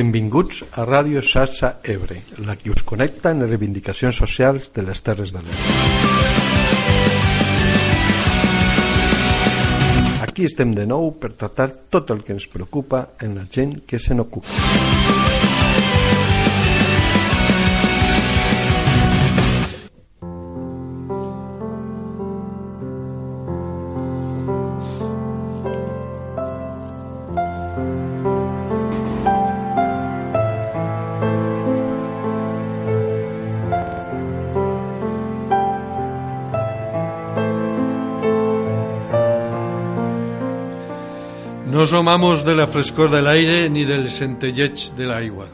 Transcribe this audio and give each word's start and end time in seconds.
Benvinguts 0.00 0.62
a 0.80 0.86
Ràdio 0.88 1.20
Xarxa 1.20 1.74
Ebre, 1.84 2.22
la 2.46 2.54
que 2.56 2.70
us 2.72 2.80
connecta 2.88 3.34
en 3.34 3.42
les 3.42 3.50
reivindicacions 3.50 4.16
socials 4.16 4.70
de 4.72 4.84
les 4.86 5.02
Terres 5.04 5.34
de 5.34 5.42
l'Ebre. 5.44 5.74
Aquí 10.24 10.48
estem 10.48 10.72
de 10.72 10.88
nou 10.88 11.12
per 11.20 11.34
tractar 11.36 11.68
tot 11.92 12.14
el 12.16 12.24
que 12.24 12.32
ens 12.32 12.48
preocupa 12.48 13.10
en 13.20 13.36
la 13.42 13.44
gent 13.44 13.82
que 13.84 14.00
se 14.00 14.16
n'ocupa. 14.16 15.19
Som 41.90 42.06
amos 42.06 42.44
de 42.44 42.54
la 42.54 42.68
frescor 42.68 43.10
de 43.10 43.18
l'aire 43.18 43.68
ni 43.68 43.82
del 43.82 44.04
centelleig 44.14 44.92
de 44.94 45.08
l'aigua. 45.10 45.48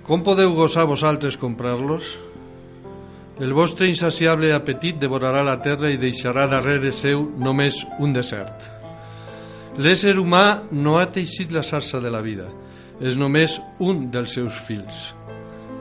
Com 0.00 0.22
podeu 0.24 0.54
gosar 0.56 0.86
vosaltres 0.88 1.36
comprar-los? 1.36 2.14
El 3.44 3.52
vostre 3.52 3.90
insaciable 3.92 4.54
apetit 4.56 4.96
devorarà 4.96 5.42
la 5.44 5.58
terra 5.60 5.92
i 5.92 6.00
deixarà 6.00 6.46
darrere 6.48 6.94
seu 6.96 7.26
només 7.36 7.82
un 8.00 8.16
desert. 8.16 8.56
L'ésser 9.76 10.16
humà 10.16 10.64
no 10.72 10.96
ha 10.96 11.10
teixit 11.12 11.52
la 11.52 11.60
sarsa 11.60 12.00
de 12.00 12.08
la 12.08 12.24
vida, 12.24 12.48
és 13.04 13.20
només 13.20 13.60
un 13.84 14.08
dels 14.08 14.32
seus 14.40 14.64
fils. 14.64 15.12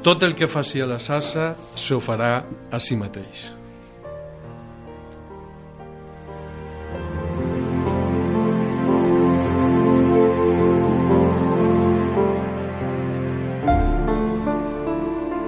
Tot 0.04 0.28
el 0.28 0.36
que 0.36 0.52
faci 0.52 0.84
a 0.84 0.92
la 0.92 1.00
sarsa 1.00 1.54
s'ho 1.80 2.04
farà 2.04 2.42
a 2.68 2.84
si 2.84 3.00
mateix. 3.00 3.63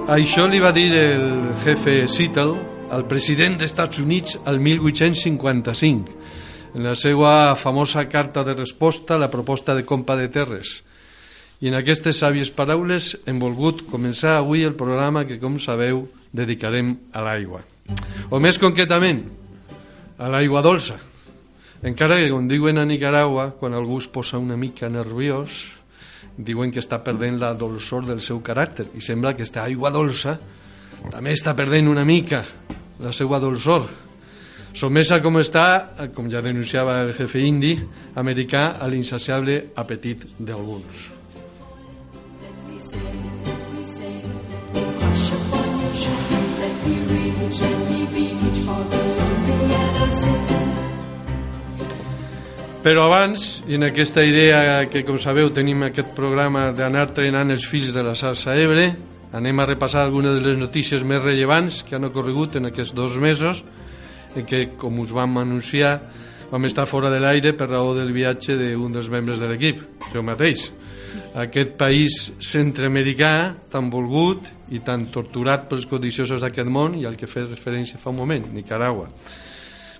Això 0.06 0.44
li 0.46 0.60
va 0.62 0.70
dir 0.70 0.92
el 0.94 1.56
jefe 1.64 2.04
Seattle 2.06 2.60
al 2.94 3.08
president 3.10 3.56
dels 3.58 3.72
Estats 3.72 3.98
Units 3.98 4.36
el 4.46 4.60
1855 4.62 6.14
en 6.78 6.84
la 6.86 6.92
seva 6.94 7.56
famosa 7.58 8.04
carta 8.06 8.44
de 8.46 8.54
resposta 8.54 9.16
a 9.16 9.18
la 9.18 9.32
proposta 9.32 9.74
de 9.74 9.82
compa 9.82 10.14
de 10.14 10.28
terres. 10.30 10.84
I 11.58 11.72
en 11.72 11.78
aquestes 11.80 12.22
sàvies 12.22 12.52
paraules 12.54 13.16
hem 13.26 13.42
volgut 13.42 13.82
començar 13.90 14.36
avui 14.36 14.62
el 14.62 14.78
programa 14.78 15.24
que, 15.26 15.40
com 15.42 15.58
sabeu, 15.58 16.04
dedicarem 16.30 16.94
a 17.10 17.26
l'aigua. 17.26 17.64
O 18.30 18.38
més 18.38 18.62
concretament, 18.62 19.24
a 20.22 20.30
l'aigua 20.30 20.62
dolça. 20.62 21.00
Encara 21.82 22.20
que, 22.22 22.30
com 22.30 22.46
diuen 22.46 22.78
a 22.78 22.86
Nicaragua, 22.86 23.56
quan 23.58 23.74
algú 23.74 23.98
es 23.98 24.06
posa 24.06 24.38
una 24.38 24.54
mica 24.54 24.86
nerviós, 24.86 25.64
diuen 26.36 26.72
que 26.72 26.82
està 26.82 26.98
perdent 27.04 27.38
la 27.40 27.52
dolçor 27.54 28.06
del 28.06 28.20
seu 28.20 28.42
caràcter 28.44 28.90
i 28.94 29.04
sembla 29.04 29.34
que 29.34 29.44
aquesta 29.44 29.64
aigua 29.64 29.92
dolça 29.94 30.38
també 31.10 31.32
està 31.32 31.54
perdent 31.56 31.88
una 31.88 32.04
mica 32.04 32.44
la 33.00 33.12
seva 33.12 33.40
dolçor 33.40 33.86
somesa 34.76 35.22
com 35.24 35.40
està, 35.40 35.66
com 36.14 36.28
ja 36.32 36.42
denunciava 36.44 37.00
el 37.04 37.14
jefe 37.16 37.40
indi 37.40 37.72
americà, 38.20 38.76
a 38.76 38.88
l'insaciable 38.92 39.70
apetit 39.76 40.26
d'alguns. 40.38 41.12
Let 42.96 43.24
me 43.24 43.25
Però 52.86 53.08
abans, 53.08 53.64
i 53.66 53.74
en 53.74 53.82
aquesta 53.82 54.22
idea 54.22 54.84
que, 54.86 55.00
com 55.02 55.16
sabeu, 55.18 55.48
tenim 55.50 55.80
aquest 55.82 56.12
programa 56.14 56.68
d'anar 56.70 57.08
trenant 57.10 57.50
els 57.50 57.64
fills 57.66 57.90
de 57.90 58.02
la 58.06 58.12
salsa 58.14 58.52
Ebre, 58.62 58.84
anem 59.34 59.58
a 59.58 59.64
repassar 59.66 60.04
algunes 60.04 60.36
de 60.36 60.44
les 60.44 60.60
notícies 60.60 61.02
més 61.02 61.18
rellevants 61.18 61.80
que 61.82 61.96
han 61.96 62.06
ocorregut 62.06 62.60
en 62.60 62.68
aquests 62.68 62.94
dos 62.94 63.16
mesos, 63.18 63.64
en 64.38 64.46
què, 64.46 64.60
com 64.78 65.00
us 65.02 65.10
vam 65.10 65.34
anunciar, 65.42 65.96
vam 66.52 66.68
estar 66.70 66.84
fora 66.86 67.10
de 67.10 67.18
l'aire 67.24 67.56
per 67.58 67.66
raó 67.72 67.90
del 67.96 68.12
viatge 68.14 68.54
d'un 68.54 68.94
dels 68.94 69.10
membres 69.10 69.42
de 69.42 69.50
l'equip, 69.50 69.82
jo 70.14 70.22
mateix. 70.22 70.68
Aquest 71.42 71.74
país 71.82 72.20
centroamericà 72.38 73.32
tan 73.74 73.90
volgut 73.90 74.46
i 74.70 74.78
tan 74.86 75.08
torturat 75.10 75.66
pels 75.66 75.90
codiciosos 75.90 76.46
d'aquest 76.46 76.70
món 76.70 76.94
i 77.02 77.02
al 77.02 77.18
que 77.18 77.26
fe 77.26 77.48
referència 77.50 77.98
fa 77.98 78.14
un 78.14 78.22
moment, 78.22 78.46
Nicaragua. 78.54 79.10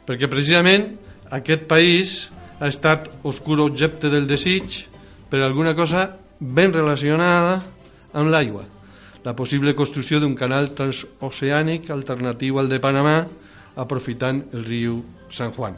Perquè 0.07 0.31
precisament 0.31 0.93
aquest 1.35 1.67
país 1.67 2.17
ha 2.59 2.69
estat 2.69 3.11
oscur 3.29 3.61
objecte 3.61 4.09
del 4.09 4.27
desig 4.27 4.87
per 5.31 5.43
alguna 5.43 5.75
cosa 5.75 6.09
ben 6.39 6.73
relacionada 6.73 7.61
amb 8.17 8.31
l'aigua. 8.33 8.65
La 9.25 9.35
possible 9.35 9.75
construcció 9.75 10.21
d'un 10.23 10.37
canal 10.39 10.71
transoceànic 10.77 11.91
alternatiu 11.91 12.61
al 12.61 12.71
de 12.71 12.79
Panamà 12.81 13.19
aprofitant 13.77 14.45
el 14.55 14.65
riu 14.65 15.01
San 15.29 15.53
Juan. 15.53 15.77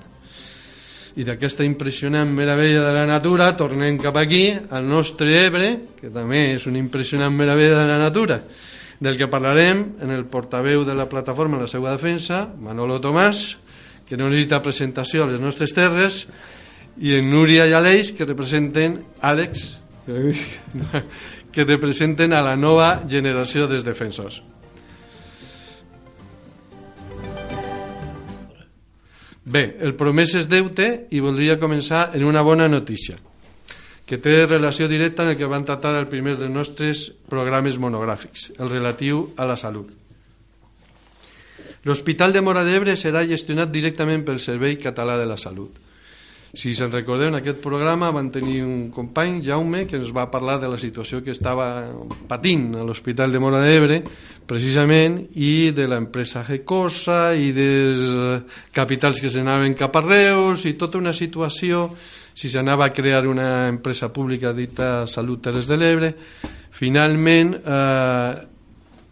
I 1.18 1.24
d'aquesta 1.26 1.64
impressionant 1.66 2.30
meravella 2.30 2.84
de 2.84 2.92
la 2.94 3.06
natura 3.08 3.50
tornem 3.58 3.96
cap 3.98 4.20
aquí, 4.20 4.52
al 4.54 4.84
nostre 4.86 5.32
Ebre, 5.46 5.70
que 5.98 6.12
també 6.14 6.52
és 6.54 6.66
una 6.70 6.78
impressionant 6.78 7.34
meravella 7.34 7.80
de 7.80 7.86
la 7.88 7.98
natura, 7.98 8.42
del 9.00 9.16
que 9.18 9.30
parlarem 9.30 9.80
en 10.04 10.12
el 10.14 10.26
portaveu 10.30 10.84
de 10.84 10.94
la 10.94 11.08
plataforma 11.08 11.58
la 11.58 11.70
seva 11.70 11.90
defensa, 11.96 12.44
Manolo 12.60 13.00
Tomàs, 13.02 13.56
que 14.06 14.16
no 14.16 14.28
necessita 14.28 14.62
presentació 14.62 15.24
a 15.24 15.32
les 15.32 15.40
nostres 15.42 15.74
terres, 15.74 16.26
i 16.98 17.14
en 17.18 17.30
Núria 17.30 17.68
i 17.68 17.74
Aleix 17.76 18.12
que 18.16 18.26
representen 18.26 19.00
Àlex 19.22 19.78
que 21.54 21.64
representen 21.64 22.34
a 22.34 22.42
la 22.42 22.56
nova 22.56 22.90
generació 23.08 23.68
dels 23.70 23.86
defensors 23.86 24.42
Bé, 29.48 29.78
el 29.80 29.94
promès 29.96 30.34
és 30.36 30.48
deute 30.48 31.06
i 31.14 31.22
voldria 31.24 31.56
començar 31.56 32.10
en 32.12 32.26
una 32.28 32.42
bona 32.44 32.66
notícia 32.68 33.16
que 34.08 34.18
té 34.20 34.44
relació 34.44 34.88
directa 34.88 35.24
amb 35.24 35.32
el 35.32 35.38
que 35.40 35.48
van 35.48 35.64
tratar 35.68 35.94
el 35.96 36.08
primer 36.08 36.34
dels 36.36 36.52
nostres 36.52 37.06
programes 37.28 37.76
monogràfics, 37.80 38.50
el 38.56 38.70
relatiu 38.72 39.26
a 39.36 39.44
la 39.48 39.56
salut. 39.60 39.88
L'Hospital 41.84 42.32
de 42.32 42.40
Mora 42.44 42.64
d'Ebre 42.64 42.96
serà 42.96 43.22
gestionat 43.28 43.72
directament 43.72 44.24
pel 44.24 44.40
Servei 44.40 44.76
Català 44.80 45.16
de 45.20 45.28
la 45.28 45.36
Salut 45.40 45.76
si 46.54 46.72
se'n 46.74 46.90
recordeu, 46.92 47.28
en 47.28 47.36
aquest 47.36 47.60
programa 47.60 48.08
van 48.14 48.30
tenir 48.32 48.62
un 48.64 48.88
company, 48.94 49.42
Jaume, 49.44 49.84
que 49.86 49.98
ens 50.00 50.08
va 50.16 50.30
parlar 50.32 50.56
de 50.62 50.70
la 50.72 50.78
situació 50.80 51.20
que 51.24 51.34
estava 51.34 51.68
patint 52.28 52.70
a 52.78 52.86
l'Hospital 52.88 53.34
de 53.34 53.42
Mora 53.42 53.60
d'Ebre, 53.60 54.00
precisament, 54.48 55.20
i 55.36 55.70
de 55.76 55.88
l'empresa 55.90 56.46
Gecosa, 56.46 57.34
i 57.36 57.52
dels 57.52 58.48
capitals 58.72 59.20
que 59.20 59.28
s'anaven 59.32 59.76
cap 59.76 60.00
a 60.00 60.04
Reus, 60.06 60.64
i 60.64 60.76
tota 60.80 60.96
una 60.96 61.12
situació, 61.12 61.90
si 62.32 62.48
s'anava 62.48 62.86
a 62.86 62.94
crear 62.96 63.26
una 63.28 63.68
empresa 63.68 64.08
pública 64.14 64.54
dita 64.56 65.06
Salut 65.06 65.42
Terres 65.44 65.68
de 65.68 65.76
l'Ebre. 65.76 66.14
Finalment, 66.72 67.56
eh, 67.58 68.34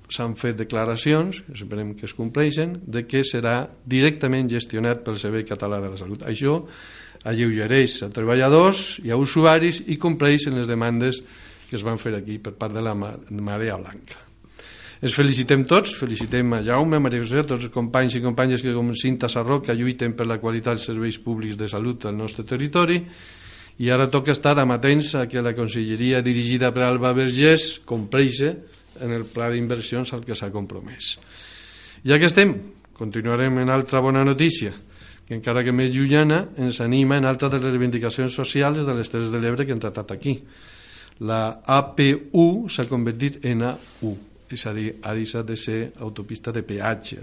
s'han 0.08 0.36
fet 0.38 0.56
declaracions, 0.56 1.42
esperem 1.52 1.94
que 1.98 2.06
es 2.06 2.14
compleixen, 2.14 2.78
de 2.86 3.04
que 3.10 3.24
serà 3.26 3.66
directament 3.84 4.48
gestionat 4.48 5.02
pel 5.04 5.18
Servei 5.18 5.44
Català 5.44 5.82
de 5.82 5.90
la 5.90 5.98
Salut. 5.98 6.22
Això 6.30 6.62
alleugereix 7.26 8.00
a 8.06 8.10
treballadors 8.14 9.00
i 9.04 9.10
a 9.10 9.18
usuaris 9.18 9.82
i 9.90 9.98
compleix 9.98 10.46
en 10.46 10.60
les 10.60 10.70
demandes 10.70 11.20
que 11.66 11.74
es 11.76 11.82
van 11.82 11.98
fer 11.98 12.14
aquí 12.14 12.38
per 12.38 12.54
part 12.54 12.74
de 12.74 12.84
la 12.84 12.94
Marea 12.94 13.76
Blanca. 13.80 14.22
Es 15.02 15.12
felicitem 15.12 15.66
tots, 15.68 15.92
felicitem 15.98 16.54
a 16.56 16.62
Jaume, 16.64 16.96
a 16.96 17.02
Maria 17.02 17.20
José, 17.20 17.42
a 17.42 17.48
tots 17.48 17.66
els 17.66 17.72
companys 17.74 18.14
i 18.16 18.22
companyes 18.24 18.62
que 18.64 18.72
com 18.72 18.94
Cinta 18.96 19.28
Sarró 19.28 19.58
que 19.60 19.74
lluiten 19.76 20.14
per 20.16 20.28
la 20.30 20.38
qualitat 20.40 20.78
dels 20.78 20.86
serveis 20.88 21.18
públics 21.20 21.58
de 21.60 21.68
salut 21.68 22.06
al 22.06 22.16
nostre 22.16 22.46
territori 22.48 23.02
i 23.76 23.90
ara 23.92 24.08
toca 24.08 24.32
estar 24.32 24.54
amatents 24.58 25.12
a 25.20 25.26
que 25.28 25.42
la 25.44 25.52
conselleria 25.52 26.22
dirigida 26.24 26.72
per 26.72 26.86
Alba 26.86 27.12
Vergés 27.12 27.82
compleixi 27.84 28.48
en 29.04 29.12
el 29.12 29.26
pla 29.28 29.50
d'inversions 29.52 30.14
al 30.16 30.24
que 30.24 30.38
s'ha 30.38 30.48
compromès. 30.54 31.16
Ja 32.06 32.16
que 32.16 32.30
estem, 32.30 32.54
continuarem 32.96 33.60
en 33.60 33.68
altra 33.68 34.00
bona 34.00 34.24
notícia 34.24 34.72
que 35.26 35.34
encara 35.34 35.64
que 35.66 35.74
més 35.74 35.90
llunyana 35.94 36.44
ens 36.62 36.80
anima 36.84 37.18
en 37.18 37.26
altres 37.26 37.50
de 37.52 37.60
les 37.60 37.72
reivindicacions 37.72 38.34
socials 38.34 38.84
de 38.86 38.94
les 38.94 39.10
Terres 39.10 39.32
de 39.34 39.40
l'Ebre 39.42 39.66
que 39.66 39.74
hem 39.74 39.82
tratat 39.82 40.14
aquí. 40.14 40.36
La 41.26 41.62
APU 41.64 42.68
s'ha 42.70 42.86
convertit 42.86 43.40
en 43.48 43.64
AU, 43.72 44.12
és 44.52 44.66
a 44.66 44.74
dir, 44.76 44.92
ha 45.02 45.16
deixat 45.16 45.48
de 45.48 45.56
ser 45.58 45.80
autopista 46.04 46.52
de 46.54 46.62
peatge, 46.62 47.18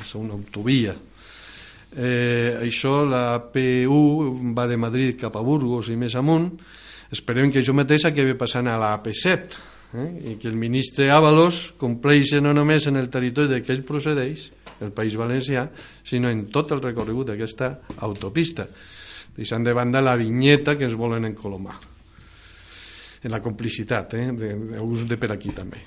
és 0.00 0.12
una 0.18 0.36
autovia. 0.36 0.96
Eh, 1.90 2.60
això, 2.60 3.00
la 3.08 3.36
APU 3.38 4.02
va 4.54 4.68
de 4.68 4.76
Madrid 4.76 5.16
cap 5.24 5.38
a 5.38 5.42
Burgos 5.42 5.88
i 5.90 5.96
més 5.98 6.14
amunt, 6.18 6.52
Esperem 7.10 7.50
que 7.50 7.58
això 7.58 7.74
mateix 7.74 8.04
acabi 8.06 8.36
passant 8.38 8.68
a 8.70 8.76
la 8.78 8.92
AP7 8.94 9.56
eh? 9.98 10.10
i 10.30 10.34
que 10.38 10.46
el 10.46 10.54
ministre 10.54 11.08
Ábalos 11.10 11.72
compleixi 11.78 12.38
no 12.38 12.52
només 12.54 12.86
en 12.86 13.00
el 13.00 13.10
territori 13.10 13.50
de 13.50 13.58
què 13.66 13.74
ell 13.74 13.82
procedeix, 13.86 14.46
el 14.80 14.92
País 14.96 15.16
Valencià, 15.16 15.66
sinó 16.02 16.30
en 16.30 16.46
tot 16.52 16.72
el 16.72 16.82
recorregut 16.82 17.30
d'aquesta 17.30 17.70
autopista, 18.06 18.66
deixant 19.36 19.64
de 19.64 19.74
banda 19.76 20.02
la 20.02 20.16
vinyeta 20.18 20.76
que 20.76 20.88
ens 20.88 20.96
volen 20.98 21.28
encolomar 21.28 21.76
en 23.22 23.30
la 23.30 23.42
complicitat, 23.44 24.14
eh? 24.16 24.30
d'alguns 24.32 25.04
de 25.08 25.18
per 25.20 25.30
aquí 25.34 25.52
també. 25.52 25.82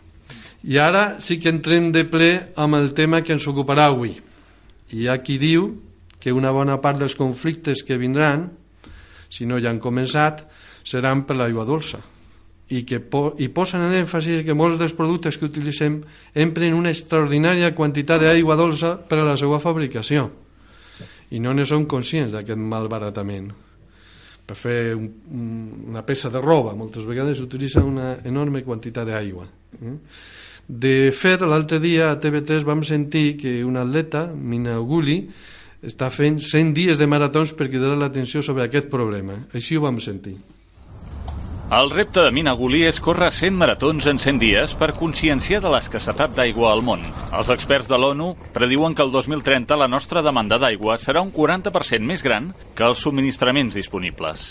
I 0.70 0.78
ara 0.80 1.18
sí 1.20 1.40
que 1.42 1.50
entrem 1.52 1.90
de 1.92 2.06
ple 2.06 2.30
amb 2.56 2.78
el 2.78 2.94
tema 2.94 3.24
que 3.26 3.34
ens 3.34 3.48
ocuparà 3.50 3.90
avui. 3.90 4.14
Hi 4.94 5.10
ha 5.10 5.18
qui 5.26 5.40
diu 5.42 5.72
que 6.22 6.32
una 6.32 6.54
bona 6.56 6.78
part 6.80 7.02
dels 7.02 7.18
conflictes 7.20 7.82
que 7.84 7.98
vindran, 7.98 8.48
si 9.34 9.50
no 9.50 9.58
ja 9.60 9.74
han 9.74 9.82
començat, 9.82 10.46
seran 10.86 11.26
per 11.26 11.36
l'aigua 11.40 11.66
dolça 11.66 12.00
i 12.74 12.82
que 12.88 13.00
po 13.00 13.34
i 13.38 13.50
posen 13.54 13.84
en 13.86 13.94
èmfasi 14.02 14.42
que 14.48 14.56
molts 14.58 14.80
dels 14.82 14.96
productes 14.98 15.38
que 15.38 15.46
utilitzem 15.46 16.00
empren 16.46 16.74
una 16.78 16.94
extraordinària 16.94 17.74
quantitat 17.78 18.24
d'aigua 18.24 18.58
dolça 18.58 18.96
per 18.98 19.20
a 19.22 19.28
la 19.28 19.36
seva 19.38 19.60
fabricació. 19.62 20.30
I 21.34 21.42
no 21.42 21.54
ne 21.54 21.66
som 21.70 21.86
conscients 21.90 22.34
d'aquest 22.34 22.60
malbaratament. 22.60 23.52
Per 24.44 24.58
fer 24.60 24.78
un, 24.96 25.08
una 25.94 26.04
peça 26.06 26.32
de 26.34 26.42
roba 26.42 26.74
moltes 26.76 27.06
vegades 27.08 27.38
s'utilitza 27.40 27.84
una 27.88 28.18
enorme 28.28 28.60
quantitat 28.68 29.08
d'aigua 29.08 29.46
eh? 29.48 29.94
de 30.68 31.14
fet 31.16 31.46
l'altre 31.48 31.80
dia 31.80 32.10
a 32.12 32.18
TV3 32.20 32.66
vam 32.68 32.84
sentir 32.84 33.38
que 33.40 33.54
un 33.64 33.80
atleta 33.80 34.26
Mina 34.36 34.76
Guli 34.84 35.22
està 35.80 36.10
fent 36.12 36.42
100 36.44 36.76
dies 36.76 37.00
de 37.00 37.08
maratons 37.08 37.56
per 37.56 37.70
cridar 37.70 37.96
l'atenció 37.96 38.44
sobre 38.44 38.68
aquest 38.68 38.92
problema. 38.92 39.46
Així 39.56 39.80
ho 39.80 39.84
vam 39.88 40.04
sentir 40.04 40.36
el 41.82 41.90
repte 41.90 42.22
de 42.22 42.32
Mina 42.36 42.52
Gulí 42.54 42.84
és 42.86 43.00
córrer 43.02 43.32
100 43.34 43.56
maratons 43.58 44.06
en 44.12 44.20
100 44.22 44.40
dies 44.42 44.74
per 44.78 44.92
conscienciar 44.94 45.58
de 45.64 45.72
l'escassetat 45.74 46.36
d'aigua 46.36 46.70
al 46.70 46.84
món. 46.86 47.02
Els 47.34 47.50
experts 47.50 47.88
de 47.90 47.98
l'ONU 47.98 48.28
prediuen 48.54 48.94
que 48.94 49.02
el 49.02 49.14
2030 49.14 49.78
la 49.82 49.88
nostra 49.90 50.22
demanda 50.22 50.60
d'aigua 50.62 51.00
serà 51.02 51.24
un 51.26 51.32
40% 51.34 52.06
més 52.06 52.22
gran 52.22 52.52
que 52.78 52.86
els 52.86 53.02
subministraments 53.02 53.74
disponibles. 53.80 54.44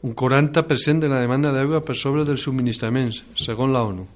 Un 0.00 0.14
40% 0.16 1.04
de 1.04 1.10
la 1.12 1.20
demanda 1.20 1.52
d'aigua 1.52 1.82
per 1.84 1.98
sobre 2.00 2.24
dels 2.24 2.46
subministraments, 2.46 3.20
segons 3.36 3.74
la 3.74 3.84
ONU. 3.84 4.06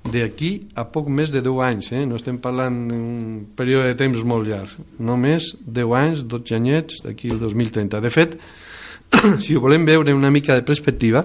D'aquí 0.00 0.52
a 0.80 0.86
poc 0.88 1.10
més 1.12 1.28
de 1.28 1.42
10 1.44 1.60
anys, 1.66 1.92
eh? 1.92 2.06
no 2.08 2.16
estem 2.16 2.40
parlant 2.40 2.86
d'un 2.88 3.44
període 3.58 3.90
de 3.90 4.00
temps 4.00 4.24
molt 4.24 4.48
llarg, 4.48 4.72
només 4.96 5.52
10 5.60 5.94
anys, 5.98 6.24
12 6.24 6.56
anyets, 6.56 7.02
d'aquí 7.04 7.28
el 7.34 7.42
2030. 7.42 8.00
De 8.00 8.14
fet, 8.14 8.38
si 9.44 9.54
ho 9.54 9.60
volem 9.60 9.84
veure 9.86 10.14
una 10.14 10.30
mica 10.30 10.54
de 10.54 10.64
perspectiva, 10.66 11.24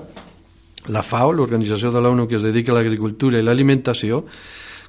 la 0.88 1.02
FAO, 1.02 1.34
l'organització 1.34 1.92
de 1.94 2.02
l'ONU 2.02 2.28
que 2.30 2.38
es 2.38 2.46
dedica 2.46 2.74
a 2.74 2.78
l'agricultura 2.78 3.40
i 3.40 3.46
l'alimentació, 3.46 4.24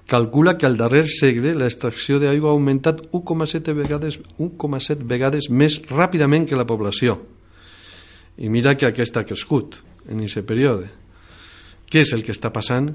calcula 0.06 0.56
que 0.56 0.66
al 0.68 0.76
darrer 0.78 1.06
segle 1.10 1.54
l'extracció 1.56 2.20
d'aigua 2.22 2.52
ha 2.52 2.56
augmentat 2.56 3.02
1,7 3.10 3.74
vegades, 3.74 4.20
1,7 4.38 5.02
vegades 5.08 5.50
més 5.50 5.80
ràpidament 5.90 6.46
que 6.46 6.58
la 6.58 6.68
població. 6.68 7.18
I 8.38 8.48
mira 8.52 8.76
que 8.76 8.86
aquesta 8.86 9.22
ha 9.22 9.28
crescut 9.28 9.78
en 10.08 10.22
aquest 10.22 10.46
període. 10.46 10.90
Què 11.90 12.02
és 12.04 12.12
el 12.12 12.22
que 12.26 12.34
està 12.34 12.52
passant? 12.52 12.90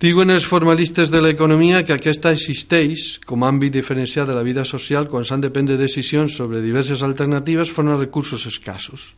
Diuen 0.00 0.32
els 0.32 0.46
formalistes 0.48 1.10
de 1.12 1.20
l'economia 1.20 1.82
que 1.84 1.92
aquesta 1.92 2.30
existeix 2.32 3.18
com 3.28 3.42
a 3.44 3.50
àmbit 3.52 3.74
diferenciat 3.74 4.30
de 4.30 4.32
la 4.32 4.44
vida 4.46 4.62
social 4.64 5.10
quan 5.12 5.26
s'han 5.28 5.42
de 5.44 5.50
prendre 5.52 5.76
decisions 5.76 6.38
sobre 6.40 6.62
diverses 6.64 7.02
alternatives 7.04 7.68
front 7.68 7.92
a 7.92 7.98
recursos 7.98 8.46
escassos. 8.48 9.10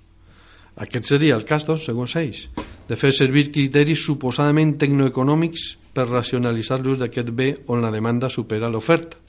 Aquest 0.82 1.06
seria 1.06 1.36
el 1.38 1.46
cas, 1.46 1.68
doncs, 1.68 1.86
segons 1.86 2.16
ells, 2.18 2.48
de 2.88 2.98
fer 2.98 3.12
servir 3.14 3.52
criteris 3.54 4.02
suposadament 4.02 4.74
tecnoeconòmics 4.82 5.68
per 5.94 6.08
racionalitzar 6.10 6.80
l'ús 6.82 6.98
d'aquest 6.98 7.30
bé 7.30 7.52
on 7.70 7.78
la 7.78 7.94
demanda 7.94 8.26
supera 8.26 8.66
l'oferta. 8.66 9.22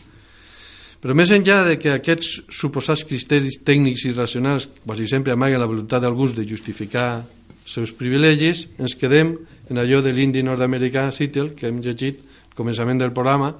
Però 1.06 1.14
més 1.14 1.30
enllà 1.38 1.68
de 1.70 1.78
que 1.78 1.94
aquests 1.94 2.48
suposats 2.50 3.06
criteris 3.06 3.62
tècnics 3.62 4.10
i 4.10 4.18
racionals 4.18 4.72
quasi 4.88 5.06
sempre 5.06 5.38
amaguen 5.38 5.62
la 5.62 5.70
voluntat 5.70 6.02
d'alguns 6.02 6.34
de 6.34 6.50
justificar 6.50 7.28
seus 7.64 7.94
privilegis, 7.94 8.66
ens 8.82 8.98
quedem 8.98 9.36
en 9.70 9.80
allò 9.80 10.02
de 10.02 10.12
l'indi 10.12 10.44
nord-americà 10.44 11.10
Seattle, 11.12 11.54
que 11.56 11.70
hem 11.70 11.80
llegit 11.82 12.20
al 12.20 12.58
començament 12.58 13.00
del 13.00 13.14
programa, 13.16 13.54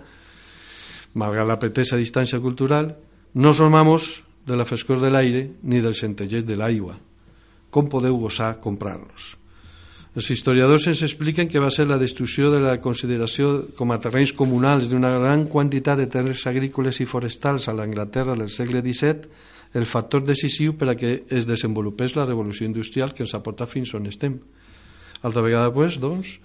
malgrat 1.14 1.48
la 1.48 1.60
pretesa 1.62 2.00
distància 2.00 2.42
cultural, 2.42 2.92
no 3.34 3.54
som 3.54 3.76
amos 3.76 4.24
de 4.46 4.58
la 4.58 4.66
frescor 4.66 5.00
de 5.02 5.10
l'aire 5.10 5.48
ni 5.64 5.80
del 5.82 5.96
centellet 5.96 6.46
de 6.46 6.58
l'aigua. 6.60 6.98
Com 7.70 7.88
podeu 7.90 8.18
gosar 8.20 8.60
comprar-los? 8.62 9.38
Els 10.14 10.28
historiadors 10.30 10.86
ens 10.92 11.02
expliquen 11.02 11.48
que 11.50 11.62
va 11.62 11.72
ser 11.74 11.88
la 11.90 11.98
destrucció 11.98 12.52
de 12.54 12.60
la 12.62 12.76
consideració 12.82 13.72
com 13.74 13.90
a 13.90 13.98
terrenys 13.98 14.36
comunals 14.38 14.92
d'una 14.92 15.10
gran 15.16 15.48
quantitat 15.50 15.98
de 15.98 16.06
terres 16.06 16.46
agrícoles 16.46 17.00
i 17.02 17.08
forestals 17.10 17.66
a 17.66 17.74
l'Anglaterra 17.74 18.36
del 18.38 18.52
segle 18.54 18.84
XVII 18.86 19.50
el 19.74 19.88
factor 19.90 20.22
decisiu 20.22 20.76
per 20.78 20.92
a 20.92 20.96
que 20.96 21.24
es 21.34 21.48
desenvolupés 21.50 22.14
la 22.14 22.28
revolució 22.28 22.68
industrial 22.70 23.14
que 23.14 23.26
ens 23.26 23.34
ha 23.34 23.42
portat 23.42 23.72
fins 23.72 23.96
on 23.98 24.06
estem. 24.06 24.38
Altra 25.24 25.42
vegada, 25.42 25.72
pues, 25.74 25.98
doncs, 26.04 26.38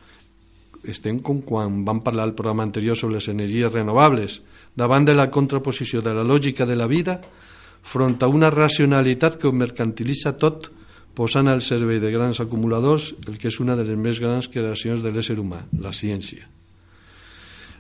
estem 0.87 1.19
com 1.19 1.43
quan 1.43 1.83
vam 1.85 2.01
parlar 2.07 2.29
al 2.29 2.37
programa 2.39 2.63
anterior 2.63 2.97
sobre 2.97 3.19
les 3.19 3.29
energies 3.29 3.73
renovables, 3.73 4.41
davant 4.79 5.05
de 5.05 5.15
la 5.15 5.29
contraposició 5.31 6.01
de 6.01 6.15
la 6.15 6.25
lògica 6.25 6.67
de 6.67 6.77
la 6.79 6.87
vida 6.87 7.21
front 7.83 8.23
a 8.23 8.29
una 8.29 8.51
racionalitat 8.51 9.39
que 9.39 9.49
ho 9.49 9.53
mercantilitza 9.53 10.37
tot 10.39 10.69
posant 11.19 11.49
al 11.51 11.65
servei 11.67 11.99
de 11.99 12.13
grans 12.15 12.39
acumuladors 12.39 13.11
el 13.27 13.41
que 13.43 13.51
és 13.51 13.59
una 13.59 13.75
de 13.75 13.87
les 13.89 13.99
més 13.99 14.21
grans 14.23 14.47
creacions 14.47 15.03
de 15.03 15.11
l'ésser 15.11 15.39
humà, 15.41 15.65
la 15.83 15.91
ciència. 15.91 16.47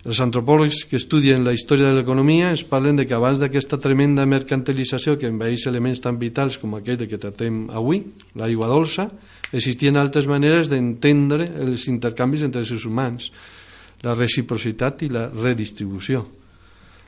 Els 0.09 0.21
antropòlegs 0.23 0.85
que 0.89 0.97
estudien 0.97 1.45
la 1.45 1.53
història 1.53 1.91
de 1.91 1.99
l'economia 1.99 2.51
ens 2.55 2.63
parlen 2.67 2.97
de 2.97 3.05
que 3.07 3.15
abans 3.15 3.39
d'aquesta 3.43 3.79
tremenda 3.83 4.27
mercantilització 4.27 5.19
que 5.19 5.31
envaeix 5.31 5.67
elements 5.71 6.01
tan 6.01 6.19
vitals 6.19 6.59
com 6.59 6.75
aquell 6.79 7.05
que 7.11 7.19
tratem 7.19 7.67
avui, 7.71 8.05
l'aigua 8.39 8.71
dolça, 8.71 9.09
existien 9.53 9.97
altres 9.97 10.27
maneres 10.29 10.69
d'entendre 10.69 11.47
els 11.65 11.87
intercanvis 11.89 12.45
entre 12.45 12.65
els 12.65 12.85
humans, 12.85 13.31
la 14.05 14.15
reciprocitat 14.15 15.03
i 15.07 15.09
la 15.13 15.29
redistribució. 15.31 16.27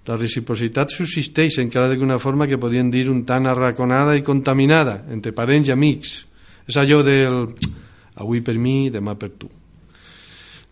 La 0.09 0.17
reciprocitat 0.17 0.91
subsisteix 0.91 1.59
encara 1.61 1.93
d'una 1.93 2.19
forma 2.19 2.49
que 2.49 2.59
podien 2.59 2.91
dir 2.91 3.09
un 3.11 3.23
tant 3.29 3.47
arraconada 3.47 4.17
i 4.17 4.25
contaminada 4.27 5.05
entre 5.13 5.35
parents 5.37 5.69
i 5.69 5.75
amics. 5.75 6.15
És 6.67 6.79
allò 6.81 7.03
del 7.05 7.49
avui 8.21 8.41
per 8.41 8.57
mi, 8.57 8.91
demà 8.91 9.15
per 9.17 9.31
tu. 9.39 9.51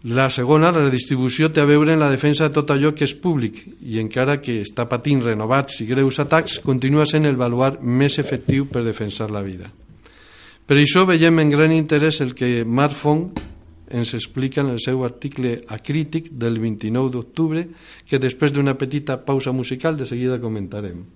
La 0.08 0.28
segona, 0.30 0.70
la 0.70 0.84
redistribució, 0.84 1.48
té 1.50 1.60
a 1.60 1.66
veure 1.66 1.92
en 1.92 1.98
la 1.98 2.10
defensa 2.12 2.46
de 2.46 2.54
tot 2.54 2.70
allò 2.70 2.92
que 2.94 3.02
és 3.04 3.16
públic 3.18 3.64
i 3.82 3.98
encara 3.98 4.38
que 4.38 4.60
està 4.62 4.86
patint 4.86 5.24
renovats 5.24 5.80
i 5.82 5.88
greus 5.88 6.20
atacs, 6.22 6.60
continua 6.62 7.06
sent 7.06 7.26
el 7.26 7.36
baluar 7.36 7.76
més 7.82 8.20
efectiu 8.22 8.68
per 8.70 8.86
defensar 8.86 9.30
la 9.34 9.42
vida. 9.42 9.72
Per 10.68 10.76
això 10.76 11.06
veiem 11.08 11.38
en 11.40 11.48
gran 11.48 11.72
interès 11.72 12.18
el 12.20 12.34
que 12.36 12.60
Marc 12.68 12.92
Fong 12.92 13.30
ens 13.88 14.10
explica 14.12 14.60
en 14.60 14.68
el 14.74 14.82
seu 14.84 15.00
article 15.06 15.54
acrític 15.72 16.28
del 16.28 16.58
29 16.60 17.08
d'octubre, 17.14 17.62
que 18.04 18.20
després 18.20 18.52
d'una 18.52 18.76
petita 18.76 19.16
pausa 19.24 19.54
musical 19.56 19.96
de 19.96 20.04
seguida 20.04 20.36
comentarem. 20.42 21.06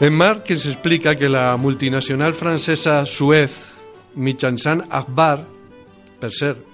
En 0.00 0.16
ens 0.16 0.66
explica 0.66 1.14
que 1.14 1.28
la 1.28 1.56
multinacional 1.56 2.32
francesa 2.32 3.04
Suez, 3.04 3.72
mitjançant 4.16 4.80
Akbar, 4.88 5.44
per 6.20 6.30
cert, 6.32 6.64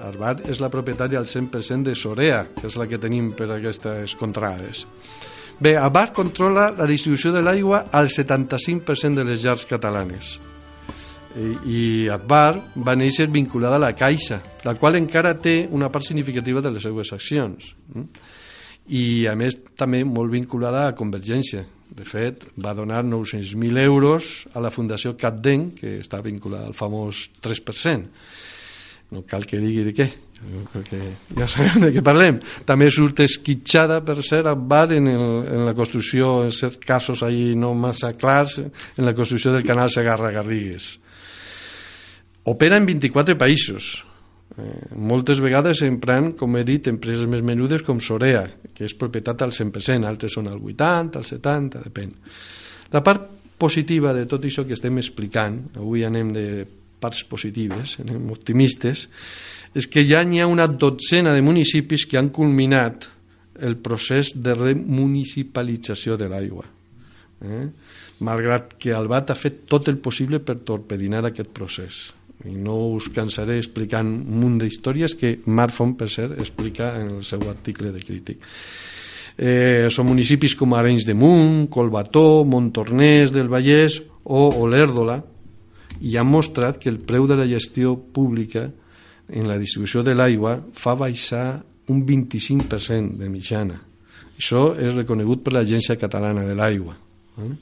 Akbar 0.00 0.36
és 0.44 0.60
la 0.60 0.68
propietària 0.68 1.18
al 1.18 1.26
100% 1.26 1.88
de 1.88 1.94
Sorea, 1.94 2.46
que 2.56 2.68
és 2.68 2.76
la 2.76 2.86
que 2.86 3.00
tenim 3.00 3.32
per 3.32 3.48
aquestes 3.54 4.14
contrades, 4.14 4.84
Bé, 5.60 5.76
Abar 5.76 6.08
controla 6.16 6.70
la 6.72 6.86
distribució 6.88 7.34
de 7.34 7.42
l'aigua 7.44 7.82
al 7.92 8.08
75% 8.08 9.20
de 9.20 9.24
les 9.28 9.42
llars 9.44 9.66
catalanes. 9.68 10.38
I, 11.36 11.48
i 11.68 11.80
Advar 12.08 12.62
va 12.80 12.94
néixer 12.96 13.28
vinculada 13.28 13.76
a 13.76 13.82
la 13.82 13.92
Caixa, 13.92 14.40
la 14.64 14.74
qual 14.80 14.96
encara 14.96 15.34
té 15.36 15.68
una 15.70 15.90
part 15.92 16.08
significativa 16.08 16.64
de 16.64 16.72
les 16.72 16.88
seues 16.88 17.12
accions. 17.12 17.74
Mm? 17.92 18.06
I, 18.88 19.04
a 19.28 19.36
més, 19.36 19.60
també 19.76 20.00
molt 20.00 20.32
vinculada 20.32 20.86
a 20.88 20.96
Convergència. 20.96 21.66
De 21.90 22.06
fet, 22.06 22.44
va 22.54 22.74
donar 22.76 23.02
900.000 23.02 23.82
euros 23.82 24.46
a 24.54 24.62
la 24.62 24.70
Fundació 24.70 25.16
CatDen, 25.18 25.70
que 25.74 25.98
està 25.98 26.20
vinculada 26.22 26.70
al 26.70 26.76
famós 26.78 27.28
3%. 27.42 28.26
No 29.10 29.24
cal 29.26 29.42
que 29.50 29.58
digui 29.58 29.82
de 29.88 29.94
què, 29.96 30.06
perquè 30.72 31.00
ja 31.36 31.48
sabem 31.50 31.82
de 31.82 31.90
què 31.96 32.02
parlem. 32.04 32.38
També 32.66 32.88
surt 32.94 33.24
esquitxada, 33.24 34.00
per 34.06 34.20
ser, 34.22 34.44
a 34.46 34.54
Bar 34.54 34.92
en, 34.96 35.08
el, 35.10 35.26
en 35.50 35.64
la 35.66 35.74
construcció, 35.74 36.44
en 36.46 36.54
certs 36.54 36.80
casos 36.84 37.24
ahí 37.26 37.56
no 37.58 37.74
massa 37.74 38.14
clars, 38.16 38.58
en 38.60 39.04
la 39.04 39.14
construcció 39.14 39.52
del 39.52 39.66
canal 39.66 39.90
Segarra-Garrigues. 39.90 40.92
Opera 42.48 42.78
en 42.80 42.86
24 42.86 43.36
països, 43.36 43.98
eh, 44.56 44.94
moltes 44.96 45.40
vegades 45.42 45.82
emprant, 45.86 46.32
com 46.38 46.56
he 46.56 46.64
dit, 46.66 46.88
empreses 46.90 47.28
més 47.30 47.44
menudes 47.46 47.84
com 47.86 48.00
Sorea, 48.00 48.46
que 48.74 48.86
és 48.88 48.96
propietat 48.98 49.42
al 49.46 49.54
100%, 49.56 50.08
altres 50.08 50.34
són 50.38 50.50
al 50.50 50.58
80, 50.58 51.20
al 51.20 51.28
70, 51.28 51.84
depèn. 51.90 52.16
La 52.94 53.04
part 53.06 53.28
positiva 53.60 54.14
de 54.16 54.24
tot 54.26 54.44
això 54.48 54.64
que 54.66 54.74
estem 54.74 54.98
explicant, 54.98 55.60
avui 55.76 56.04
anem 56.06 56.32
de 56.32 56.46
parts 57.00 57.22
positives, 57.28 57.98
anem 58.02 58.30
optimistes, 58.32 59.06
és 59.76 59.86
que 59.86 60.02
ja 60.08 60.22
n'hi 60.26 60.40
ha 60.42 60.50
una 60.50 60.66
dotzena 60.66 61.34
de 61.36 61.44
municipis 61.44 62.06
que 62.08 62.18
han 62.18 62.30
culminat 62.34 63.06
el 63.60 63.76
procés 63.76 64.32
de 64.34 64.54
remunicipalització 64.56 66.16
de 66.16 66.28
l'aigua. 66.32 66.64
Eh? 67.40 67.66
Malgrat 68.24 68.74
que 68.80 68.92
el 68.96 69.08
BAT 69.08 69.32
ha 69.32 69.38
fet 69.38 69.62
tot 69.68 69.88
el 69.92 70.00
possible 70.02 70.40
per 70.44 70.60
torpedinar 70.66 71.22
aquest 71.28 71.52
procés. 71.56 72.00
I 72.48 72.54
no 72.56 72.76
us 72.96 73.10
cansaré 73.12 73.58
explicant 73.60 74.08
un 74.08 74.38
munt 74.40 74.60
d'històries 74.62 75.14
que 75.18 75.34
Marc 75.46 75.74
Font, 75.76 75.96
per 75.98 76.08
cert, 76.08 76.38
explica 76.40 76.94
en 77.00 77.18
el 77.18 77.24
seu 77.28 77.42
article 77.50 77.92
de 77.92 78.00
crític. 78.00 78.46
Eh, 79.40 79.88
són 79.92 80.08
municipis 80.08 80.54
com 80.56 80.72
Arenys 80.76 81.06
de 81.08 81.14
Munt, 81.16 81.66
Colbató, 81.72 82.44
Montornès 82.48 83.32
del 83.32 83.48
Vallès 83.52 84.00
o 84.24 84.48
Olèrdola, 84.64 85.20
i 86.00 86.16
han 86.16 86.28
mostrat 86.28 86.78
que 86.80 86.88
el 86.88 87.00
preu 87.04 87.26
de 87.28 87.36
la 87.36 87.48
gestió 87.48 87.94
pública 87.96 88.70
en 89.28 89.48
la 89.48 89.58
distribució 89.60 90.02
de 90.02 90.14
l'aigua 90.16 90.56
fa 90.72 90.96
baixar 90.98 91.60
un 91.90 92.04
25% 92.06 93.18
de 93.20 93.28
mitjana. 93.28 93.76
Això 94.40 94.70
és 94.80 94.94
reconegut 94.96 95.44
per 95.44 95.52
l'Agència 95.52 95.98
Catalana 96.00 96.46
de 96.48 96.56
l'Aigua. 96.56 96.96
Eh? 97.44 97.52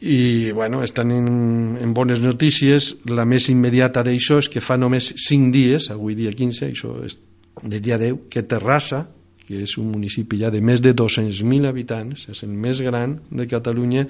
I, 0.00 0.50
bueno, 0.52 0.82
estan 0.82 1.10
en, 1.10 1.78
en 1.80 1.94
bones 1.94 2.20
notícies. 2.20 2.94
La 3.08 3.24
més 3.24 3.48
immediata 3.48 4.02
d'això 4.04 4.40
és 4.42 4.50
que 4.52 4.62
fa 4.64 4.76
només 4.76 5.12
5 5.16 5.52
dies, 5.54 5.90
avui 5.94 6.16
dia 6.18 6.32
15, 6.34 6.70
això 6.70 6.96
és 7.06 7.16
del 7.62 7.80
dia 7.80 7.98
10, 8.00 8.26
que 8.30 8.42
Terrassa, 8.42 9.04
que 9.44 9.62
és 9.64 9.76
un 9.78 9.90
municipi 9.92 10.40
ja 10.40 10.50
de 10.50 10.60
més 10.64 10.82
de 10.84 10.94
200.000 10.96 11.68
habitants, 11.68 12.28
és 12.32 12.42
el 12.44 12.52
més 12.52 12.80
gran 12.84 13.18
de 13.30 13.46
Catalunya, 13.48 14.06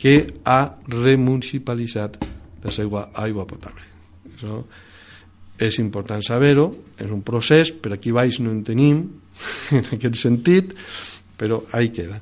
que 0.00 0.14
ha 0.44 0.60
remunicipalitzat 0.88 2.18
la 2.64 2.72
seva 2.74 3.08
aigua 3.20 3.46
potable. 3.48 3.86
Això 4.34 4.62
és 5.60 5.76
important 5.80 6.24
saber-ho, 6.24 6.70
és 6.98 7.10
un 7.12 7.20
procés, 7.24 7.72
per 7.72 7.92
aquí 7.94 8.12
baix 8.16 8.40
no 8.40 8.52
en 8.52 8.62
tenim, 8.64 9.02
en 9.76 9.92
aquest 9.96 10.16
sentit, 10.20 10.72
però 11.40 11.62
ahí 11.76 11.92
queda. 11.92 12.20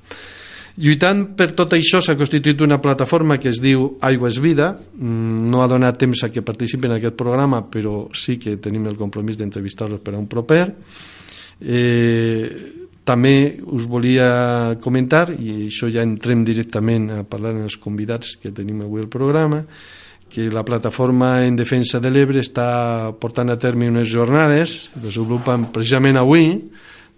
Lluitant 0.78 1.24
per 1.34 1.48
tot 1.58 1.72
això 1.74 1.98
s'ha 2.04 2.14
constituït 2.14 2.60
una 2.62 2.78
plataforma 2.78 3.40
que 3.42 3.50
es 3.50 3.58
diu 3.58 3.96
Aigua 4.06 4.30
és 4.30 4.38
Vida. 4.38 4.70
Mm, 4.94 5.48
no 5.50 5.62
ha 5.62 5.70
donat 5.70 5.98
temps 5.98 6.22
a 6.22 6.30
que 6.30 6.44
participen 6.46 6.92
en 6.92 7.00
aquest 7.00 7.16
programa, 7.18 7.64
però 7.66 8.06
sí 8.14 8.36
que 8.38 8.56
tenim 8.62 8.86
el 8.86 8.98
compromís 8.98 9.40
d'entrevistar-los 9.40 10.04
per 10.04 10.14
a 10.14 10.20
un 10.20 10.28
proper. 10.30 10.62
Eh, 11.58 12.46
també 13.08 13.58
us 13.64 13.88
volia 13.90 14.76
comentar, 14.84 15.32
i 15.34 15.64
això 15.66 15.88
ja 15.90 16.04
entrem 16.06 16.44
directament 16.44 17.08
a 17.10 17.22
parlar 17.24 17.56
amb 17.56 17.66
els 17.66 17.78
convidats 17.80 18.36
que 18.38 18.52
tenim 18.54 18.84
avui 18.84 19.02
al 19.02 19.08
programa, 19.10 19.64
que 20.28 20.50
la 20.52 20.62
plataforma 20.62 21.46
en 21.46 21.56
defensa 21.56 21.98
de 22.04 22.12
l'Ebre 22.12 22.42
està 22.44 23.10
portant 23.18 23.48
a 23.50 23.56
terme 23.58 23.88
unes 23.88 24.06
jornades, 24.12 24.92
que 24.92 25.00
desenvolupen 25.08 25.70
precisament 25.72 26.20
avui, 26.20 26.52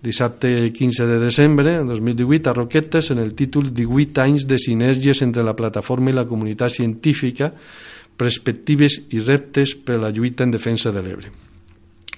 dissabte 0.03 0.73
15 0.73 1.07
de 1.07 1.19
desembre 1.19 1.77
de 1.79 1.85
2018, 1.85 2.51
a 2.51 2.55
Roquetes, 2.55 3.11
en 3.11 3.19
el 3.19 3.35
títol 3.35 3.75
18 3.75 4.21
anys 4.23 4.47
de 4.47 4.59
sinergies 4.59 5.23
entre 5.23 5.45
la 5.45 5.57
plataforma 5.57 6.11
i 6.11 6.17
la 6.17 6.27
comunitat 6.27 6.73
científica, 6.73 7.53
perspectives 8.17 9.01
i 9.13 9.21
reptes 9.21 9.77
per 9.77 9.99
a 9.99 10.05
la 10.07 10.11
lluita 10.11 10.45
en 10.45 10.53
defensa 10.53 10.93
de 10.93 11.05
l'Ebre. 11.05 11.31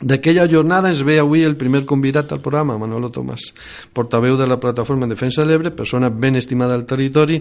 D'aquella 0.03 0.49
jornada 0.51 0.91
ens 0.91 1.05
ve 1.07 1.21
avui 1.23 1.45
el 1.47 1.55
primer 1.55 1.85
convidat 1.87 2.33
al 2.35 2.41
programa, 2.43 2.75
Manolo 2.79 3.13
Tomàs, 3.15 3.53
portaveu 3.95 4.35
de 4.39 4.49
la 4.51 4.59
Plataforma 4.59 5.07
en 5.07 5.15
Defensa 5.15 5.45
de 5.45 5.51
l'Ebre, 5.51 5.71
persona 5.71 6.11
ben 6.11 6.35
estimada 6.35 6.75
al 6.75 6.87
territori 6.91 7.39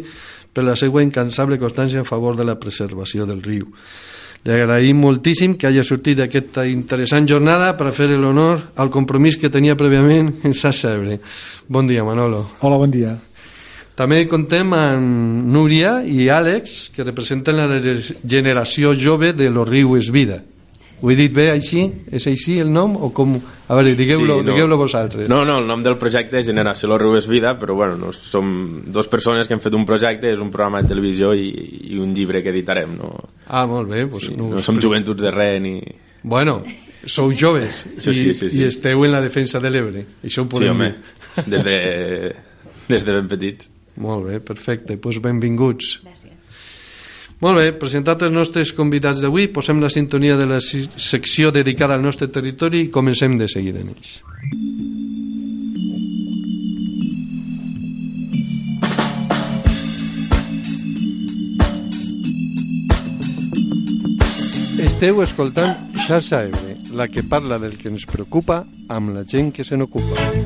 per 0.53 0.65
la 0.67 0.75
seva 0.77 1.01
incansable 1.01 1.57
constància 1.57 1.97
en 1.97 2.05
favor 2.05 2.37
de 2.37 2.45
la 2.45 2.59
preservació 2.61 3.25
del 3.25 3.41
riu. 3.41 3.71
Li 4.41 4.55
agraïm 4.57 4.97
moltíssim 4.97 5.53
que 5.53 5.67
hagi 5.69 5.83
sortit 5.85 6.17
d'aquesta 6.17 6.63
interessant 6.65 7.27
jornada 7.29 7.75
per 7.77 7.91
fer 7.93 8.07
l'honor 8.09 8.71
al 8.81 8.89
compromís 8.89 9.37
que 9.37 9.51
tenia 9.53 9.77
prèviament 9.77 10.31
en 10.41 10.55
Sassa 10.57 10.95
Ebre. 10.97 11.19
Bon 11.69 11.85
dia, 11.85 12.01
Manolo. 12.03 12.47
Hola, 12.65 12.79
bon 12.81 12.89
dia. 12.89 13.13
També 13.93 14.23
contem 14.25 14.73
amb 14.73 15.45
Núria 15.53 15.99
i 16.09 16.25
Àlex, 16.33 16.89
que 16.95 17.05
representen 17.05 17.59
la 17.59 17.81
generació 18.25 18.95
jove 18.97 19.29
de 19.37 19.51
Lo 19.53 19.61
Riu 19.67 19.93
és 19.99 20.09
Vida. 20.09 20.39
Ho 21.01 21.09
he 21.09 21.15
dit 21.17 21.33
bé 21.33 21.47
així? 21.49 21.87
És 22.13 22.27
així 22.29 22.59
el 22.61 22.69
nom? 22.73 22.93
O 22.93 23.09
com... 23.15 23.33
A 23.71 23.77
veure, 23.77 23.95
digueu-lo 23.97 24.41
sí, 24.41 24.45
no. 24.45 24.53
digueu 24.53 24.77
vosaltres. 24.77 25.29
No, 25.31 25.39
no, 25.47 25.57
el 25.61 25.67
nom 25.69 25.81
del 25.81 25.95
projecte 25.97 26.37
és 26.41 26.45
Generació 26.49 26.91
Lo 26.91 26.99
Riu 27.01 27.15
és 27.17 27.25
Vida, 27.29 27.55
però 27.57 27.73
bueno, 27.77 27.95
no, 27.97 28.11
som 28.13 28.51
dos 28.85 29.07
persones 29.09 29.47
que 29.47 29.55
hem 29.55 29.63
fet 29.63 29.77
un 29.77 29.85
projecte, 29.87 30.29
és 30.29 30.41
un 30.43 30.51
programa 30.53 30.83
de 30.83 30.91
televisió 30.91 31.31
i, 31.33 31.47
i 31.95 31.97
un 32.01 32.13
llibre 32.13 32.43
que 32.43 32.51
editarem. 32.53 32.93
No? 32.99 33.13
Ah, 33.47 33.63
molt 33.69 33.89
bé. 33.89 34.05
Pues 34.11 34.27
sí, 34.29 34.35
no, 34.37 34.51
no 34.53 34.61
som 34.61 34.77
joventuts 34.83 35.23
de 35.23 35.31
res 35.33 35.57
ni... 35.63 35.79
Bueno, 36.21 36.59
sou 37.09 37.33
joves 37.33 37.81
sí, 37.97 38.13
sí, 38.13 38.33
sí, 38.35 38.51
sí. 38.51 38.59
i 38.59 38.67
esteu 38.67 39.01
en 39.07 39.15
la 39.15 39.23
defensa 39.23 39.63
de 39.63 39.71
l'Ebre. 39.73 40.05
Això 40.21 40.45
ho 40.45 40.51
podem 40.51 40.69
sí, 40.69 40.75
home, 40.75 40.91
dir. 40.91 41.47
Des 41.55 41.65
de, 41.65 41.79
des 42.91 43.07
de 43.07 43.17
ben 43.17 43.31
petits. 43.31 43.71
Molt 44.01 44.27
bé, 44.27 44.37
perfecte. 44.45 44.93
Doncs 44.93 45.07
pues 45.07 45.23
benvinguts. 45.23 45.95
Gràcies. 46.05 46.40
Molt 47.41 47.57
bé, 47.57 47.71
presentat 47.73 48.21
els 48.21 48.33
nostres 48.35 48.69
convidats 48.77 49.17
d'avui, 49.17 49.47
posem 49.49 49.79
la 49.81 49.89
sintonia 49.89 50.35
de 50.37 50.45
la 50.45 50.59
secció 50.61 51.49
dedicada 51.49 51.97
al 51.97 52.03
nostre 52.05 52.27
territori 52.29 52.83
i 52.85 52.91
comencem 52.93 53.39
de 53.39 53.47
seguida 53.49 53.81
en 53.81 53.89
ells. 53.95 54.19
Esteu 64.85 65.23
escoltant 65.25 65.89
Xarxa 65.97 66.43
Ebre, 66.45 66.77
la 66.93 67.09
que 67.09 67.25
parla 67.25 67.57
del 67.57 67.73
que 67.81 67.89
ens 67.89 68.05
preocupa 68.05 68.61
amb 68.85 69.15
la 69.17 69.25
gent 69.25 69.49
que 69.49 69.65
se 69.65 69.81
n'ocupa. 69.81 70.40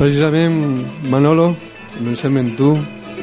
Precisament, 0.00 0.86
Manolo, 1.12 1.50
comencem 1.92 2.38
en 2.40 2.46
tu. 2.56 2.70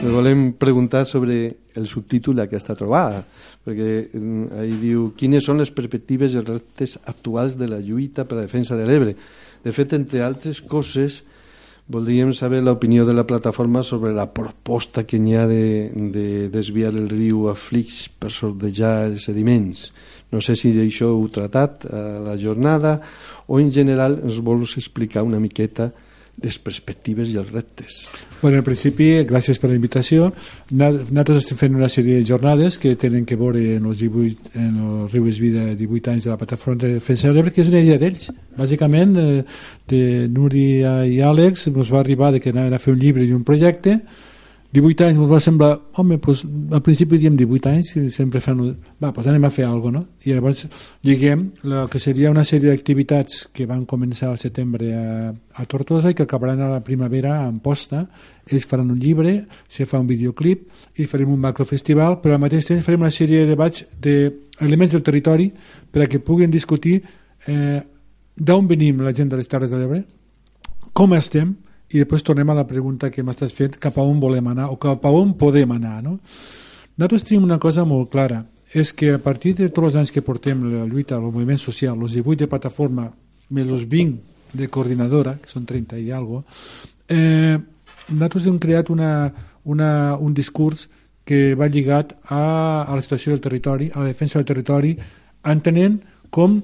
Me 0.04 0.12
volem 0.14 0.52
preguntar 0.62 1.08
sobre 1.10 1.56
el 1.74 1.88
subtítol 1.90 2.38
d'aquesta 2.38 2.76
trobada, 2.78 3.24
perquè 3.66 3.88
mm, 4.14 4.44
ahí 4.62 4.76
diu 4.84 5.08
quines 5.18 5.42
són 5.50 5.58
les 5.58 5.74
perspectives 5.74 6.36
i 6.36 6.38
els 6.38 6.46
reptes 6.46 6.94
actuals 7.10 7.58
de 7.58 7.72
la 7.72 7.82
lluita 7.82 8.28
per 8.30 8.38
la 8.38 8.46
defensa 8.46 8.78
de 8.78 8.86
l'Ebre. 8.86 9.18
De 9.66 9.74
fet, 9.74 9.98
entre 9.98 10.22
altres 10.22 10.62
coses, 10.62 11.24
voldríem 11.90 12.30
saber 12.38 12.62
l'opinió 12.62 13.10
de 13.10 13.18
la 13.18 13.26
plataforma 13.26 13.82
sobre 13.82 14.14
la 14.14 14.30
proposta 14.30 15.02
que 15.02 15.18
n'hi 15.18 15.34
ha 15.34 15.50
de, 15.50 15.90
de 16.14 16.30
desviar 16.54 16.94
el 16.94 17.10
riu 17.10 17.48
a 17.50 17.58
Flix 17.58 18.04
per 18.22 18.30
sortejar 18.30 19.08
els 19.10 19.26
sediments. 19.26 19.90
No 20.30 20.46
sé 20.46 20.54
si 20.54 20.78
d'això 20.78 21.10
heu 21.10 21.26
tratat 21.26 21.90
a 21.90 22.10
la 22.22 22.38
jornada 22.38 23.00
o 23.48 23.58
en 23.58 23.74
general 23.74 24.22
ens 24.28 24.44
vols 24.46 24.78
explicar 24.78 25.26
una 25.26 25.42
miqueta 25.42 25.96
les 26.42 26.58
perspectives 26.62 27.32
i 27.34 27.38
els 27.42 27.50
reptes. 27.50 28.04
Bueno, 28.42 28.60
en 28.60 28.66
principi, 28.66 29.08
gràcies 29.26 29.58
per 29.58 29.72
la 29.72 29.78
invitació. 29.78 30.30
Nosaltres 30.70 31.40
estem 31.42 31.58
fent 31.58 31.78
una 31.78 31.90
sèrie 31.90 32.20
de 32.20 32.28
jornades 32.30 32.78
que 32.78 32.94
tenen 33.00 33.26
que 33.26 33.38
veure 33.40 33.64
en 33.78 33.88
els, 33.90 34.04
18, 34.04 34.52
en 34.62 34.78
el 34.78 35.10
Riu 35.10 35.26
Vida 35.26 35.66
18 35.74 36.14
anys 36.14 36.28
de 36.28 36.34
la 36.34 36.38
plataforma 36.38 36.84
de 36.84 36.94
defensa 37.00 37.28
de 37.28 37.34
l'Ebre, 37.34 37.56
que 37.56 37.64
és 37.66 37.72
una 37.74 37.82
idea 37.82 37.98
d'ells. 37.98 38.30
Bàsicament, 38.58 39.18
eh, 39.18 39.44
de 39.90 40.04
Núria 40.30 41.00
i 41.10 41.20
Àlex 41.26 41.68
ens 41.74 41.92
va 41.94 42.04
arribar 42.04 42.32
de 42.32 42.40
que 42.44 42.54
anaven 42.54 42.78
a 42.78 42.82
fer 42.84 42.94
un 42.94 43.02
llibre 43.02 43.26
i 43.26 43.34
un 43.34 43.44
projecte 43.48 43.98
18 44.78 45.06
anys 45.08 45.18
ens 45.18 45.30
va 45.32 45.40
semblar, 45.42 45.72
home, 45.98 46.20
doncs, 46.22 46.44
al 46.76 46.82
principi 46.86 47.18
diem 47.18 47.38
18 47.40 47.70
anys, 47.72 47.92
sempre 48.14 48.42
fan... 48.44 48.60
Va, 49.02 49.10
doncs 49.10 49.30
anem 49.32 49.48
a 49.48 49.52
fer 49.54 49.66
alguna 49.66 50.04
cosa, 50.04 50.12
no? 50.12 50.28
I 50.28 50.36
llavors 50.36 50.66
lliguem 51.08 51.48
el 51.66 51.90
que 51.90 52.02
seria 52.04 52.30
una 52.30 52.44
sèrie 52.46 52.70
d'activitats 52.70 53.48
que 53.56 53.66
van 53.70 53.86
començar 53.90 54.30
al 54.30 54.38
setembre 54.42 54.92
a, 54.94 55.32
a 55.32 55.66
Tortosa 55.70 56.12
i 56.12 56.18
que 56.18 56.28
acabaran 56.28 56.62
a 56.62 56.70
la 56.70 56.82
primavera 56.86 57.40
a 57.40 57.48
Amposta. 57.48 58.04
Ells 58.46 58.68
faran 58.70 58.92
un 58.94 59.00
llibre, 59.02 59.40
se 59.68 59.88
fa 59.90 60.02
un 60.04 60.10
videoclip 60.10 61.00
i 61.02 61.10
farem 61.10 61.34
un 61.34 61.42
macrofestival, 61.42 62.20
però 62.22 62.38
al 62.38 62.44
mateix 62.44 62.70
temps 62.70 62.86
farem 62.86 63.08
una 63.08 63.14
sèrie 63.14 63.44
de 63.44 63.54
debats 63.56 63.86
d'elements 64.04 64.94
del 64.94 65.06
territori 65.08 65.52
per 65.92 66.06
a 66.06 66.12
que 66.12 66.22
puguin 66.22 66.54
discutir 66.54 67.00
eh, 67.48 67.80
d'on 68.38 68.68
venim 68.70 69.02
la 69.02 69.16
gent 69.16 69.32
de 69.32 69.40
les 69.40 69.50
Terres 69.50 69.74
de 69.74 69.82
l'Ebre, 69.82 70.04
com 70.94 71.14
estem, 71.18 71.56
i 71.94 72.02
després 72.02 72.24
tornem 72.24 72.50
a 72.50 72.58
la 72.58 72.68
pregunta 72.68 73.10
que 73.14 73.24
m'estàs 73.24 73.54
fent 73.56 73.78
cap 73.80 73.98
a 73.98 74.04
on 74.04 74.20
volem 74.20 74.48
anar 74.52 74.68
o 74.72 74.78
cap 74.82 75.06
a 75.06 75.12
on 75.14 75.34
podem 75.40 75.72
anar 75.72 76.02
no? 76.04 76.18
nosaltres 76.98 77.24
tenim 77.28 77.48
una 77.48 77.60
cosa 77.60 77.86
molt 77.86 78.12
clara 78.12 78.44
és 78.74 78.92
que 78.92 79.14
a 79.16 79.22
partir 79.24 79.56
de 79.56 79.70
tots 79.70 79.94
els 79.94 80.02
anys 80.02 80.12
que 80.12 80.26
portem 80.26 80.66
la 80.68 80.84
lluita 80.84 81.16
el 81.16 81.30
moviment 81.32 81.60
social, 81.60 81.96
els 81.96 82.18
18 82.18 82.44
de 82.44 82.52
plataforma 82.52 83.08
més 83.50 83.68
els 83.68 83.88
20 83.88 84.58
de 84.60 84.68
coordinadora 84.68 85.38
que 85.42 85.50
són 85.50 85.66
30 85.66 86.00
i 86.04 86.12
algo 86.12 86.44
eh, 87.08 87.58
nosaltres 88.10 88.48
hem 88.48 88.60
creat 88.60 88.90
una, 88.90 89.32
una, 89.64 90.18
un 90.20 90.34
discurs 90.34 90.88
que 91.28 91.56
va 91.60 91.68
lligat 91.68 92.14
a, 92.32 92.88
a 92.88 92.96
la 92.96 93.04
situació 93.04 93.34
del 93.34 93.44
territori, 93.44 93.90
a 93.94 94.00
la 94.00 94.08
defensa 94.08 94.40
del 94.40 94.48
territori, 94.48 94.94
entenent 95.44 96.00
com 96.32 96.62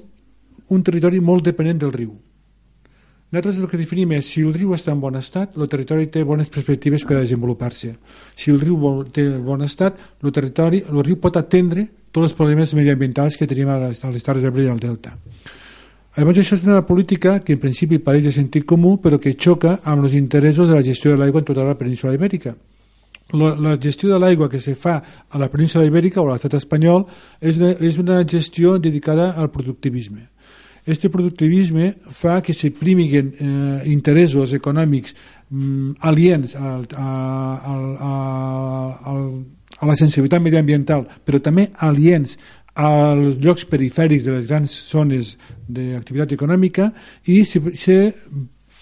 un 0.72 0.84
territori 0.84 1.20
molt 1.20 1.44
dependent 1.44 1.82
del 1.82 1.92
riu 1.92 2.14
nosaltres 3.34 3.58
el 3.58 3.66
que 3.68 3.78
definim 3.80 4.12
és 4.14 4.28
si 4.30 4.44
el 4.46 4.54
riu 4.54 4.72
està 4.76 4.92
en 4.94 5.00
bon 5.02 5.18
estat, 5.18 5.56
el 5.58 5.68
territori 5.70 6.06
té 6.06 6.22
bones 6.22 6.50
perspectives 6.54 7.02
per 7.02 7.16
a 7.18 7.24
desenvolupar-se. 7.24 7.90
Si 8.38 8.52
el 8.52 8.60
riu 8.62 9.02
té 9.10 9.26
bon 9.42 9.64
estat, 9.66 9.98
el 10.22 10.32
territori, 10.32 10.84
el 10.86 11.02
riu 11.02 11.18
pot 11.18 11.36
atendre 11.40 11.88
tots 12.14 12.30
els 12.30 12.36
problemes 12.38 12.70
mediambientals 12.78 13.36
que 13.36 13.48
tenim 13.50 13.72
a 13.74 13.80
les, 13.82 14.04
a 14.06 14.12
les 14.14 14.22
Terres 14.22 14.44
d'Ebre 14.46 14.62
i 14.62 14.70
al 14.70 14.78
Delta. 14.78 15.16
Llavors 16.14 16.38
això 16.38 16.54
és 16.54 16.62
una 16.62 16.84
política 16.86 17.40
que 17.42 17.56
en 17.56 17.62
principi 17.62 17.98
pareix 17.98 18.28
de 18.28 18.34
sentit 18.36 18.62
comú 18.70 19.00
però 19.02 19.18
que 19.18 19.34
xoca 19.34 19.80
amb 19.82 20.06
els 20.06 20.14
interessos 20.14 20.70
de 20.70 20.76
la 20.78 20.84
gestió 20.86 21.10
de 21.10 21.18
l'aigua 21.18 21.42
en 21.42 21.48
tota 21.48 21.66
la 21.66 21.74
península 21.74 22.14
ibèrica. 22.14 22.54
La, 23.34 23.74
gestió 23.82 24.12
de 24.12 24.20
l'aigua 24.20 24.50
que 24.52 24.60
se 24.60 24.76
fa 24.78 25.00
a 25.26 25.40
la 25.40 25.48
península 25.50 25.88
ibèrica 25.88 26.22
o 26.22 26.28
a 26.28 26.36
l'estat 26.36 26.54
espanyol 26.60 27.08
és 27.40 27.58
una, 27.58 27.72
és 27.80 27.98
una 27.98 28.20
gestió 28.22 28.78
dedicada 28.78 29.32
al 29.32 29.50
productivisme 29.50 30.28
este 30.86 31.08
productivisme 31.08 31.94
fa 32.12 32.42
que 32.42 32.52
se 32.52 32.70
primiguen 32.70 33.32
eh, 33.40 33.82
interessos 33.88 34.52
econòmics 34.52 35.14
mm, 35.48 35.96
aliens 36.00 36.56
al, 36.56 36.84
a, 36.94 37.08
a, 37.64 38.12
a, 39.00 39.14
a 39.80 39.86
la 39.86 39.96
sensibilitat 39.96 40.42
mediambiental, 40.44 41.06
però 41.24 41.40
també 41.40 41.70
aliens 41.80 42.36
als 42.74 43.38
llocs 43.40 43.64
perifèrics 43.70 44.26
de 44.26 44.34
les 44.34 44.48
grans 44.50 44.72
zones 44.90 45.36
d'activitat 45.68 46.34
econòmica 46.34 46.90
i 47.30 47.44
se, 47.46 47.62
se 47.78 47.98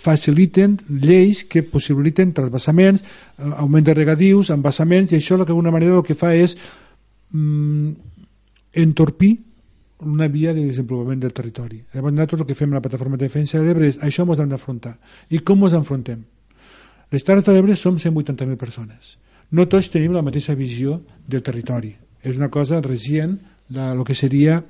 faciliten 0.03 0.79
lleis 0.89 1.45
que 1.45 1.63
possibiliten 1.63 2.33
trasbassaments, 2.35 3.05
eh, 3.05 3.53
augment 3.63 3.87
de 3.87 3.95
regadius, 3.95 4.51
embassaments, 4.51 5.13
i 5.13 5.21
això 5.21 5.39
d'alguna 5.39 5.71
manera 5.71 6.01
el 6.01 6.07
que 6.07 6.19
fa 6.19 6.35
és 6.35 6.57
mm, 7.31 7.95
entorpir 8.83 9.37
una 10.05 10.29
via 10.29 10.53
de 10.55 10.65
desenvolupament 10.65 11.21
del 11.23 11.33
territori. 11.33 11.83
Llavors 11.95 12.15
nosaltres 12.15 12.43
el 12.43 12.47
que 12.49 12.59
fem 12.59 12.73
a 12.73 12.79
la 12.79 12.85
plataforma 12.85 13.17
de 13.17 13.27
defensa 13.27 13.59
de 13.59 13.65
l'Ebre 13.67 13.89
és 13.89 13.99
això 14.03 14.27
ens 14.27 14.43
hem 14.43 14.53
d'afrontar. 14.53 14.97
I 15.31 15.41
com 15.41 15.65
ens 15.65 15.77
enfrontem? 15.79 16.23
Les 17.13 17.25
Terres 17.25 17.45
de 17.45 17.53
l'Ebre 17.53 17.77
som 17.77 17.99
180.000 17.99 18.57
persones. 18.57 19.17
No 19.53 19.69
tots 19.69 19.91
tenim 19.93 20.15
la 20.17 20.23
mateixa 20.25 20.55
visió 20.57 21.03
del 21.29 21.43
territori. 21.43 21.93
És 22.23 22.39
una 22.39 22.49
cosa 22.49 22.81
recient 22.81 23.39
la, 23.71 23.93
el 23.93 24.05
que 24.05 24.15
seria 24.15 24.63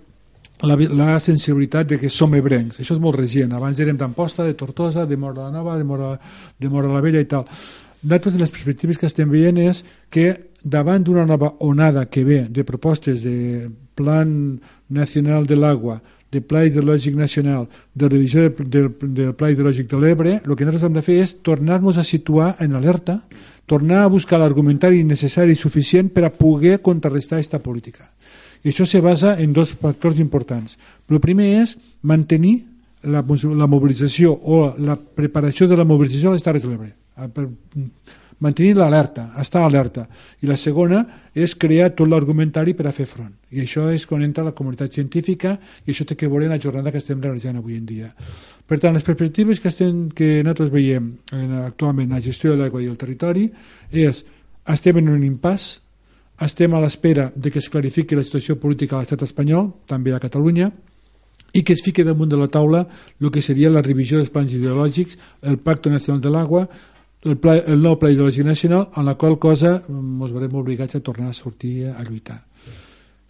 la, 0.63 0.77
la 0.77 1.19
sensibilitat 1.21 1.89
de 1.89 1.99
que 1.99 2.11
som 2.11 2.35
ebrencs. 2.35 2.81
Això 2.81 2.97
és 2.97 3.03
molt 3.03 3.19
recient. 3.19 3.53
Abans 3.55 3.79
érem 3.83 3.99
d'Amposta, 3.99 4.47
de 4.47 4.57
Tortosa, 4.59 5.07
de 5.07 5.17
Mora 5.17 5.49
la 5.49 5.55
Nova, 5.55 5.77
de 5.79 5.85
Mora, 5.85 6.17
de 6.59 6.71
Mora 6.71 6.91
la 6.93 7.03
Vella 7.05 7.23
i 7.23 7.29
tal. 7.31 7.47
Nosaltres 8.03 8.41
les 8.41 8.51
perspectives 8.51 8.99
que 8.99 9.07
estem 9.07 9.31
veient 9.31 9.59
és 9.63 9.85
que 10.11 10.33
davant 10.63 11.03
d'una 11.03 11.27
nova 11.27 11.53
onada 11.61 12.09
que 12.11 12.25
ve 12.25 12.47
de 12.51 12.65
propostes 12.67 13.23
de 13.23 13.71
Plan 13.95 14.61
Nacional 14.93 15.47
de 15.49 15.57
l'Agua, 15.57 16.01
de 16.33 16.41
Pla 16.41 16.63
Hidrològic 16.65 17.17
Nacional, 17.17 17.67
de 17.95 18.09
revisió 18.09 18.47
del, 18.47 18.69
del, 18.71 18.89
del 19.13 19.35
Pla 19.37 19.51
Hidrològic 19.53 19.91
de 19.91 20.01
l'Ebre, 20.01 20.39
el 20.41 20.57
que 20.57 20.65
nosaltres 20.65 20.89
hem 20.89 20.97
de 20.97 21.05
fer 21.05 21.19
és 21.21 21.35
tornar-nos 21.45 21.99
a 22.01 22.07
situar 22.07 22.55
en 22.65 22.79
alerta, 22.79 23.19
tornar 23.69 24.03
a 24.03 24.11
buscar 24.13 24.41
l'argumentari 24.41 25.05
necessari 25.05 25.53
i 25.53 25.61
suficient 25.61 26.09
per 26.13 26.25
a 26.25 26.33
poder 26.33 26.79
contrarrestar 26.81 27.39
aquesta 27.39 27.61
política. 27.61 28.09
I 28.65 28.71
això 28.71 28.87
se 28.87 29.03
basa 29.05 29.37
en 29.43 29.53
dos 29.53 29.75
factors 29.75 30.21
importants. 30.23 30.79
El 31.11 31.21
primer 31.21 31.51
és 31.63 31.77
mantenir 32.03 32.63
la, 33.03 33.21
la 33.21 33.69
mobilització 33.69 34.33
o 34.33 34.65
la 34.79 34.97
preparació 34.97 35.69
de 35.69 35.77
la 35.77 35.85
mobilització 35.85 36.31
a 36.31 36.39
les 36.39 36.45
Terres 36.47 36.65
de 36.65 36.71
l'Ebre 36.73 36.95
mantenir 38.43 38.75
l'alerta, 38.77 39.29
estar 39.39 39.63
alerta. 39.63 40.07
I 40.43 40.49
la 40.51 40.57
segona 40.59 41.03
és 41.35 41.55
crear 41.55 41.93
tot 41.95 42.11
l'argumentari 42.11 42.75
per 42.75 42.89
a 42.89 42.95
fer 42.95 43.07
front. 43.07 43.31
I 43.55 43.63
això 43.63 43.87
és 43.95 44.05
quan 44.09 44.25
entra 44.27 44.45
la 44.45 44.55
comunitat 44.57 44.93
científica 44.99 45.55
i 45.87 45.93
això 45.93 46.07
té 46.09 46.17
que 46.19 46.29
veure 46.29 46.49
en 46.49 46.55
la 46.55 46.61
jornada 46.61 46.91
que 46.91 46.99
estem 46.99 47.23
realitzant 47.23 47.61
avui 47.61 47.79
en 47.79 47.87
dia. 47.87 48.11
Per 48.67 48.81
tant, 48.83 48.95
les 48.95 49.07
perspectives 49.07 49.61
que, 49.61 49.71
estem, 49.71 50.09
que 50.11 50.43
nosaltres 50.43 50.73
veiem 50.75 51.13
en, 51.33 51.59
actualment 51.63 52.11
en 52.11 52.19
la 52.19 52.25
gestió 52.25 52.53
de 52.53 52.63
l'aigua 52.63 52.83
i 52.83 52.91
el 52.91 52.99
territori 52.99 53.49
és 53.91 54.25
estem 54.73 54.99
en 54.99 55.11
un 55.15 55.27
impàs, 55.27 55.73
estem 56.43 56.75
a 56.75 56.81
l'espera 56.83 57.31
de 57.35 57.51
que 57.51 57.61
es 57.63 57.71
clarifiqui 57.71 58.19
la 58.19 58.25
situació 58.27 58.59
política 58.59 58.97
a 58.97 59.03
l'estat 59.03 59.23
espanyol, 59.23 59.71
també 59.87 60.15
a 60.15 60.23
Catalunya, 60.23 60.73
i 61.53 61.63
que 61.63 61.75
es 61.77 61.83
fiqui 61.85 62.05
damunt 62.05 62.31
de 62.33 62.39
la 62.41 62.49
taula 62.49 62.87
el 63.21 63.31
que 63.31 63.43
seria 63.45 63.71
la 63.71 63.83
revisió 63.85 64.19
dels 64.19 64.33
plans 64.33 64.55
ideològics, 64.57 65.19
el 65.43 65.59
Pacte 65.61 65.93
Nacional 65.93 66.23
de 66.25 66.33
l'Agua, 66.33 66.65
el, 67.25 67.37
pla, 67.39 67.57
el 67.57 67.83
nou 67.83 67.99
Pla 68.01 68.11
Hidrològic 68.11 68.47
Nacional, 68.47 68.89
en 68.97 69.07
la 69.07 69.15
qual 69.19 69.39
cosa 69.39 69.77
ens 69.77 69.91
mm, 69.91 70.31
veurem 70.33 70.57
obligats 70.59 70.99
a 70.99 71.03
tornar 71.05 71.31
a 71.31 71.37
sortir 71.37 71.87
a 71.91 72.03
lluitar. 72.03 72.43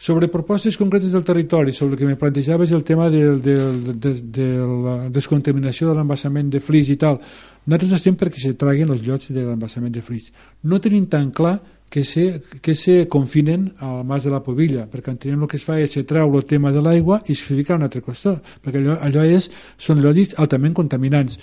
Sobre 0.03 0.27
propostes 0.27 0.77
concretes 0.77 1.13
del 1.15 1.23
territori, 1.23 1.73
sobre 1.73 1.95
el 1.95 1.99
que 1.99 2.07
me 2.07 2.17
plantejaves 2.17 2.73
el 2.73 2.83
tema 2.83 3.09
del, 3.09 3.41
del, 3.41 4.01
de, 4.01 4.15
de 4.35 4.49
la 4.67 4.97
descontaminació 5.15 5.93
de 5.93 5.95
l'embassament 5.95 6.49
de 6.51 6.59
Flix 6.59 6.91
i 6.91 6.97
tal, 6.99 7.21
nosaltres 7.67 8.01
estem 8.01 8.17
perquè 8.19 8.43
se 8.43 8.57
traguin 8.59 8.91
els 8.91 9.05
llocs 9.07 9.31
de 9.31 9.45
l'embassament 9.47 9.95
de 9.95 10.03
Flix. 10.03 10.33
No 10.67 10.81
tenim 10.83 11.07
tan 11.07 11.31
clar 11.31 11.61
que 11.93 12.03
se, 12.03 12.43
que 12.63 12.75
se 12.75 13.07
confinen 13.07 13.75
al 13.79 14.03
mas 14.03 14.25
de 14.25 14.31
la 14.33 14.41
Pobilla, 14.43 14.89
perquè 14.91 15.13
entenem 15.13 15.45
el 15.45 15.49
que 15.53 15.59
es 15.61 15.67
fa 15.69 15.77
és 15.77 15.93
se 15.93 16.03
treu 16.09 16.35
el 16.35 16.47
tema 16.49 16.73
de 16.73 16.81
l'aigua 16.81 17.21
i 17.29 17.37
es 17.37 17.43
fica 17.45 17.77
una 17.77 17.91
altra 17.91 18.01
qüestió, 18.01 18.39
perquè 18.65 18.81
allò, 18.81 18.97
allò 18.97 19.23
és, 19.29 19.51
són 19.77 20.01
llocs 20.01 20.33
altament 20.41 20.73
contaminants 20.73 21.37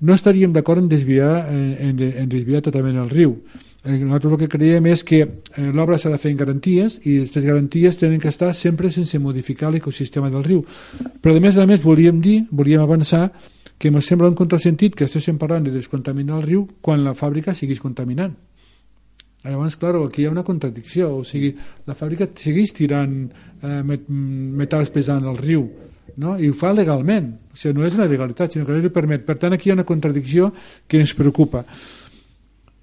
no 0.00 0.14
estaríem 0.14 0.52
d'acord 0.52 0.80
en 0.82 0.88
desviar, 0.88 1.46
en, 1.52 2.00
en, 2.00 2.28
desviar 2.28 2.62
totalment 2.64 2.98
el 3.02 3.10
riu. 3.10 3.36
Eh, 3.84 3.96
nosaltres 3.96 4.32
el 4.32 4.40
que 4.42 4.50
creiem 4.52 4.90
és 4.92 5.04
que 5.04 5.20
eh, 5.22 5.70
l'obra 5.72 5.98
s'ha 6.00 6.12
de 6.12 6.18
fer 6.20 6.32
en 6.32 6.40
garanties 6.40 6.98
i 7.04 7.20
aquestes 7.20 7.46
garanties 7.46 8.00
tenen 8.00 8.20
que 8.20 8.28
estar 8.28 8.52
sempre 8.56 8.90
sense 8.90 9.18
modificar 9.18 9.70
l'ecosistema 9.72 10.30
del 10.32 10.44
riu. 10.44 10.64
Però 11.20 11.36
a 11.36 11.40
més 11.40 11.56
a 11.56 11.66
més 11.68 11.84
volíem 11.84 12.20
dir, 12.20 12.42
volíem 12.50 12.84
avançar 12.84 13.30
que 13.80 13.88
ens 13.88 14.06
sembla 14.06 14.28
un 14.28 14.36
contrasentit 14.36 14.96
que 14.96 15.08
estéssim 15.08 15.38
parlant 15.40 15.64
de 15.64 15.72
descontaminar 15.72 16.36
el 16.40 16.46
riu 16.48 16.66
quan 16.80 17.04
la 17.04 17.16
fàbrica 17.16 17.56
seguís 17.56 17.80
contaminant. 17.80 18.36
Llavors, 19.40 19.78
clar, 19.80 19.94
aquí 19.96 20.20
hi 20.20 20.26
ha 20.28 20.32
una 20.34 20.44
contradicció, 20.44 21.14
o 21.16 21.24
sigui, 21.24 21.54
la 21.88 21.96
fàbrica 21.96 22.26
segueix 22.36 22.74
tirant 22.76 23.14
eh, 23.64 23.80
metalls 24.60 24.92
pesants 24.92 25.28
al 25.28 25.40
riu, 25.40 25.64
no? 26.16 26.36
i 26.38 26.50
ho 26.50 26.56
fa 26.56 26.72
legalment, 26.74 27.32
o 27.52 27.56
sigui, 27.56 27.78
no 27.78 27.86
és 27.86 27.96
una 27.98 28.08
legalitat, 28.10 28.52
sinó 28.52 28.66
que 28.66 28.74
la 28.74 28.82
llei 28.82 28.92
permet. 28.94 29.26
Per 29.26 29.36
tant, 29.38 29.54
aquí 29.54 29.68
hi 29.68 29.74
ha 29.74 29.78
una 29.78 29.88
contradicció 29.88 30.52
que 30.88 31.00
ens 31.00 31.14
preocupa. 31.14 31.64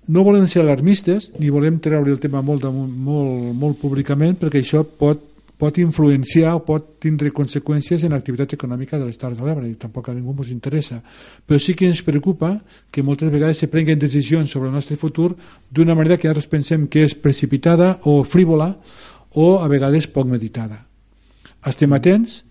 No 0.08 0.24
volem 0.24 0.46
ser 0.48 0.62
alarmistes, 0.64 1.34
ni 1.40 1.50
volem 1.52 1.82
treure 1.84 2.12
el 2.14 2.22
tema 2.24 2.42
molt, 2.42 2.64
molt, 2.64 3.52
molt 3.58 3.82
públicament, 3.82 4.38
perquè 4.40 4.64
això 4.64 4.86
pot 4.88 5.26
pot 5.58 5.78
influenciar 5.82 6.54
o 6.56 6.62
pot 6.62 7.00
tindre 7.02 7.32
conseqüències 7.34 8.04
en 8.06 8.14
l'activitat 8.14 8.54
econòmica 8.54 9.00
de 9.00 9.08
les 9.08 9.18
Terres 9.18 9.40
de 9.40 9.46
l'Ebre 9.46 9.66
i 9.66 9.74
tampoc 9.80 10.10
a 10.10 10.14
ningú 10.14 10.36
ens 10.38 10.52
interessa 10.54 11.02
però 11.02 11.58
sí 11.60 11.74
que 11.74 11.90
ens 11.90 12.04
preocupa 12.06 12.60
que 12.92 13.04
moltes 13.04 13.32
vegades 13.34 13.58
se 13.58 13.68
prenguen 13.68 13.98
decisions 14.00 14.52
sobre 14.52 14.70
el 14.70 14.76
nostre 14.76 14.98
futur 14.98 15.34
d'una 15.70 15.96
manera 15.96 16.18
que 16.18 16.30
ara 16.30 16.42
pensem 16.50 16.88
que 16.88 17.04
és 17.04 17.16
precipitada 17.16 17.98
o 18.04 18.24
frívola 18.24 18.76
o 19.34 19.58
a 19.58 19.68
vegades 19.68 20.08
poc 20.08 20.30
meditada 20.30 20.86
estem 21.66 21.94
atents 21.94 22.44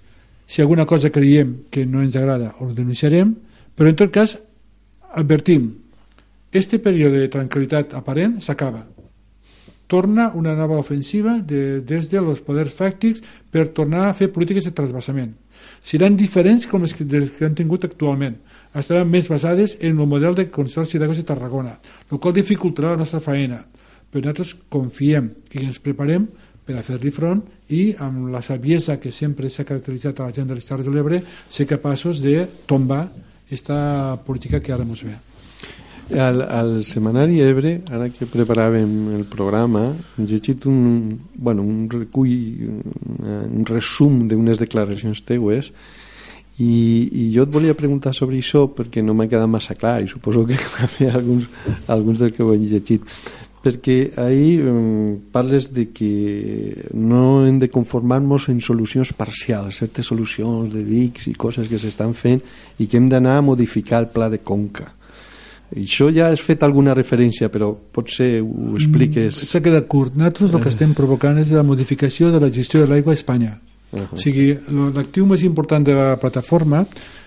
si 0.47 0.63
alguna 0.63 0.87
cosa 0.87 1.11
creiem 1.11 1.67
que 1.71 1.87
no 1.87 2.03
ens 2.03 2.17
agrada 2.17 2.55
ho 2.61 2.73
denunciarem 2.73 3.35
però 3.77 3.91
en 3.91 3.99
tot 3.99 4.13
cas 4.15 4.39
advertim 5.13 5.73
este 6.53 6.79
període 6.79 7.21
de 7.21 7.33
tranquil·litat 7.33 7.95
aparent 7.99 8.39
s'acaba 8.41 8.87
torna 9.87 10.33
una 10.35 10.55
nova 10.55 10.79
ofensiva 10.79 11.39
de, 11.39 11.81
des 11.81 12.11
dels 12.11 12.41
poders 12.43 12.75
fàctics 12.75 13.23
per 13.51 13.69
tornar 13.75 14.07
a 14.09 14.15
fer 14.15 14.33
polítiques 14.35 14.67
de 14.67 14.75
trasbassament. 14.75 15.35
Seran 15.83 16.17
diferents 16.19 16.67
com 16.67 16.83
les 16.83 16.95
que, 16.95 17.07
que 17.07 17.47
han 17.47 17.55
tingut 17.55 17.87
actualment. 17.87 18.37
Estaran 18.77 19.09
més 19.09 19.29
basades 19.31 19.77
en 19.81 20.01
el 20.01 20.11
model 20.11 20.35
de 20.37 20.49
Consorci 20.51 20.99
d'Aigües 20.99 21.23
de 21.23 21.29
Tarragona, 21.29 21.79
el 22.11 22.21
qual 22.21 22.35
dificultarà 22.35 22.93
la 22.93 23.03
nostra 23.05 23.23
feina. 23.23 23.63
Però 24.11 24.23
nosaltres 24.25 24.57
confiem 24.71 25.31
i 25.55 25.65
ens 25.65 25.79
preparem 25.83 26.27
per 26.67 26.77
a 26.81 26.83
fer-li 26.83 27.13
front 27.15 27.45
i 27.71 27.95
amb 28.03 28.33
la 28.33 28.43
saviesa 28.43 28.99
que 28.99 29.13
sempre 29.15 29.51
s'ha 29.51 29.65
caracteritzat 29.65 30.21
a 30.21 30.27
la 30.27 30.35
gent 30.35 30.51
de 30.51 30.59
les 30.59 30.67
Terres 30.67 30.87
de 30.87 30.93
l'Ebre 30.95 31.23
ser 31.23 31.67
capaços 31.71 32.21
de 32.23 32.41
tombar 32.67 33.07
aquesta 33.47 34.19
política 34.27 34.61
que 34.61 34.75
ara 34.75 34.83
ens 34.83 35.05
ve. 35.07 35.15
Al, 36.07 36.43
al 36.43 36.73
setmanari 36.87 37.41
Ebre, 37.43 37.81
ara 37.91 38.07
que 38.15 38.29
preparàvem 38.31 38.91
el 39.17 39.25
programa, 39.27 39.89
he 40.15 40.27
llegit 40.27 40.67
un, 40.71 41.17
bueno, 41.35 41.65
un 41.67 41.89
recull, 41.91 42.35
un 43.27 43.65
resum 43.67 44.21
d'unes 44.31 44.63
declaracions 44.63 45.25
teues 45.27 45.73
i, 46.63 46.71
i 47.11 47.25
jo 47.35 47.43
et 47.43 47.51
volia 47.53 47.75
preguntar 47.77 48.15
sobre 48.15 48.39
això 48.39 48.69
perquè 48.71 49.03
no 49.03 49.17
m'ha 49.19 49.27
quedat 49.27 49.51
massa 49.51 49.75
clar 49.75 49.99
i 50.05 50.07
suposo 50.11 50.47
que 50.47 50.59
també 50.79 51.11
alguns, 51.11 51.51
alguns 51.91 52.23
del 52.23 52.33
que 52.33 52.47
ho 52.47 52.55
he 52.55 52.61
llegit 52.63 53.03
perquè 53.67 54.13
ahir 54.23 54.63
parles 55.35 55.73
de 55.75 55.89
que 55.91 56.87
no 56.95 57.45
hem 57.47 57.59
de 57.59 57.69
conformar-nos 57.69 58.49
en 58.53 58.61
solucions 58.63 59.13
parcials, 59.13 59.83
certes 59.83 60.07
solucions 60.07 60.71
de 60.73 60.85
dics 60.87 61.27
i 61.27 61.35
coses 61.35 61.67
que 61.69 61.81
s'estan 61.83 62.15
fent 62.15 62.45
i 62.79 62.87
que 62.87 63.01
hem 63.01 63.11
d'anar 63.11 63.41
a 63.41 63.47
modificar 63.47 64.05
el 64.05 64.13
pla 64.15 64.31
de 64.31 64.39
conca 64.39 64.93
això 65.75 66.13
ja 66.15 66.29
has 66.31 66.41
fet 66.41 66.63
alguna 66.63 66.95
referència, 66.95 67.49
però 67.51 67.73
potser 67.75 68.39
ho 68.39 68.77
expliques... 68.79 69.35
Mm, 69.35 69.49
S'ha 69.51 69.63
quedat 69.65 69.89
curt. 69.91 70.15
Nosaltres 70.15 70.53
el 70.55 70.63
que 70.63 70.71
estem 70.71 70.93
provocant 70.95 71.41
és 71.43 71.51
la 71.51 71.65
modificació 71.67 72.31
de 72.31 72.41
la 72.43 72.53
gestió 72.55 72.85
de 72.85 72.91
l'aigua 72.91 73.13
a 73.13 73.19
Espanya. 73.19 73.59
Uh 73.91 73.99
-huh. 73.99 74.15
O 74.15 74.17
sigui, 74.17 74.57
l'actiu 74.95 75.27
més 75.27 75.43
important 75.43 75.85
de 75.85 75.95
la 75.95 76.17
plataforma 76.19 76.87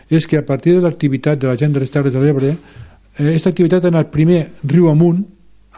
és 0.09 0.25
que 0.25 0.37
a 0.37 0.45
partir 0.45 0.73
de 0.73 0.81
l'activitat 0.81 1.39
de 1.39 1.47
la 1.47 1.57
gent 1.57 1.73
de 1.73 1.79
les 1.79 1.91
Terres 1.91 2.13
de 2.13 2.19
l'Ebre, 2.19 2.57
aquesta 3.17 3.49
eh, 3.49 3.51
activitat 3.51 3.83
ha 3.83 3.87
anat 3.87 4.11
primer 4.11 4.47
riu 4.63 4.89
amunt, 4.89 5.25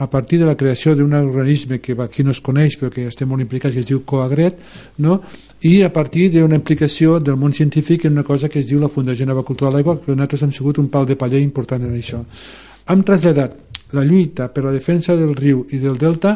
a 0.02 0.10
partir 0.10 0.40
de 0.40 0.48
la 0.50 0.56
creació 0.58 0.96
d'un 0.98 1.14
organisme 1.14 1.78
que 1.80 1.94
aquí 2.02 2.24
no 2.24 2.32
es 2.34 2.42
coneix 2.42 2.74
però 2.80 2.90
que 2.90 3.06
estem 3.06 3.30
molt 3.30 3.44
implicats 3.44 3.76
que 3.76 3.84
es 3.84 3.86
diu 3.86 4.02
Coagret 4.02 4.58
no? 4.98 5.20
i 5.62 5.84
a 5.86 5.92
partir 5.94 6.32
d'una 6.34 6.58
implicació 6.58 7.20
del 7.20 7.38
món 7.38 7.54
científic 7.54 8.06
en 8.06 8.18
una 8.18 8.26
cosa 8.26 8.50
que 8.50 8.60
es 8.60 8.66
diu 8.66 8.80
la 8.82 8.90
Fundació 8.90 9.28
Nova 9.30 9.46
Cultura 9.46 9.70
de 9.70 9.78
l'Aigua 9.78 10.00
que 10.02 10.16
nosaltres 10.16 10.42
hem 10.48 10.56
sigut 10.58 10.80
un 10.82 10.90
pal 10.90 11.06
de 11.06 11.16
paller 11.16 11.42
important 11.46 11.86
en 11.86 11.94
això 12.00 12.24
hem 12.90 13.04
traslladat 13.06 13.60
la 13.94 14.08
lluita 14.08 14.50
per 14.50 14.64
la 14.66 14.74
defensa 14.74 15.16
del 15.16 15.36
riu 15.38 15.68
i 15.70 15.78
del 15.78 16.02
delta 16.02 16.34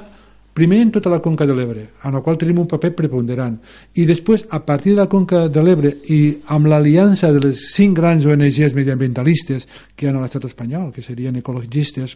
primer 0.55 0.83
en 0.85 0.91
tota 0.91 1.09
la 1.09 1.19
conca 1.19 1.43
de 1.45 1.55
l'Ebre, 1.55 1.81
en 2.05 2.13
la 2.15 2.21
qual 2.23 2.37
tenim 2.39 2.61
un 2.61 2.67
paper 2.71 2.93
preponderant, 2.95 3.57
i 3.99 4.05
després, 4.07 4.45
a 4.55 4.61
partir 4.63 4.93
de 4.93 5.01
la 5.01 5.09
conca 5.11 5.49
de 5.51 5.63
l'Ebre 5.65 5.91
i 6.15 6.19
amb 6.55 6.69
l'aliança 6.71 7.33
de 7.35 7.41
les 7.43 7.65
cinc 7.73 7.97
grans 7.97 8.23
ONGs 8.23 8.77
mediambientalistes 8.77 9.67
que 9.97 10.05
hi 10.05 10.13
ha 10.13 10.15
a 10.15 10.21
l'estat 10.21 10.47
espanyol, 10.47 10.93
que 10.95 11.03
serien 11.03 11.35
ecologistes, 11.35 12.15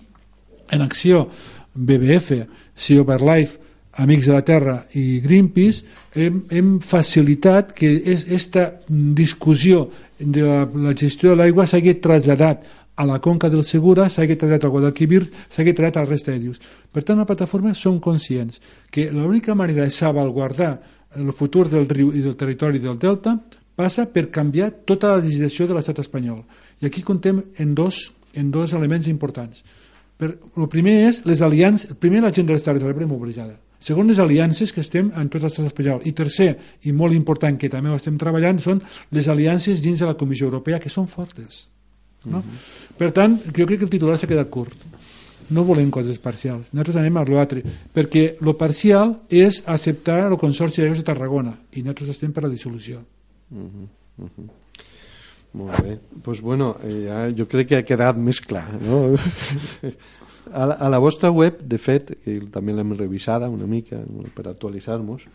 en 0.71 0.81
acció 0.81 1.27
BBF, 1.73 2.45
Sea 2.75 3.17
Life, 3.17 3.59
Amics 3.99 4.27
de 4.27 4.33
la 4.33 4.43
Terra 4.45 4.75
i 4.95 5.19
Greenpeace 5.19 5.83
hem, 6.15 6.43
hem 6.49 6.75
facilitat 6.79 7.73
que 7.75 7.95
aquesta 7.97 8.67
discussió 8.87 9.89
de 10.19 10.45
la, 10.45 10.67
la 10.87 10.93
gestió 10.95 11.33
de 11.33 11.39
l'aigua 11.39 11.65
s'hagi 11.67 11.97
traslladat 11.99 12.63
a 12.99 13.05
la 13.07 13.17
conca 13.23 13.49
del 13.49 13.63
Segura, 13.63 14.09
s'hagi 14.09 14.37
traslladat 14.37 14.67
al 14.67 14.73
Guadalquivir, 14.75 15.23
s'hagi 15.49 15.73
traslladat 15.73 16.03
al 16.03 16.07
resta 16.11 16.31
de 16.31 16.43
dius. 16.43 16.61
Per 16.91 17.03
tant, 17.03 17.19
la 17.19 17.27
plataforma 17.27 17.73
són 17.73 17.99
conscients 18.03 18.61
que 18.91 19.09
l'única 19.11 19.55
manera 19.55 19.87
de 19.87 19.95
salvaguardar 19.95 20.73
el 21.17 21.33
futur 21.33 21.67
del 21.71 21.89
riu 21.89 22.13
i 22.13 22.21
del 22.21 22.37
territori 22.37 22.79
del 22.79 22.99
delta 23.01 23.39
passa 23.79 24.05
per 24.11 24.29
canviar 24.29 24.69
tota 24.85 25.15
la 25.15 25.21
legislació 25.23 25.67
de 25.67 25.77
l'estat 25.77 25.99
espanyol. 26.03 26.43
I 26.79 26.87
aquí 26.87 27.01
contem 27.01 27.41
en 27.57 27.73
dos, 27.75 28.11
en 28.35 28.51
dos 28.51 28.75
elements 28.75 29.07
importants. 29.07 29.63
Per, 30.19 30.33
el 30.35 30.67
primer 30.67 30.97
és 31.07 31.23
les 31.29 31.41
aliances, 31.45 31.95
primer 31.95 32.19
la 32.25 32.33
gent 32.35 32.47
de 32.47 32.55
les 32.55 32.63
Terres 32.65 32.83
de 32.83 32.89
l'Ebre 32.89 33.07
mobilitzada. 33.07 33.55
Segon, 33.79 34.09
les 34.11 34.19
aliances 34.19 34.73
que 34.75 34.83
estem 34.83 35.13
en 35.15 35.29
tot 35.31 35.45
l'estat 35.45 35.69
espanyol. 35.69 36.01
I 36.03 36.11
tercer, 36.11 36.49
i 36.83 36.91
molt 36.91 37.15
important, 37.15 37.55
que 37.55 37.69
també 37.71 37.89
ho 37.89 37.95
estem 37.95 38.17
treballant, 38.19 38.59
són 38.59 38.81
les 39.15 39.29
aliances 39.31 39.79
dins 39.81 40.01
de 40.01 40.09
la 40.09 40.17
Comissió 40.19 40.49
Europea, 40.49 40.81
que 40.83 40.91
són 40.91 41.07
fortes. 41.07 41.69
No? 42.25 42.39
Uh 42.39 42.43
mhm. 42.43 42.49
-huh. 42.49 42.97
Per 42.97 43.11
tant, 43.11 43.39
jo 43.55 43.65
crec 43.65 43.79
que 43.79 43.85
el 43.85 43.95
titular 43.95 44.17
s'ha 44.17 44.27
quedat 44.27 44.49
curt. 44.49 44.75
No 45.49 45.63
volem 45.63 45.89
coses 45.89 46.19
parcials. 46.19 46.73
Nosaltres 46.73 46.97
anem 46.97 47.17
a 47.17 47.23
l'altre. 47.23 47.63
Perquè 47.93 48.35
lo 48.41 48.57
parcial 48.57 49.21
és 49.29 49.63
acceptar 49.65 50.31
el 50.31 50.37
Consorci 50.37 50.81
d'Aigües 50.81 50.99
de 50.99 51.03
Tarragona 51.03 51.57
i 51.71 51.81
nosaltres 51.81 52.09
estem 52.09 52.31
per 52.31 52.43
la 52.43 52.49
dissolució. 52.49 52.99
Uh 53.49 53.57
-huh. 53.57 53.87
Uh 54.17 54.29
-huh. 54.37 54.58
Molt 55.53 55.81
bé. 55.81 55.97
Pues 56.23 56.41
bueno, 56.41 56.75
eh, 56.83 57.05
ja, 57.07 57.23
jo 57.35 57.47
crec 57.49 57.71
que 57.71 57.79
ha 57.79 57.85
quedat 57.85 58.17
més 58.21 58.41
clar. 58.41 58.67
No? 58.83 59.05
A, 60.49 60.65
la, 60.65 60.73
a 60.81 60.87
la 60.89 60.97
vostra 60.97 61.29
web, 61.29 61.59
de 61.61 61.77
fet, 61.77 62.07
que 62.23 62.39
també 62.49 62.73
l'hem 62.73 62.95
revisada 62.97 63.51
una 63.53 63.67
mica 63.69 63.99
per 64.33 64.47
actualitzar-nos, 64.49 65.27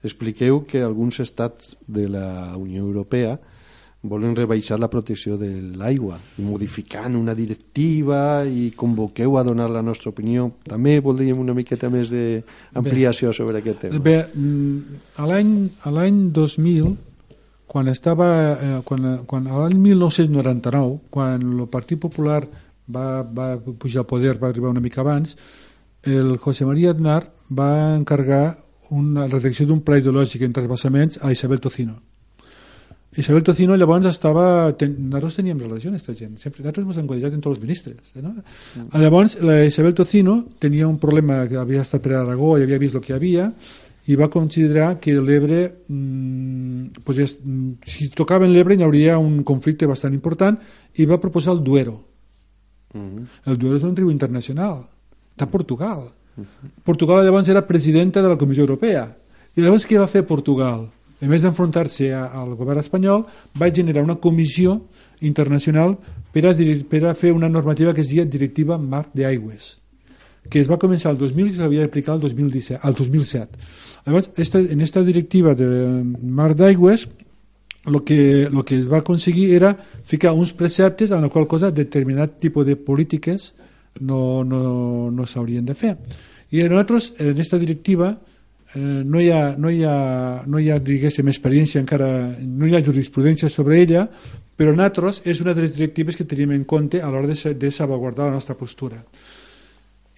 expliqueu 0.00 0.62
que 0.64 0.80
alguns 0.80 1.18
estats 1.20 1.74
de 1.84 2.06
la 2.08 2.56
Unió 2.56 2.80
Europea 2.86 3.34
volen 4.04 4.36
rebaixar 4.36 4.76
la 4.80 4.90
protecció 4.92 5.38
de 5.40 5.48
l'aigua, 5.80 6.18
modificant 6.44 7.16
una 7.16 7.34
directiva 7.36 8.44
i 8.44 8.70
convoqueu 8.76 9.38
a 9.40 9.44
donar 9.44 9.70
la 9.72 9.82
nostra 9.82 10.12
opinió. 10.12 10.50
També 10.68 10.98
voldríem 11.04 11.40
una 11.40 11.56
miqueta 11.56 11.88
més 11.92 12.12
d'ampliació 12.12 13.32
sobre 13.32 13.62
aquest 13.62 13.86
tema. 13.86 14.00
Bé, 14.04 14.18
mm, 14.28 15.00
a 15.16 15.92
l'any 15.92 16.20
2000 16.36 16.96
quan 17.74 17.90
estava 17.90 18.28
eh, 18.54 18.80
quan, 18.86 19.06
quan 19.26 19.48
l'any 19.50 19.74
1999 19.82 21.10
quan 21.10 21.42
el 21.42 21.66
Partit 21.72 21.98
Popular 21.98 22.44
va, 22.86 23.24
va 23.26 23.56
pujar 23.58 24.04
al 24.04 24.10
poder 24.12 24.36
va 24.38 24.52
arribar 24.52 24.70
una 24.70 24.82
mica 24.84 25.00
abans 25.02 25.34
el 26.06 26.36
José 26.38 26.68
María 26.68 26.92
Aznar 26.94 27.24
va 27.50 27.96
encargar 27.96 28.44
una 28.94 29.26
redacció 29.26 29.66
d'un 29.66 29.80
pla 29.82 29.98
ideològic 29.98 30.44
en 30.46 30.54
trasbassaments 30.54 31.18
a 31.22 31.32
Isabel 31.34 31.58
Tocino 31.64 31.96
Isabel 33.16 33.42
Tocino 33.42 33.74
llavors 33.74 34.06
estava 34.06 34.46
ten, 34.78 34.94
nosaltres 35.08 35.40
teníem 35.40 35.58
relació 35.58 35.90
amb 35.90 35.98
aquesta 35.98 36.14
gent 36.14 36.36
sempre 36.38 36.62
nosaltres 36.62 36.86
ens 36.86 37.00
hem 37.02 37.08
quadrat 37.10 37.34
en 37.34 37.42
tots 37.42 37.56
els 37.56 37.64
ministres 37.64 38.14
eh, 38.14 38.22
no? 38.22 38.36
Mm. 38.36 39.02
llavors 39.02 39.34
la 39.42 39.64
Isabel 39.66 39.98
Tocino 39.98 40.44
tenia 40.62 40.86
un 40.86 41.00
problema 41.02 41.42
que 41.50 41.58
havia 41.58 41.82
estat 41.82 42.06
per 42.06 42.20
Aragó 42.20 42.54
i 42.54 42.68
havia 42.68 42.78
vist 42.78 42.94
el 42.94 43.02
que 43.02 43.18
havia 43.18 43.50
i 44.06 44.16
va 44.20 44.28
considerar 44.28 44.98
que 45.00 45.14
l'Ebre 45.16 45.60
mmm, 45.88 47.04
pues 47.04 47.20
és, 47.24 47.36
si 47.88 48.10
tocaven 48.12 48.52
l'Ebre 48.52 48.76
hi 48.76 48.84
hauria 48.84 49.18
un 49.18 49.42
conflicte 49.46 49.88
bastant 49.88 50.14
important 50.16 50.58
i 51.00 51.06
va 51.08 51.20
proposar 51.20 51.54
el 51.54 51.62
Duero 51.64 51.94
uh 52.94 52.98
mhm. 52.98 53.18
-huh. 53.18 53.26
el 53.50 53.58
Duero 53.58 53.76
és 53.76 53.82
un 53.82 53.96
riu 53.96 54.10
internacional 54.10 54.88
està 55.36 55.44
a 55.44 55.50
Portugal 55.50 55.98
uh 55.98 56.40
mhm. 56.40 56.46
-huh. 56.46 56.70
Portugal 56.84 57.24
llavors 57.24 57.48
era 57.48 57.66
presidenta 57.66 58.22
de 58.22 58.28
la 58.28 58.36
Comissió 58.36 58.62
Europea 58.62 59.16
i 59.56 59.60
llavors 59.60 59.88
què 59.88 59.98
va 59.98 60.06
fer 60.06 60.26
Portugal? 60.26 60.90
a 61.22 61.26
més 61.26 61.42
d'enfrontar-se 61.42 62.12
al 62.12 62.54
govern 62.54 62.80
espanyol 62.80 63.24
va 63.60 63.72
generar 63.72 64.02
una 64.02 64.16
comissió 64.16 64.88
internacional 65.20 65.96
per 66.32 66.46
a, 66.46 66.54
per 66.90 67.04
a 67.06 67.14
fer 67.14 67.32
una 67.32 67.48
normativa 67.48 67.94
que 67.94 68.02
es 68.02 68.08
deia 68.08 68.24
Directiva 68.24 68.78
Mar 68.78 69.06
d'Aigües 69.14 69.83
que 70.50 70.60
es 70.60 70.70
va 70.70 70.78
començar 70.80 71.12
el 71.14 71.18
2000 71.18 71.52
i 71.52 71.56
s'havia 71.58 71.86
d'aplicar 71.86 72.14
el, 72.16 72.24
2017, 72.24 72.80
el 72.86 72.94
2007 72.94 73.64
Llavors, 74.06 74.30
esta, 74.36 74.58
en 74.60 74.80
esta 74.80 75.02
directiva 75.02 75.54
de 75.54 75.66
Mar 76.22 76.54
d'Aigües 76.54 77.08
el 77.86 78.02
que, 78.02 78.48
lo 78.50 78.64
que 78.64 78.78
es 78.78 78.90
va 78.90 78.98
aconseguir 78.98 79.52
era 79.54 79.76
ficar 80.04 80.32
uns 80.32 80.52
preceptes 80.52 81.10
en 81.10 81.22
la 81.22 81.28
qual 81.28 81.46
cosa 81.46 81.70
determinat 81.70 82.40
tipus 82.40 82.64
de 82.66 82.76
polítiques 82.76 83.54
no, 84.00 84.44
no, 84.44 85.10
no 85.10 85.26
s'haurien 85.26 85.64
de 85.64 85.74
fer. 85.74 85.96
I 86.50 86.64
nosaltres, 86.64 87.12
en 87.20 87.34
aquesta 87.34 87.58
directiva, 87.58 88.14
eh, 88.74 89.02
no 89.04 89.20
hi 89.20 89.30
ha, 89.30 89.54
no 89.58 89.70
hi 89.70 89.82
ha, 89.84 90.42
no 90.46 90.60
hi 90.60 90.70
ha 90.70 90.78
diguéssim, 90.80 91.28
experiència 91.28 91.82
encara, 91.82 92.08
no 92.40 92.66
hi 92.66 92.74
ha 92.74 92.82
jurisprudència 92.84 93.52
sobre 93.52 93.80
ella, 93.82 94.08
però 94.56 94.72
nosaltres 94.72 95.22
és 95.28 95.40
una 95.44 95.54
de 95.54 95.66
les 95.66 95.76
directives 95.76 96.16
que 96.16 96.28
tenim 96.28 96.54
en 96.56 96.64
compte 96.64 97.02
a 97.02 97.10
l'hora 97.12 97.28
de, 97.28 97.54
de 97.54 97.70
salvaguardar 97.70 98.30
la 98.30 98.38
nostra 98.38 98.56
postura. 98.56 99.02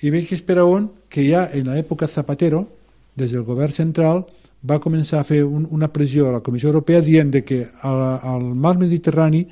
I 0.03 0.11
veig 0.13 0.27
que 0.29 0.37
és 0.37 0.45
per 0.45 0.59
on 0.61 0.91
que 1.09 1.25
ja 1.25 1.47
en 1.53 1.71
l'època 1.73 2.09
Zapatero 2.09 2.67
des 3.17 3.33
del 3.33 3.45
govern 3.45 3.73
central 3.73 4.27
va 4.67 4.81
començar 4.83 5.21
a 5.21 5.25
fer 5.25 5.43
un, 5.45 5.67
una 5.71 5.89
pressió 5.93 6.29
a 6.29 6.35
la 6.37 6.43
Comissió 6.45 6.69
Europea 6.69 7.01
dient 7.01 7.31
de 7.33 7.45
que 7.45 7.63
al, 7.83 8.03
al 8.23 8.45
mar 8.55 8.77
Mediterrani 8.79 9.47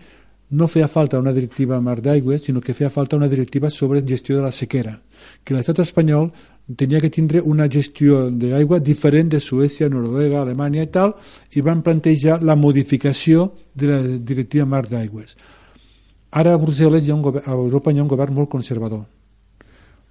no 0.50 0.68
feia 0.68 0.88
falta 0.88 1.18
una 1.18 1.32
directiva 1.32 1.80
mar 1.80 2.00
d'aigües, 2.00 2.44
sinó 2.44 2.60
que 2.60 2.74
feia 2.74 2.90
falta 2.90 3.16
una 3.16 3.28
directiva 3.28 3.70
sobre 3.70 4.04
gestió 4.06 4.36
de 4.36 4.42
la 4.42 4.52
sequera, 4.52 5.00
que 5.42 5.54
l'estat 5.54 5.80
espanyol 5.82 6.30
tenia 6.76 7.00
que 7.00 7.10
tindre 7.10 7.40
una 7.40 7.66
gestió 7.68 8.28
d'aigua 8.30 8.78
diferent 8.80 9.32
de 9.32 9.40
Suècia, 9.40 9.88
Noruega, 9.88 10.42
Alemanya 10.42 10.84
i 10.84 10.92
tal, 10.92 11.16
i 11.56 11.64
van 11.64 11.82
plantejar 11.82 12.42
la 12.42 12.56
modificació 12.56 13.50
de 13.74 13.90
la 13.90 14.00
directiva 14.02 14.66
mar 14.66 14.84
d'aigües. 14.88 15.36
Ara 16.30 16.54
a 16.54 16.60
Brussel·les, 16.60 17.04
hi 17.04 17.10
ha 17.10 17.18
un 17.18 17.22
govern, 17.22 17.44
a 17.46 17.56
Europa 17.56 17.92
hi 17.92 17.98
ha 17.98 18.06
un 18.06 18.10
govern 18.10 18.34
molt 18.34 18.50
conservador, 18.52 19.04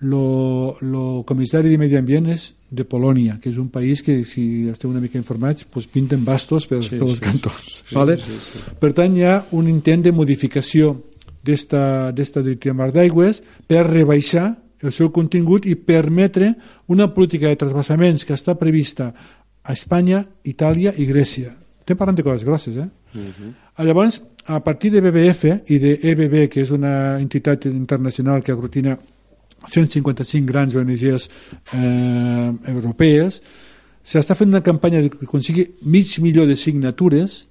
el 0.03 1.23
comissari 1.25 1.71
de 1.71 1.77
Medi 1.79 1.97
Ambient 1.97 2.27
és 2.33 2.49
de 2.73 2.85
Polònia, 2.89 3.37
que 3.41 3.49
és 3.51 3.57
un 3.61 3.69
país 3.73 4.01
que, 4.03 4.21
si 4.27 4.67
esteu 4.71 4.91
una 4.91 5.01
mica 5.01 5.17
informats, 5.19 5.65
pues 5.69 5.87
pinten 5.87 6.25
bastos 6.25 6.67
per 6.67 6.81
sí, 6.83 6.97
tots 6.97 7.15
els 7.15 7.21
sí. 7.21 7.25
cantons. 7.25 7.79
Sí, 7.83 7.95
vale? 7.95 8.17
sí, 8.21 8.37
sí. 8.41 8.63
Per 8.79 8.91
tant, 8.97 9.15
hi 9.17 9.25
ha 9.27 9.37
un 9.55 9.69
intent 9.71 10.05
de 10.05 10.13
modificació 10.15 10.95
d'esta 11.43 12.41
directiva 12.41 12.75
mar 12.77 12.91
d'aigües 12.95 13.41
per 13.67 13.83
rebaixar 13.89 14.53
el 14.83 14.91
seu 14.91 15.11
contingut 15.15 15.65
i 15.67 15.75
permetre 15.75 16.53
una 16.91 17.09
política 17.15 17.47
de 17.47 17.59
trasbassaments 17.59 18.25
que 18.27 18.35
està 18.35 18.55
prevista 18.59 19.11
a 19.63 19.75
Espanya, 19.75 20.25
Itàlia 20.43 20.93
i 20.99 21.07
Grècia. 21.07 21.53
Estem 21.83 21.99
parlant 21.99 22.15
de 22.15 22.23
coses 22.23 22.45
grosses, 22.47 22.77
eh? 22.77 22.87
Uh 23.13 23.19
-huh. 23.19 23.85
Llavors, 23.85 24.23
a 24.45 24.63
partir 24.63 24.91
de 24.91 25.01
BBF 25.01 25.45
i 25.67 25.79
de 25.79 25.99
EBB, 26.01 26.49
que 26.49 26.61
és 26.61 26.71
una 26.71 27.19
entitat 27.19 27.65
internacional 27.65 28.43
que 28.43 28.51
aglutina 28.51 28.97
155 29.67 30.45
grans 30.45 30.75
ONGs 30.75 31.27
eh, 31.73 32.51
europees, 32.73 33.41
s'està 34.03 34.35
fent 34.35 34.51
una 34.51 34.63
campanya 34.63 35.01
que 35.09 35.29
consigui 35.29 35.67
mig 35.87 36.17
milió 36.19 36.45
de 36.45 36.57
signatures 36.59 37.43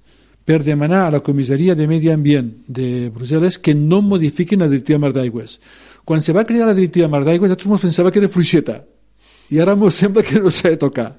per 0.45 0.61
demanar 0.63 1.07
a 1.07 1.11
la 1.15 1.23
Comissaria 1.23 1.75
de 1.75 1.87
Medi 1.87 2.11
Ambient 2.11 2.51
de 2.67 3.09
Brussel·les 3.13 3.57
que 3.63 3.73
no 3.73 4.01
modifiquin 4.03 4.59
la 4.59 4.67
directiva 4.67 4.99
Mar 4.99 5.13
d'Aigües. 5.15 5.59
Quan 6.03 6.21
se 6.21 6.35
va 6.35 6.43
crear 6.43 6.67
la 6.67 6.75
directiva 6.75 7.07
Mar 7.07 7.23
d'Aigües, 7.23 7.49
nosaltres 7.49 7.71
ens 7.71 7.87
pensava 7.87 8.11
que 8.11 8.19
era 8.19 8.29
fluixeta 8.29 8.81
i 9.51 9.59
ara 9.59 9.75
ens 9.77 9.99
sembla 10.01 10.23
que 10.23 10.39
no 10.39 10.51
s'ha 10.51 10.73
de 10.73 10.77
tocar. 10.77 11.13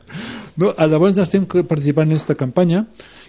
No? 0.57 0.70
Llavors 0.78 1.18
estem 1.18 1.46
participant 1.46 2.07
en 2.07 2.14
aquesta 2.14 2.37
campanya 2.38 2.85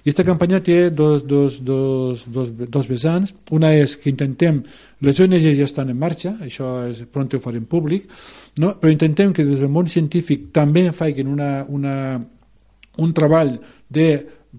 i 0.06 0.12
aquesta 0.12 0.24
campanya 0.28 0.60
té 0.62 0.92
dos, 0.94 1.24
dos, 1.26 1.58
dos, 1.66 2.26
dos, 2.30 2.50
dos 2.54 2.86
vessants. 2.86 3.32
Una 3.58 3.72
és 3.74 3.96
que 3.98 4.12
intentem, 4.12 4.60
les 5.02 5.18
ONG 5.20 5.48
ja 5.58 5.66
estan 5.66 5.90
en 5.90 5.98
marxa, 5.98 6.36
això 6.46 6.76
és, 6.86 7.02
pront 7.10 7.34
ho 7.34 7.40
farem 7.42 7.64
públic, 7.66 8.06
no? 8.62 8.76
però 8.78 8.94
intentem 8.94 9.34
que 9.34 9.46
des 9.48 9.64
del 9.64 9.72
món 9.74 9.90
científic 9.90 10.52
també 10.54 10.92
facin 10.94 11.32
una, 11.34 11.50
una, 11.74 11.96
un 13.02 13.16
treball 13.18 13.56
de 13.90 14.06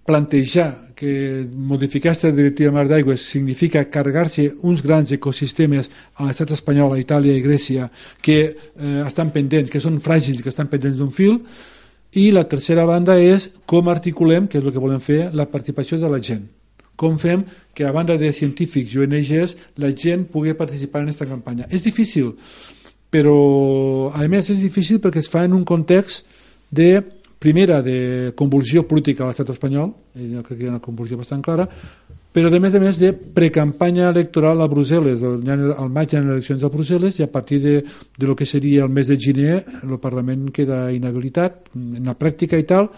plantejar 0.03 0.93
que 0.97 1.47
modificar 1.55 2.11
aquesta 2.11 2.33
directiva 2.35 2.73
mar 2.75 2.89
d'aigües 2.89 3.23
significa 3.31 3.85
carregar-se 3.93 4.49
uns 4.67 4.83
grans 4.83 5.13
ecosistemes 5.15 5.93
a 6.17 6.27
l'estat 6.27 6.57
espanyol, 6.57 6.97
a 6.97 7.01
Itàlia 7.01 7.37
i 7.37 7.45
Grècia 7.45 7.87
que 8.19 8.39
eh, 8.51 9.01
estan 9.07 9.31
pendents, 9.31 9.71
que 9.71 9.79
són 9.79 10.01
fràgils, 10.03 10.43
que 10.43 10.51
estan 10.51 10.73
pendents 10.73 10.99
d'un 10.99 11.15
fil, 11.15 11.39
i 12.15 12.31
la 12.31 12.45
tercera 12.49 12.87
banda 12.87 13.17
és 13.21 13.51
com 13.67 13.89
articulem, 13.89 14.47
que 14.47 14.59
és 14.59 14.65
el 14.65 14.73
que 14.73 14.83
volem 14.83 15.03
fer, 15.03 15.31
la 15.35 15.49
participació 15.51 15.99
de 15.99 16.11
la 16.13 16.21
gent. 16.23 16.47
Com 16.97 17.19
fem 17.21 17.43
que 17.77 17.85
a 17.85 17.93
banda 17.93 18.17
de 18.17 18.33
científics 18.33 18.95
i 18.95 19.03
ONGs 19.05 19.57
la 19.83 19.91
gent 19.93 20.25
pugui 20.33 20.55
participar 20.57 21.03
en 21.03 21.11
aquesta 21.11 21.29
campanya. 21.29 21.67
És 21.69 21.85
difícil, 21.85 22.33
però 23.13 24.13
a 24.15 24.25
més 24.33 24.49
és 24.51 24.63
difícil 24.65 25.03
perquè 25.03 25.21
es 25.21 25.29
fa 25.33 25.45
en 25.45 25.53
un 25.57 25.65
context 25.65 26.25
de 26.71 27.03
primera 27.39 27.83
de 27.85 28.33
convulsió 28.35 28.87
política 28.89 29.25
a 29.25 29.29
l'estat 29.29 29.53
espanyol, 29.53 29.93
i 30.17 30.33
jo 30.33 30.43
crec 30.47 30.59
que 30.59 30.65
hi 30.65 30.71
ha 30.71 30.77
una 30.79 30.85
convulsió 30.85 31.19
bastant 31.21 31.45
clara, 31.45 31.69
però 32.37 32.51
a 32.53 32.59
més 32.61 32.75
a 32.77 32.81
més 32.83 32.99
de 33.01 33.15
precampanya 33.17 34.11
electoral 34.11 34.61
a 34.61 34.67
Brussel·les, 34.69 35.23
al 35.25 35.89
maig 35.89 36.13
hi 36.13 36.19
ha 36.19 36.21
eleccions 36.21 36.67
a 36.67 36.69
Brussel·les 36.69 37.17
i 37.17 37.25
a 37.25 37.31
partir 37.33 37.63
de, 37.63 37.79
de 37.81 38.29
lo 38.29 38.35
que 38.37 38.45
seria 38.45 38.85
el 38.85 38.93
mes 38.93 39.09
de 39.09 39.17
gener 39.17 39.55
el 39.81 39.97
Parlament 40.03 40.51
queda 40.53 40.83
inhabilitat 40.93 41.71
en 41.73 42.05
la 42.05 42.13
pràctica 42.21 42.61
i 42.61 42.69
tal, 42.69 42.91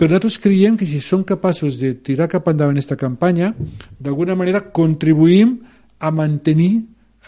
però 0.00 0.14
nosaltres 0.14 0.40
creiem 0.40 0.80
que 0.80 0.88
si 0.88 1.02
som 1.04 1.28
capaços 1.28 1.76
de 1.76 1.92
tirar 2.00 2.30
cap 2.32 2.48
endavant 2.48 2.80
aquesta 2.80 2.96
campanya, 2.96 3.52
d'alguna 4.00 4.32
manera 4.32 4.64
contribuïm 4.72 5.58
a 6.00 6.08
mantenir 6.10 6.72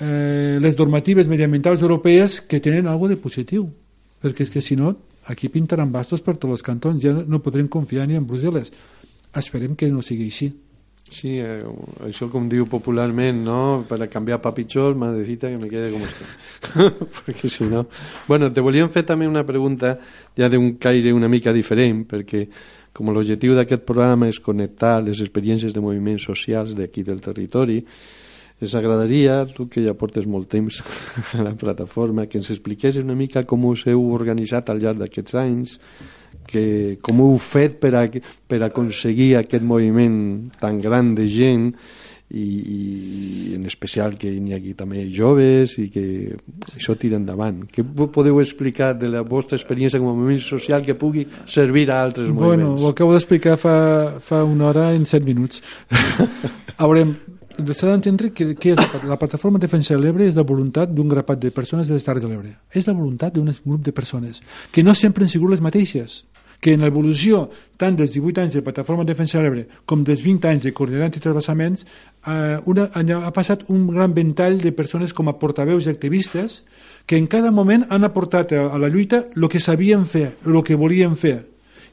eh, 0.00 0.56
les 0.56 0.80
normatives 0.80 1.28
mediambientals 1.28 1.84
europees 1.84 2.40
que 2.48 2.64
tenen 2.64 2.88
alguna 2.88 3.12
de 3.12 3.20
positiu, 3.20 3.68
perquè 4.24 4.48
és 4.48 4.56
que 4.56 4.64
si 4.64 4.80
no, 4.80 4.96
aquí 5.28 5.52
pintaran 5.52 5.92
bastos 5.92 6.24
per 6.24 6.38
tots 6.40 6.56
els 6.56 6.64
cantons, 6.64 7.02
ja 7.04 7.12
no 7.12 7.44
podrem 7.44 7.68
confiar 7.68 8.08
ni 8.08 8.16
en 8.16 8.24
Brussel·les. 8.24 8.72
Esperem 9.36 9.76
que 9.76 9.92
no 9.92 10.00
sigui 10.00 10.32
així. 10.32 10.54
Sí, 11.06 11.36
eh, 11.38 11.62
això 12.02 12.26
com 12.32 12.48
diu 12.50 12.66
popularment, 12.66 13.38
no? 13.46 13.60
Per 13.86 13.98
a 14.02 14.08
canviar 14.10 14.40
pa 14.42 14.50
pitjor, 14.54 14.96
madrecita, 14.98 15.52
que 15.52 15.60
me 15.62 15.70
quede 15.70 15.92
com 15.92 16.02
està. 16.02 16.26
perquè 17.20 17.50
si 17.52 17.68
no... 17.68 17.84
Bueno, 18.26 18.50
te 18.52 18.64
volíem 18.64 18.90
fer 18.90 19.04
també 19.06 19.28
una 19.30 19.44
pregunta 19.46 19.94
ja 20.36 20.50
d'un 20.50 20.74
caire 20.82 21.14
una 21.14 21.30
mica 21.30 21.54
diferent, 21.54 22.02
perquè 22.10 22.42
com 22.96 23.12
l'objectiu 23.12 23.54
d'aquest 23.54 23.84
programa 23.86 24.26
és 24.32 24.40
connectar 24.42 24.98
les 25.04 25.20
experiències 25.22 25.74
de 25.76 25.82
moviments 25.84 26.26
socials 26.26 26.74
d'aquí 26.74 27.04
del 27.06 27.20
territori, 27.22 27.82
ens 28.56 28.74
agradaria, 28.74 29.42
tu 29.52 29.68
que 29.68 29.82
ja 29.84 29.94
portes 29.94 30.26
molt 30.26 30.48
temps 30.48 30.80
a 31.36 31.44
la 31.44 31.54
plataforma, 31.54 32.26
que 32.26 32.40
ens 32.40 32.50
expliqués 32.50 32.96
una 32.98 33.14
mica 33.14 33.44
com 33.44 33.68
us 33.68 33.84
heu 33.86 34.08
organitzat 34.16 34.72
al 34.72 34.80
llarg 34.82 35.02
d'aquests 35.04 35.38
anys, 35.38 35.78
que, 36.48 36.98
com 37.02 37.22
heu 37.24 37.38
fet 37.42 37.78
per, 37.82 37.94
a, 37.98 38.06
per 38.48 38.62
aconseguir 38.66 39.34
aquest 39.40 39.64
moviment 39.66 40.18
tan 40.60 40.80
gran 40.82 41.14
de 41.18 41.28
gent 41.30 41.72
i, 42.30 42.42
i 43.50 43.54
en 43.54 43.66
especial 43.66 44.16
que 44.18 44.30
n'hi 44.42 44.54
hagi 44.56 44.74
també 44.78 45.04
joves 45.14 45.76
i 45.78 45.86
que 45.94 46.06
això 46.74 46.96
tira 46.98 47.20
endavant. 47.20 47.62
Què 47.70 47.84
podeu 47.84 48.40
explicar 48.42 48.92
de 48.98 49.10
la 49.12 49.22
vostra 49.26 49.58
experiència 49.58 50.00
com 50.02 50.10
a 50.10 50.16
moviment 50.16 50.42
social 50.42 50.82
que 50.86 50.98
pugui 50.98 51.26
servir 51.46 51.86
a 51.90 52.00
altres 52.02 52.32
bueno, 52.32 52.40
moviments? 52.40 52.66
Bueno, 52.72 52.88
ho 52.88 52.94
acabo 52.94 53.14
d'explicar 53.14 53.56
fa, 53.60 53.76
fa 54.20 54.42
una 54.44 54.70
hora 54.72 54.90
en 54.94 55.06
set 55.06 55.24
minuts. 55.26 55.62
Haurem, 56.82 57.14
s'ha 57.72 57.90
d'entendre 57.90 58.32
que, 58.34 58.54
que 58.54 58.72
és 58.74 58.78
la, 58.78 59.02
la 59.12 59.18
plataforma 59.20 59.60
Defensa 59.62 59.94
de 59.94 60.00
l'Ebre 60.02 60.26
és 60.26 60.36
la 60.36 60.44
voluntat 60.46 60.92
d'un 60.92 61.08
grapat 61.08 61.40
de 61.42 61.50
persones 61.50 61.88
de 61.88 61.96
les 61.96 62.04
Terres 62.04 62.24
de 62.24 62.30
l'Ebre. 62.30 62.54
És 62.72 62.86
la 62.86 62.94
voluntat 62.94 63.34
d'un 63.34 63.52
grup 63.64 63.84
de 63.84 63.92
persones 63.92 64.42
que 64.72 64.84
no 64.84 64.94
sempre 64.94 65.24
han 65.24 65.32
sigut 65.32 65.54
les 65.54 65.64
mateixes 65.64 66.24
que 66.60 66.72
en 66.72 66.84
l'evolució 66.84 67.46
tant 67.76 67.96
dels 67.96 68.14
18 68.14 68.46
anys 68.46 68.54
de 68.56 68.62
Plataforma 68.64 69.04
de 69.04 69.12
Defensa 69.12 69.38
de 69.38 69.44
l'Ebre 69.44 69.66
com 69.84 70.04
dels 70.04 70.22
20 70.24 70.48
anys 70.50 70.64
de 70.64 70.72
Coordinats 70.76 71.18
i 71.18 71.22
Trasbassaments 71.22 71.84
eh, 71.84 72.56
una, 72.64 72.88
ha 72.88 73.32
passat 73.36 73.66
un 73.72 73.86
gran 73.92 74.14
ventall 74.16 74.56
de 74.62 74.72
persones 74.72 75.12
com 75.12 75.28
a 75.28 75.36
portaveus 75.40 75.86
i 75.86 75.92
activistes 75.92 76.62
que 77.06 77.18
en 77.20 77.28
cada 77.30 77.52
moment 77.52 77.84
han 77.90 78.08
aportat 78.08 78.56
a, 78.56 78.64
a 78.72 78.80
la 78.80 78.88
lluita 78.88 79.26
el 79.36 79.48
que 79.52 79.60
sabien 79.60 80.06
fer, 80.08 80.32
el 80.46 80.62
que 80.64 80.78
volien 80.80 81.16
fer 81.16 81.36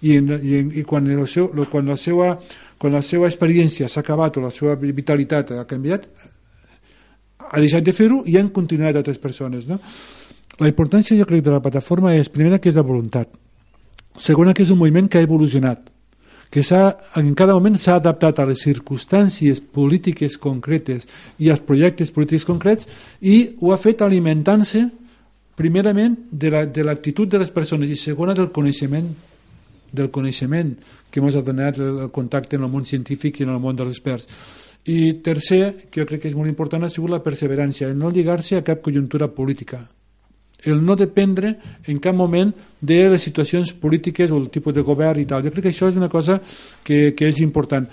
i, 0.04 0.18
en, 0.18 0.32
i, 0.42 0.60
i 0.80 0.84
quan, 0.88 1.08
el 1.08 1.28
seu, 1.32 1.50
quan, 1.72 1.88
la 1.88 1.98
seva, 2.00 2.38
quan 2.84 2.92
la 2.92 3.02
seva 3.08 3.30
experiència 3.32 3.88
s'ha 3.88 4.04
acabat 4.04 4.36
o 4.36 4.44
la 4.44 4.52
seva 4.52 4.76
vitalitat 4.76 5.56
ha 5.56 5.64
canviat 5.70 6.10
ha 7.48 7.62
deixat 7.64 7.88
de 7.88 7.96
fer-ho 7.96 8.26
i 8.28 8.36
han 8.36 8.52
continuat 8.52 9.00
altres 9.00 9.22
persones 9.24 9.70
no? 9.72 9.80
la 10.60 10.68
importància 10.68 11.16
jo 11.16 11.30
crec 11.30 11.46
de 11.46 11.56
la 11.56 11.64
plataforma 11.64 12.12
és 12.20 12.28
primera 12.28 12.60
que 12.60 12.68
és 12.68 12.76
la 12.76 12.84
voluntat 12.84 13.32
Segona, 14.14 14.54
que 14.54 14.62
és 14.62 14.70
un 14.70 14.78
moviment 14.78 15.08
que 15.10 15.18
ha 15.18 15.26
evolucionat, 15.26 15.88
que 16.54 16.62
en 17.18 17.34
cada 17.34 17.56
moment 17.56 17.80
s'ha 17.82 17.96
adaptat 17.98 18.38
a 18.40 18.46
les 18.46 18.62
circumstàncies 18.62 19.58
polítiques 19.74 20.38
concretes 20.38 21.08
i 21.40 21.50
als 21.50 21.64
projectes 21.66 22.12
polítics 22.14 22.46
concrets 22.46 22.86
i 23.22 23.56
ho 23.60 23.72
ha 23.74 23.80
fet 23.82 24.04
alimentant-se 24.06 24.84
primerament 25.58 26.20
de 26.30 26.52
l'actitud 26.84 27.26
la, 27.26 27.32
de 27.32 27.40
les 27.42 27.50
persones 27.50 27.90
i 27.90 27.98
segona 27.98 28.36
del 28.38 28.52
coneixement 28.54 29.10
del 29.94 30.12
coneixement 30.12 30.76
que 31.10 31.22
ens 31.22 31.38
ha 31.38 31.46
donat 31.46 31.80
el 31.80 32.10
contacte 32.12 32.58
en 32.58 32.66
el 32.66 32.72
món 32.74 32.86
científic 32.90 33.40
i 33.40 33.48
en 33.48 33.54
el 33.54 33.62
món 33.64 33.78
dels 33.78 33.94
experts. 33.94 34.30
I 34.90 35.22
tercer, 35.24 35.88
que 35.90 36.02
jo 36.02 36.08
crec 36.10 36.26
que 36.26 36.32
és 36.34 36.36
molt 36.36 36.52
important, 36.52 36.84
ha 36.84 36.92
sigut 36.92 37.14
la 37.14 37.24
perseverància, 37.24 37.88
el 37.88 37.98
no 37.98 38.12
lligar-se 38.12 38.58
a 38.58 38.66
cap 38.68 38.82
conjuntura 38.84 39.30
política 39.32 39.86
el 40.64 40.84
no 40.86 40.96
dependre 40.96 41.58
en 41.88 42.00
cap 42.00 42.16
moment 42.16 42.54
de 42.80 43.10
les 43.12 43.22
situacions 43.22 43.74
polítiques 43.74 44.32
o 44.32 44.38
el 44.40 44.50
tipus 44.50 44.74
de 44.74 44.82
govern 44.82 45.20
i 45.20 45.28
tal. 45.28 45.44
Jo 45.44 45.52
crec 45.52 45.68
que 45.68 45.74
això 45.74 45.90
és 45.92 46.00
una 46.00 46.10
cosa 46.10 46.40
que, 46.84 47.14
que 47.18 47.28
és 47.28 47.42
important. 47.44 47.88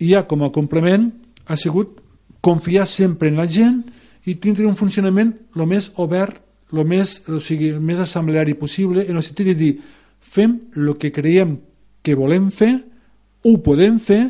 I 0.00 0.14
ja 0.14 0.24
com 0.26 0.42
a 0.42 0.50
complement 0.50 1.10
ha 1.46 1.56
sigut 1.56 2.00
confiar 2.40 2.86
sempre 2.86 3.28
en 3.28 3.38
la 3.38 3.46
gent 3.46 3.82
i 4.26 4.36
tindre 4.36 4.66
un 4.66 4.76
funcionament 4.76 5.32
el 5.56 5.66
més 5.68 5.90
obert, 6.02 6.40
el 6.72 6.84
més, 6.86 7.20
o 7.28 7.40
sigui, 7.42 7.72
el 7.74 7.80
més 7.82 7.98
assembleari 8.02 8.54
possible, 8.54 9.04
en 9.06 9.16
el 9.16 9.26
sentit 9.26 9.52
de 9.52 9.56
dir 9.58 9.72
fem 10.20 10.58
el 10.76 10.92
que 10.98 11.12
creiem 11.12 11.58
que 12.02 12.16
volem 12.16 12.50
fer, 12.50 12.74
ho 13.44 13.56
podem 13.64 13.98
fer 13.98 14.22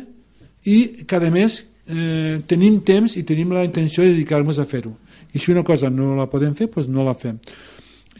i 0.67 1.05
cada 1.09 1.31
mes 1.31 1.61
eh, 1.87 2.41
tenim 2.47 2.79
temps 2.85 3.17
i 3.17 3.23
tenim 3.27 3.51
la 3.53 3.65
intenció 3.65 4.03
de 4.03 4.13
dedicar-nos 4.15 4.59
a 4.59 4.65
fer-ho. 4.65 4.93
I 5.33 5.39
si 5.39 5.51
una 5.51 5.63
cosa 5.63 5.89
no 5.89 6.15
la 6.15 6.29
podem 6.29 6.55
fer, 6.55 6.69
doncs 6.71 6.89
no 6.91 7.05
la 7.07 7.15
fem. 7.15 7.39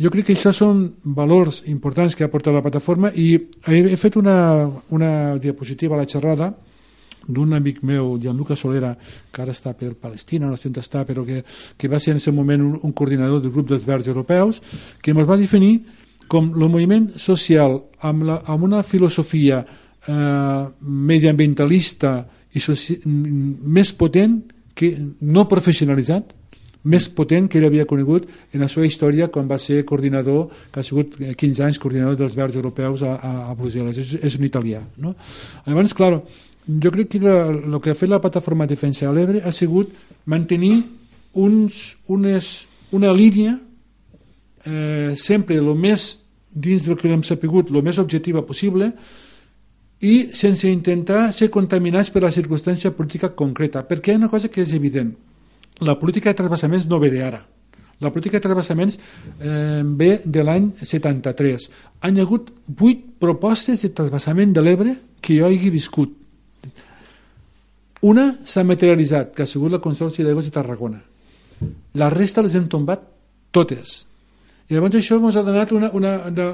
Jo 0.01 0.09
crec 0.09 0.29
que 0.29 0.35
això 0.37 0.53
són 0.55 0.85
valors 1.03 1.61
importants 1.69 2.15
que 2.15 2.23
ha 2.23 2.31
portat 2.31 2.55
la 2.55 2.63
plataforma 2.63 3.11
i 3.13 3.35
he, 3.67 3.97
fet 3.99 4.15
una, 4.17 4.65
una 4.89 5.37
diapositiva 5.37 5.97
a 5.97 6.01
la 6.01 6.07
xerrada 6.07 6.53
d'un 7.27 7.53
amic 7.53 7.83
meu, 7.85 8.15
Gianluca 8.17 8.55
Solera, 8.57 8.95
que 9.31 9.43
ara 9.43 9.53
està 9.53 9.75
per 9.77 9.91
Palestina, 9.93 10.47
no 10.49 10.57
sé 10.57 10.71
on 10.71 10.79
està, 10.81 11.03
però 11.05 11.21
que, 11.27 11.43
que 11.77 11.89
va 11.91 11.99
ser 12.01 12.15
en 12.15 12.21
aquest 12.21 12.33
moment 12.33 12.63
un, 12.65 12.79
un 12.81 12.93
coordinador 12.97 13.43
del 13.43 13.53
grup 13.53 13.69
dels 13.69 13.85
verds 13.85 14.09
europeus, 14.09 14.61
que 15.03 15.13
ens 15.13 15.27
va 15.27 15.37
definir 15.37 15.75
com 16.31 16.51
el 16.55 16.69
moviment 16.71 17.09
social 17.19 17.77
amb, 18.07 18.23
la, 18.27 18.41
amb 18.47 18.67
una 18.69 18.83
filosofia 18.87 19.61
eh, 19.61 20.61
mediambientalista 20.81 22.13
i 22.55 22.63
soci, 22.63 23.01
més 23.05 23.91
potent 23.95 24.39
que 24.75 24.93
no 25.27 25.49
professionalitzat 25.51 26.37
més 26.83 27.05
potent 27.13 27.47
que 27.49 27.59
ell 27.59 27.67
havia 27.67 27.85
conegut 27.85 28.27
en 28.53 28.63
la 28.63 28.69
seva 28.71 28.87
història 28.87 29.27
quan 29.33 29.49
va 29.49 29.59
ser 29.61 29.83
coordinador, 29.85 30.47
que 30.73 30.81
ha 30.81 30.85
sigut 30.85 31.17
15 31.19 31.65
anys 31.67 31.79
coordinador 31.81 32.17
dels 32.17 32.33
verds 32.37 32.57
europeus 32.57 33.03
a, 33.05 33.17
a, 33.17 33.33
a 33.51 33.57
Brussel·les. 33.57 33.99
És, 34.01 34.15
és 34.17 34.37
un 34.39 34.47
italià. 34.47 34.81
No? 34.97 35.13
Llavors, 35.67 35.93
clar, 35.97 36.15
jo 36.65 36.93
crec 36.93 37.11
que 37.19 37.21
el 37.27 37.77
que 37.83 37.93
ha 37.93 37.97
fet 37.97 38.09
la 38.09 38.21
plataforma 38.23 38.69
Defensa 38.69 39.05
de 39.07 39.13
l'Ebre 39.13 39.43
ha 39.45 39.53
sigut 39.53 39.93
mantenir 40.25 40.79
uns, 41.37 41.83
unes, 42.09 42.51
una 42.97 43.13
línia 43.13 43.59
eh, 44.65 45.13
sempre 45.15 45.57
el 45.57 45.73
més 45.75 46.19
dins 46.51 46.83
del 46.85 46.97
que 46.99 47.11
hem 47.11 47.23
sapigut, 47.23 47.71
el 47.71 47.83
més 47.83 47.99
objectiva 48.01 48.43
possible 48.45 48.91
i 50.01 50.31
sense 50.33 50.67
intentar 50.67 51.29
ser 51.33 51.51
contaminats 51.53 52.09
per 52.09 52.23
la 52.25 52.31
circumstància 52.33 52.91
política 52.97 53.31
concreta, 53.37 53.85
perquè 53.87 54.11
hi 54.11 54.17
ha 54.17 54.23
una 54.23 54.31
cosa 54.33 54.49
que 54.49 54.63
és 54.65 54.73
evident 54.73 55.13
la 55.81 55.97
política 55.99 56.29
de 56.29 56.37
trasbassaments 56.37 56.85
no 56.87 56.99
ve 56.99 57.09
d'ara. 57.09 57.41
La 58.01 58.09
política 58.09 58.37
de 58.37 58.41
trasbassaments 58.41 58.97
eh, 59.39 59.81
ve 59.85 60.21
de 60.25 60.43
l'any 60.43 60.71
73. 60.81 61.69
Han 62.01 62.19
hagut 62.21 62.51
vuit 62.65 63.01
propostes 63.19 63.81
de 63.81 63.89
trasbassament 63.89 64.53
de 64.53 64.61
l'Ebre 64.61 64.95
que 65.21 65.37
jo 65.39 65.49
hagi 65.49 65.69
viscut. 65.73 66.13
Una 68.01 68.31
s'ha 68.45 68.63
materialitzat, 68.65 69.33
que 69.35 69.43
ha 69.43 69.49
sigut 69.49 69.73
la 69.73 69.81
Consorci 69.81 70.25
d'Aigües 70.25 70.49
de 70.49 70.53
Tarragona. 70.53 71.01
La 71.93 72.09
resta 72.09 72.41
les 72.41 72.55
hem 72.57 72.65
tombat 72.69 73.03
totes. 73.53 74.07
I 74.71 74.77
llavors 74.77 74.95
això 74.95 75.17
ens 75.19 75.35
ha 75.35 75.43
donat 75.43 75.73
una, 75.75 75.89
una, 75.91 76.11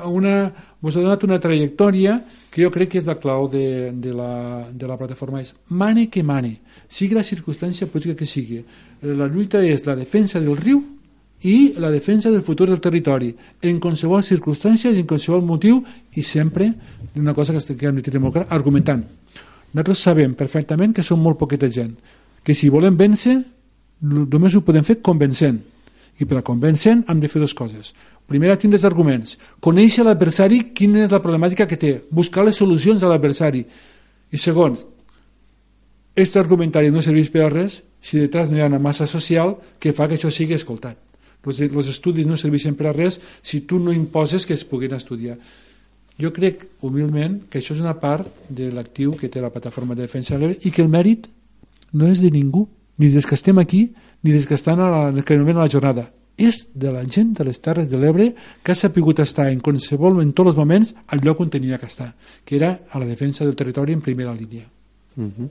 una, 0.10 0.34
ens 0.82 0.96
ha 0.96 1.02
donat 1.04 1.24
una 1.28 1.38
trajectòria 1.38 2.16
que 2.50 2.64
jo 2.64 2.72
crec 2.74 2.96
que 2.96 2.98
és 2.98 3.06
la 3.06 3.20
clau 3.22 3.46
de, 3.52 3.92
de, 3.94 4.14
la, 4.18 4.66
de 4.74 4.90
la 4.90 4.98
plataforma. 4.98 5.44
És 5.46 5.54
mane 5.70 6.08
que 6.10 6.24
mane, 6.26 6.56
sigui 6.90 7.14
la 7.14 7.22
circumstància 7.22 7.86
política 7.86 8.18
que 8.18 8.26
sigui. 8.26 8.64
La 9.06 9.30
lluita 9.30 9.62
és 9.62 9.86
la 9.86 9.94
defensa 9.94 10.42
del 10.42 10.58
riu 10.58 10.82
i 11.46 11.76
la 11.78 11.94
defensa 11.94 12.32
del 12.34 12.42
futur 12.42 12.72
del 12.72 12.82
territori 12.82 13.30
en 13.62 13.78
qualsevol 13.80 14.26
circumstància 14.26 14.90
i 14.90 15.04
en 15.04 15.06
qualsevol 15.06 15.46
motiu 15.46 15.84
i 16.18 16.26
sempre 16.26 16.72
una 17.16 17.38
cosa 17.38 17.54
que, 17.54 17.76
que 17.78 17.86
hem 17.86 18.02
de 18.02 18.02
tenir 18.02 18.24
molt 18.24 18.34
clar, 18.34 18.48
argumentant 18.50 19.04
nosaltres 19.70 20.02
sabem 20.02 20.34
perfectament 20.34 20.96
que 20.98 21.06
som 21.06 21.22
molt 21.22 21.38
poqueta 21.38 21.70
gent 21.70 21.94
que 22.42 22.58
si 22.58 22.72
volem 22.74 22.98
vèncer 22.98 23.38
només 24.02 24.56
ho 24.56 24.64
podem 24.66 24.82
fer 24.82 24.98
convencent 25.06 25.62
i 26.18 26.26
per 26.26 26.40
a 26.40 26.46
convencent 26.46 27.06
hem 27.08 27.22
de 27.22 27.30
fer 27.32 27.42
dues 27.44 27.56
coses 27.58 27.94
primera 28.28 28.58
tindre 28.60 28.80
els 28.82 28.90
arguments 28.90 29.38
conèixer 29.64 30.06
l'adversari 30.06 30.68
quina 30.74 31.06
és 31.06 31.14
la 31.14 31.24
problemàtica 31.24 31.68
que 31.68 31.80
té 31.80 31.98
buscar 32.12 32.46
les 32.46 32.56
solucions 32.56 33.04
a 33.04 33.12
l'adversari 33.12 33.66
i 34.32 34.38
segon 34.38 34.78
aquest 36.18 36.38
argumentari 36.42 36.90
no 36.90 37.04
serveix 37.06 37.28
per 37.30 37.44
a 37.46 37.50
res 37.54 37.84
si 38.02 38.18
detrás 38.18 38.50
no 38.50 38.58
hi 38.58 38.64
ha 38.64 38.72
una 38.72 38.82
massa 38.82 39.06
social 39.06 39.54
que 39.78 39.94
fa 39.94 40.08
que 40.10 40.18
això 40.18 40.32
sigui 40.34 40.56
escoltat. 40.58 40.98
Els 41.46 41.90
estudis 41.92 42.26
no 42.26 42.40
serveixen 42.42 42.74
per 42.74 42.88
a 42.90 42.94
res 42.96 43.20
si 43.46 43.62
tu 43.70 43.78
no 43.78 43.94
imposes 43.94 44.46
que 44.46 44.56
es 44.58 44.64
puguin 44.66 44.96
estudiar. 44.98 45.38
Jo 46.18 46.32
crec, 46.34 46.66
humilment, 46.82 47.44
que 47.52 47.62
això 47.62 47.76
és 47.76 47.84
una 47.84 47.94
part 48.02 48.26
de 48.50 48.72
l'actiu 48.74 49.14
que 49.14 49.30
té 49.30 49.44
la 49.44 49.52
plataforma 49.54 49.94
de 49.94 50.08
defensa 50.08 50.34
de 50.34 50.42
l'Ebre 50.42 50.58
i 50.66 50.74
que 50.74 50.82
el 50.82 50.90
mèrit 50.90 51.30
no 51.94 52.10
és 52.10 52.26
de 52.26 52.34
ningú, 52.34 52.66
ni 52.98 53.12
des 53.14 53.30
que 53.30 53.38
estem 53.38 53.62
aquí, 53.62 53.92
ni 54.24 54.32
des 54.32 54.48
que 54.48 54.56
estan 54.56 54.80
a 54.80 54.90
la, 54.90 55.24
que 55.24 55.34
a 55.34 55.38
la 55.38 55.70
jornada. 55.70 56.12
És 56.38 56.68
de 56.74 56.92
la 56.94 57.04
gent 57.04 57.34
de 57.34 57.44
les 57.44 57.60
Terres 57.60 57.90
de 57.90 57.98
l'Ebre 57.98 58.34
que 58.62 58.72
ha 58.72 58.76
sapigut 58.76 59.20
estar 59.20 59.50
en 59.50 59.60
qualsevol, 59.60 60.22
en 60.22 60.34
tots 60.34 60.54
els 60.54 60.58
moments, 60.58 60.94
al 61.08 61.24
lloc 61.26 61.40
on 61.42 61.50
tenia 61.50 61.80
que 61.82 61.88
estar, 61.90 62.14
que 62.46 62.56
era 62.56 62.82
a 62.92 63.00
la 63.00 63.06
defensa 63.06 63.44
del 63.46 63.56
territori 63.56 63.94
en 63.94 64.02
primera 64.02 64.34
línia. 64.34 64.68
Uh 65.18 65.24
-huh. 65.24 65.50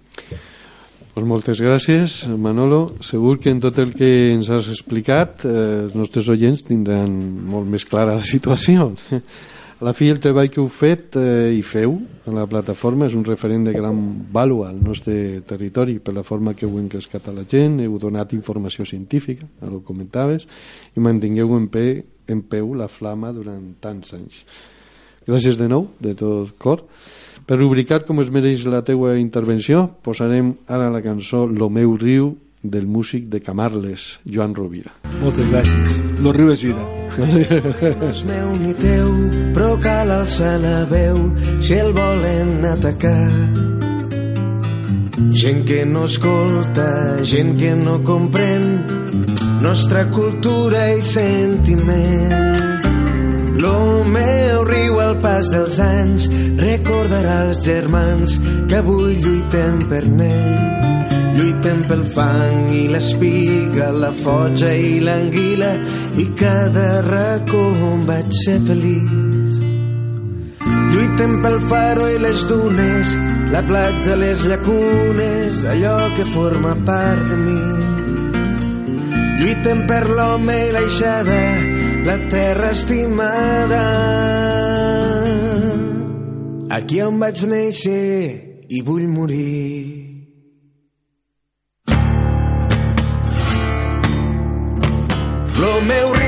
Pues 1.16 1.24
moltes 1.26 1.60
gràcies, 1.60 2.26
Manolo. 2.36 2.94
Segur 3.00 3.38
que 3.40 3.48
en 3.48 3.58
tot 3.60 3.78
el 3.78 3.94
que 3.94 4.32
ens 4.34 4.50
has 4.50 4.68
explicat 4.68 5.44
eh, 5.44 5.84
els 5.86 5.94
nostres 5.94 6.28
oients 6.28 6.62
tindran 6.62 7.10
molt 7.46 7.66
més 7.66 7.84
clara 7.84 8.16
la 8.16 8.24
situació. 8.24 8.92
La 9.84 9.92
fi, 9.92 10.06
el 10.08 10.22
treball 10.24 10.46
que 10.48 10.56
heu 10.56 10.70
fet 10.72 11.18
eh, 11.20 11.52
i 11.52 11.60
feu 11.60 11.98
a 12.24 12.32
la 12.32 12.46
plataforma 12.48 13.10
és 13.10 13.16
un 13.18 13.26
referent 13.26 13.66
de 13.66 13.74
gran 13.74 13.98
vàlua 14.32 14.70
al 14.70 14.78
nostre 14.80 15.42
territori 15.44 15.98
per 16.00 16.14
la 16.16 16.22
forma 16.24 16.54
que 16.56 16.64
heu 16.64 16.78
encrescat 16.80 17.28
a 17.28 17.34
la 17.36 17.44
gent, 17.44 17.82
heu 17.84 17.98
donat 18.00 18.32
informació 18.32 18.86
científica, 18.88 19.44
ara 19.60 19.74
ho 19.76 19.82
comentaves, 19.84 20.48
i 20.96 21.04
mantingueu 21.04 21.52
en, 21.58 21.68
pe, 21.68 21.84
en 22.24 22.40
peu 22.48 22.72
la 22.72 22.88
flama 22.88 23.34
durant 23.36 23.68
tants 23.84 24.16
anys. 24.16 24.40
Gràcies 25.28 25.60
de 25.60 25.68
nou, 25.68 25.90
de 26.00 26.16
tot 26.16 26.56
cor. 26.56 26.86
Per 27.44 27.60
rubricar 27.60 28.00
com 28.08 28.24
es 28.24 28.32
mereix 28.32 28.64
la 28.64 28.80
teua 28.80 29.18
intervenció, 29.20 29.90
posarem 30.00 30.54
ara 30.72 30.88
la 30.88 31.04
cançó 31.04 31.44
Lo 31.44 31.68
meu 31.68 31.98
riu 32.00 32.32
del 32.70 32.86
músic 32.86 33.28
de 33.32 33.40
Camarles, 33.40 34.20
Joan 34.24 34.54
Rovira. 34.54 34.92
Moltes 35.20 35.48
gràcies. 35.50 36.00
Lo 36.20 36.32
riu 36.36 36.52
és 36.52 36.62
vida. 36.62 36.84
No 37.16 38.08
és 38.10 38.22
meu 38.28 38.52
ni 38.60 38.74
teu, 38.76 39.12
però 39.56 39.74
cal 39.82 40.12
alçar 40.12 40.56
la 40.62 40.84
veu 40.90 41.20
si 41.60 41.78
el 41.78 41.92
volen 41.96 42.66
atacar. 42.72 43.30
Gent 45.36 45.64
que 45.68 45.84
no 45.86 46.04
escolta, 46.04 46.88
gent 47.24 47.56
que 47.60 47.74
no 47.76 48.00
comprèn 48.04 48.68
nostra 49.64 50.06
cultura 50.12 50.88
i 50.94 51.02
sentiment 51.02 52.66
lo 53.60 54.04
meu 54.04 54.64
riu 54.64 54.98
al 55.00 55.16
pas 55.24 55.48
dels 55.52 55.78
anys 55.80 56.28
recordarà 56.60 57.38
els 57.48 57.62
germans 57.64 58.36
que 58.68 58.82
avui 58.82 59.16
lluitem 59.22 59.80
per 59.88 60.04
n'ell. 60.04 60.95
Lluitem 61.66 61.88
pel 61.90 62.02
fang 62.14 62.68
i 62.70 62.82
l'espiga, 62.86 63.88
la 63.90 64.12
foja 64.14 64.68
i 64.70 65.00
l'anguila 65.02 65.70
i 66.14 66.26
cada 66.38 67.00
racó 67.02 67.62
on 67.88 68.04
vaig 68.06 68.28
ser 68.40 68.60
feliç. 68.68 69.56
Lluitem 70.92 71.34
pel 71.42 71.58
faro 71.72 72.06
i 72.12 72.20
les 72.22 72.44
dunes, 72.46 73.16
la 73.50 73.64
platja, 73.66 74.14
les 74.22 74.46
llacunes, 74.46 75.64
allò 75.72 75.96
que 76.14 76.28
forma 76.36 76.76
part 76.86 77.26
de 77.32 77.40
mi. 77.42 77.58
Lluitem 79.42 79.82
per 79.90 80.04
l'home 80.06 80.62
i 80.68 80.72
l'aixada, 80.78 81.42
la 82.06 82.18
terra 82.30 82.70
estimada. 82.78 83.84
Aquí 86.78 87.02
on 87.10 87.18
vaig 87.26 87.46
néixer 87.50 88.10
i 88.70 88.86
vull 88.86 89.10
morir. 89.10 89.95
Lo 95.58 95.80
meu 95.80 96.12
riu, 96.12 96.25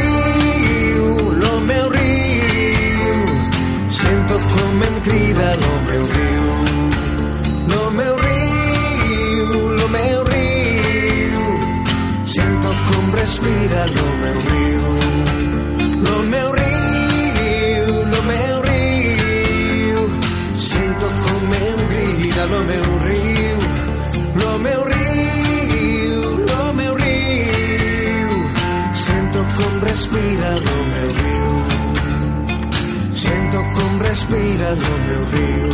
respira 34.28 34.70
lo 34.70 34.98
meu 35.06 35.22
riu. 35.32 35.70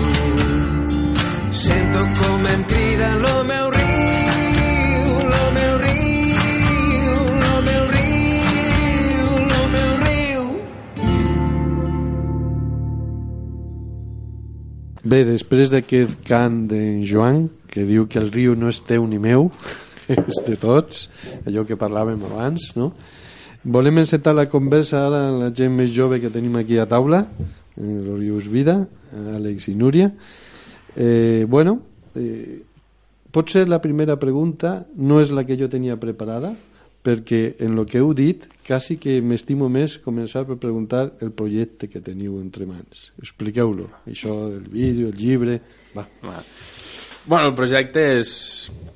Sento 1.50 1.98
com 1.98 2.48
em 2.48 2.62
crida 2.64 3.16
lo 3.16 3.44
meu 3.44 3.70
riu. 3.70 3.84
Bé, 15.04 15.20
després 15.22 15.68
d'aquest 15.68 16.14
cant 16.24 16.62
d'en 16.66 17.02
Joan, 17.04 17.50
que 17.68 17.84
diu 17.84 18.06
que 18.08 18.18
el 18.18 18.30
riu 18.32 18.54
no 18.56 18.70
és 18.72 18.80
teu 18.80 19.04
ni 19.06 19.18
meu, 19.20 19.50
és 20.08 20.40
de 20.46 20.56
tots, 20.56 21.10
allò 21.44 21.66
que 21.68 21.76
parlàvem 21.76 22.24
abans, 22.24 22.72
no? 22.74 22.94
Volem 23.64 24.00
encetar 24.00 24.32
la 24.34 24.48
conversa 24.48 25.04
ara 25.06 25.20
amb 25.28 25.42
la 25.42 25.50
gent 25.54 25.76
més 25.76 25.92
jove 25.92 26.18
que 26.20 26.32
tenim 26.32 26.56
aquí 26.56 26.80
a 26.80 26.88
taula, 26.88 27.20
l'Orius 27.76 28.46
Vida, 28.50 28.78
Àlex 29.34 29.68
i 29.70 29.74
Núria. 29.78 30.10
Eh, 30.96 31.44
bueno, 31.48 31.80
eh, 32.14 32.62
potser 33.34 33.66
la 33.68 33.80
primera 33.82 34.18
pregunta 34.18 34.84
no 34.96 35.20
és 35.20 35.32
la 35.34 35.44
que 35.46 35.58
jo 35.58 35.68
tenia 35.70 35.98
preparada, 35.98 36.54
perquè 37.04 37.56
en 37.60 37.76
el 37.76 37.84
que 37.84 38.00
heu 38.00 38.14
dit 38.16 38.46
quasi 38.64 38.96
que 38.96 39.18
m'estimo 39.20 39.68
més 39.68 39.98
començar 40.00 40.46
per 40.48 40.56
preguntar 40.56 41.10
el 41.20 41.34
projecte 41.36 41.90
que 41.92 42.00
teniu 42.00 42.38
entre 42.40 42.64
mans. 42.64 43.10
Expliqueu-lo, 43.20 43.90
això 44.08 44.38
del 44.54 44.70
vídeo, 44.72 45.10
el 45.12 45.18
llibre... 45.20 45.58
Va. 45.94 46.06
Va. 46.24 46.40
Bueno, 47.26 47.50
el 47.50 47.54
projecte 47.56 48.02
és, 48.18 48.30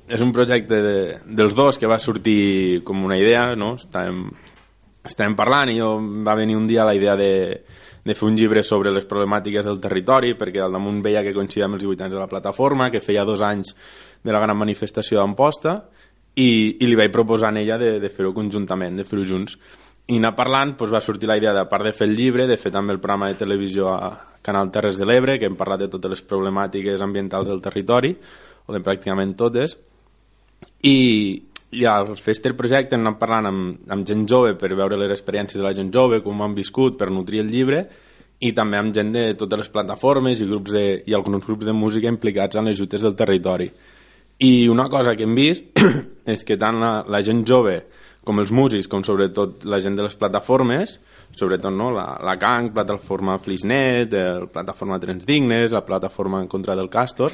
és 0.09 0.21
un 0.21 0.33
projecte 0.33 0.81
de, 0.81 0.97
dels 1.25 1.55
dos 1.57 1.77
que 1.81 1.89
va 1.89 1.99
sortir 2.01 2.81
com 2.85 3.05
una 3.05 3.17
idea, 3.17 3.55
no? 3.57 3.75
Estàvem, 3.77 4.25
estàvem 5.05 5.37
parlant 5.37 5.69
i 5.69 5.79
jo 5.79 5.95
va 6.25 6.37
venir 6.37 6.57
un 6.57 6.67
dia 6.69 6.85
la 6.85 6.97
idea 6.97 7.15
de, 7.17 7.31
de 8.09 8.15
fer 8.17 8.25
un 8.25 8.37
llibre 8.37 8.63
sobre 8.65 8.91
les 8.91 9.05
problemàtiques 9.05 9.67
del 9.67 9.79
territori, 9.81 10.33
perquè 10.37 10.63
al 10.65 10.73
damunt 10.73 11.03
veia 11.05 11.21
que 11.25 11.33
coincidia 11.35 11.67
amb 11.69 11.77
els 11.77 11.85
18 11.85 12.07
anys 12.07 12.15
de 12.15 12.21
la 12.21 12.29
plataforma, 12.31 12.89
que 12.89 13.03
feia 13.05 13.25
dos 13.27 13.43
anys 13.45 13.75
de 14.25 14.33
la 14.33 14.41
gran 14.41 14.57
manifestació 14.57 15.19
d'Amposta, 15.21 15.75
i, 16.33 16.49
i 16.81 16.87
li 16.87 16.97
vaig 16.97 17.13
proposar 17.13 17.53
a 17.53 17.61
ella 17.61 17.77
de, 17.77 17.97
de 18.01 18.09
fer-ho 18.09 18.33
conjuntament, 18.33 18.97
de 18.97 19.05
fer-ho 19.05 19.27
junts. 19.29 19.59
I 20.09 20.17
anar 20.17 20.33
parlant 20.37 20.73
doncs 20.79 20.93
va 20.95 21.03
sortir 21.05 21.29
la 21.29 21.37
idea, 21.37 21.53
de 21.53 21.65
part 21.69 21.85
de 21.85 21.93
fer 21.93 22.07
el 22.09 22.15
llibre, 22.17 22.47
de 22.49 22.57
fer 22.57 22.71
també 22.73 22.95
el 22.95 23.01
programa 23.03 23.29
de 23.29 23.37
televisió 23.37 23.91
a 23.93 24.09
Canal 24.41 24.71
Terres 24.73 24.97
de 24.97 25.05
l'Ebre, 25.05 25.37
que 25.37 25.45
hem 25.45 25.59
parlat 25.59 25.83
de 25.83 25.91
totes 25.93 26.15
les 26.15 26.25
problemàtiques 26.25 27.03
ambientals 27.05 27.49
del 27.51 27.61
territori, 27.61 28.15
o 28.65 28.73
de 28.73 28.81
pràcticament 28.85 29.35
totes, 29.37 29.77
i, 30.81 30.97
i 31.71 31.85
al 31.85 32.15
fer 32.17 32.33
este 32.33 32.53
projecte 32.57 32.97
anat 32.97 33.19
parlant 33.21 33.49
amb, 33.49 33.89
amb 33.93 34.07
gent 34.07 34.25
jove 34.29 34.55
per 34.57 34.71
veure 34.73 34.97
les 34.97 35.11
experiències 35.13 35.59
de 35.59 35.65
la 35.65 35.75
gent 35.77 35.91
jove, 35.93 36.23
com 36.25 36.41
han 36.41 36.55
viscut, 36.57 36.97
per 36.97 37.11
nutrir 37.13 37.43
el 37.43 37.51
llibre, 37.53 37.83
i 38.39 38.53
també 38.55 38.79
amb 38.79 38.95
gent 38.95 39.11
de 39.13 39.25
totes 39.37 39.65
les 39.65 39.71
plataformes 39.73 40.39
i, 40.39 40.47
grups 40.49 40.73
de, 40.73 40.83
i 41.05 41.13
alguns 41.13 41.45
grups 41.45 41.67
de 41.67 41.75
música 41.75 42.09
implicats 42.09 42.57
en 42.57 42.69
les 42.69 42.79
lluites 42.79 43.03
del 43.05 43.17
territori. 43.19 43.69
I 44.39 44.69
una 44.71 44.87
cosa 44.89 45.15
que 45.19 45.27
hem 45.27 45.35
vist 45.35 45.81
és 46.33 46.45
que 46.47 46.57
tant 46.57 46.79
la, 46.79 46.93
la 47.05 47.21
gent 47.25 47.43
jove 47.45 47.81
com 48.25 48.39
els 48.39 48.51
músics, 48.53 48.87
com 48.87 49.03
sobretot 49.03 49.65
la 49.67 49.79
gent 49.83 49.95
de 49.97 50.05
les 50.05 50.15
plataformes, 50.15 50.97
sobretot 51.35 51.73
no, 51.73 51.89
la, 51.93 52.13
la 52.23 52.35
CANC, 52.39 52.73
plataforma 52.75 53.37
Flixnet, 53.41 54.13
el 54.13 54.49
plataforma 54.53 54.99
Trens 55.01 55.25
Dignes, 55.27 55.71
la 55.73 55.85
plataforma 55.85 56.41
en 56.41 56.47
contra 56.51 56.75
del 56.77 56.91
Castor, 56.93 57.33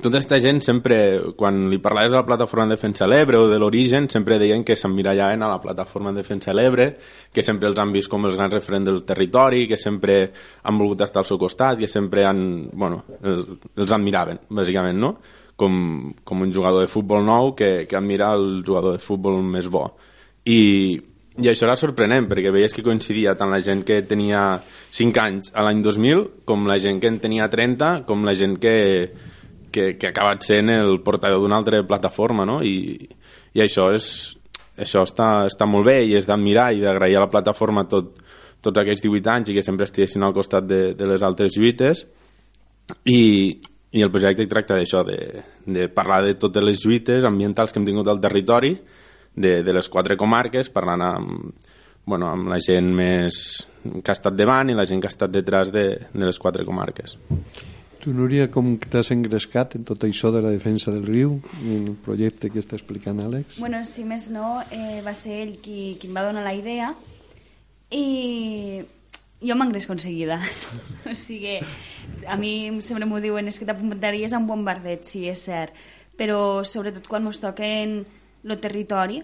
tota 0.00 0.16
aquesta 0.16 0.38
gent 0.42 0.62
sempre, 0.64 0.96
quan 1.38 1.66
li 1.70 1.78
parlaves 1.82 2.10
de 2.10 2.18
la 2.18 2.26
plataforma 2.26 2.64
en 2.66 2.72
defensa 2.74 3.04
de 3.04 3.12
l'Ebre 3.12 3.38
o 3.38 3.48
de 3.50 3.58
l'origen, 3.60 4.08
sempre 4.10 4.38
deien 4.40 4.64
que 4.64 4.76
s'emmirallaven 4.76 5.44
a 5.44 5.50
la 5.50 5.60
plataforma 5.60 6.10
en 6.10 6.18
defensa 6.18 6.50
de 6.50 6.56
l'Ebre, 6.58 6.86
que 7.32 7.44
sempre 7.46 7.68
els 7.70 7.78
han 7.78 7.92
vist 7.94 8.10
com 8.10 8.26
els 8.26 8.34
grans 8.38 8.54
referents 8.54 8.88
del 8.88 9.02
territori, 9.08 9.66
que 9.68 9.78
sempre 9.78 10.16
han 10.62 10.80
volgut 10.80 11.04
estar 11.06 11.22
al 11.22 11.28
seu 11.28 11.38
costat, 11.38 11.78
que 11.78 11.88
sempre 11.88 12.26
han, 12.26 12.42
bueno, 12.72 13.04
els, 13.22 13.54
els 13.76 13.94
admiraven, 13.94 14.42
bàsicament, 14.50 14.98
no? 14.98 15.14
Com, 15.56 16.12
com 16.24 16.42
un 16.42 16.52
jugador 16.52 16.82
de 16.82 16.90
futbol 16.90 17.22
nou 17.24 17.52
que, 17.54 17.86
que 17.86 17.96
admira 17.96 18.32
el 18.34 18.64
jugador 18.66 18.96
de 18.96 19.04
futbol 19.04 19.38
més 19.44 19.68
bo. 19.70 19.84
I, 20.48 20.98
i 21.40 21.48
això 21.48 21.64
era 21.64 21.78
sorprenent, 21.80 22.26
perquè 22.28 22.50
veies 22.52 22.74
que 22.76 22.84
coincidia 22.84 23.32
tant 23.38 23.52
la 23.52 23.60
gent 23.64 23.86
que 23.88 24.02
tenia 24.04 24.58
5 24.92 25.20
anys 25.22 25.52
a 25.56 25.62
l'any 25.64 25.80
2000, 25.84 26.24
com 26.48 26.66
la 26.68 26.76
gent 26.82 26.98
que 27.00 27.08
en 27.08 27.20
tenia 27.22 27.46
30, 27.48 28.02
com 28.08 28.26
la 28.26 28.34
gent 28.36 28.58
que, 28.60 28.74
que, 29.72 29.96
que 29.98 30.08
ha 30.08 30.12
acabat 30.12 30.44
sent 30.46 30.70
el 30.74 31.00
portador 31.04 31.42
d'una 31.42 31.58
altra 31.58 31.82
plataforma, 31.86 32.46
no? 32.48 32.60
I, 32.62 33.08
i 33.56 33.64
això, 33.64 33.88
és, 33.96 34.06
això 34.76 35.02
està, 35.08 35.46
està 35.48 35.68
molt 35.68 35.88
bé 35.88 35.98
i 36.06 36.16
és 36.18 36.28
d'admirar 36.28 36.70
i 36.72 36.82
d'agrair 36.84 37.18
a 37.18 37.24
la 37.26 37.32
plataforma 37.32 37.86
tot, 37.90 38.14
tots 38.62 38.82
aquests 38.82 39.04
18 39.04 39.34
anys 39.34 39.50
i 39.50 39.58
que 39.58 39.66
sempre 39.66 39.88
estiguessin 39.88 40.22
al 40.22 40.36
costat 40.36 40.68
de, 40.68 40.82
de 40.98 41.08
les 41.10 41.24
altres 41.26 41.58
lluites 41.58 42.06
i, 43.04 43.58
i 43.92 44.02
el 44.02 44.12
projecte 44.12 44.46
tracta 44.48 44.78
d'això, 44.78 45.02
de, 45.08 45.18
de 45.66 45.88
parlar 45.92 46.22
de 46.24 46.36
totes 46.40 46.64
les 46.64 46.84
lluites 46.84 47.26
ambientals 47.28 47.72
que 47.72 47.80
hem 47.80 47.88
tingut 47.88 48.08
al 48.08 48.20
territori, 48.22 48.76
de, 49.34 49.62
de 49.64 49.72
les 49.72 49.88
quatre 49.88 50.16
comarques, 50.20 50.68
parlant 50.72 51.02
amb, 51.06 51.68
bueno, 52.04 52.28
amb 52.28 52.50
la 52.52 52.58
gent 52.60 52.90
més 52.94 53.36
que 53.82 54.12
ha 54.12 54.16
estat 54.16 54.36
davant 54.36 54.70
i 54.70 54.76
la 54.76 54.86
gent 54.88 55.00
que 55.00 55.08
ha 55.08 55.14
estat 55.14 55.32
detrás 55.32 55.72
de, 55.72 55.86
de 56.12 56.26
les 56.26 56.38
quatre 56.38 56.66
comarques. 56.68 57.16
Tu, 58.02 58.10
Núria, 58.10 58.48
com 58.50 58.72
t'has 58.82 59.12
engrescat 59.14 59.76
en 59.78 59.84
tot 59.86 60.02
això 60.02 60.32
de 60.34 60.40
la 60.42 60.50
defensa 60.50 60.90
del 60.90 61.04
riu, 61.06 61.36
en 61.60 61.84
el 61.86 61.98
projecte 62.02 62.48
que 62.50 62.58
està 62.58 62.74
explicant 62.74 63.20
Àlex? 63.22 63.60
Bueno, 63.62 63.84
si 63.86 64.02
més 64.02 64.26
no, 64.34 64.56
eh, 64.74 64.98
va 65.06 65.12
ser 65.14 65.36
ell 65.44 65.52
qui, 65.62 65.92
qui 66.02 66.08
em 66.10 66.16
va 66.18 66.24
donar 66.26 66.42
la 66.42 66.54
idea 66.58 66.88
i 67.94 68.82
jo 69.38 69.54
m'engresco 69.54 69.94
en 69.94 70.02
seguida. 70.02 70.40
o 71.10 71.14
sigui, 71.14 71.60
a 72.26 72.34
mi 72.40 72.82
sempre 72.82 73.06
m'ho 73.06 73.20
diuen, 73.22 73.46
és 73.46 73.60
que 73.62 73.68
t'apuntaries 73.70 74.34
a 74.34 74.40
un 74.42 74.50
bombardeig, 74.50 75.06
sí, 75.06 75.28
és 75.30 75.46
cert, 75.46 75.78
però 76.18 76.64
sobretot 76.66 77.06
quan 77.06 77.30
ens 77.30 77.38
toquen 77.44 78.00
el 78.02 78.58
territori, 78.58 79.20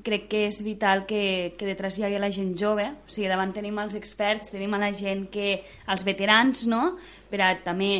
crec 0.00 0.24
que 0.32 0.46
és 0.46 0.62
vital 0.64 1.04
que, 1.04 1.52
que 1.60 1.68
detrás 1.68 2.00
hi 2.00 2.08
hagi 2.08 2.16
la 2.16 2.32
gent 2.32 2.56
jove, 2.56 2.88
o 2.96 3.12
sigui, 3.12 3.28
davant 3.28 3.52
tenim 3.52 3.76
els 3.84 4.00
experts, 4.00 4.56
tenim 4.56 4.72
a 4.72 4.80
la 4.80 4.90
gent 4.96 5.28
que, 5.28 5.58
els 5.92 6.08
veterans, 6.08 6.64
no?, 6.64 6.96
per 7.28 7.44
a 7.44 7.52
també 7.60 7.92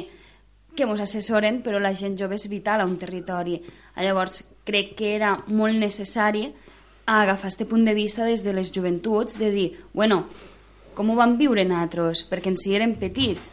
que 0.77 0.87
ens 0.87 1.03
assessoren, 1.05 1.61
però 1.63 1.81
la 1.81 1.95
gent 1.95 2.17
jove 2.19 2.37
és 2.39 2.49
vital 2.51 2.81
a 2.81 2.87
un 2.89 2.97
territori. 3.01 3.59
Llavors, 3.97 4.43
crec 4.65 4.95
que 4.99 5.15
era 5.17 5.37
molt 5.49 5.79
necessari 5.79 6.47
agafar 7.07 7.51
aquest 7.51 7.67
punt 7.69 7.85
de 7.85 7.95
vista 7.95 8.25
des 8.25 8.45
de 8.45 8.55
les 8.55 8.73
joventuts, 8.73 9.37
de 9.39 9.51
dir, 9.51 9.69
bueno, 9.93 10.25
com 10.95 11.11
ho 11.11 11.17
vam 11.19 11.37
viure 11.37 11.65
nosaltres, 11.65 12.25
perquè 12.31 12.53
ens 12.53 12.67
hi 12.67 12.77
érem 12.79 12.95
petits, 13.01 13.51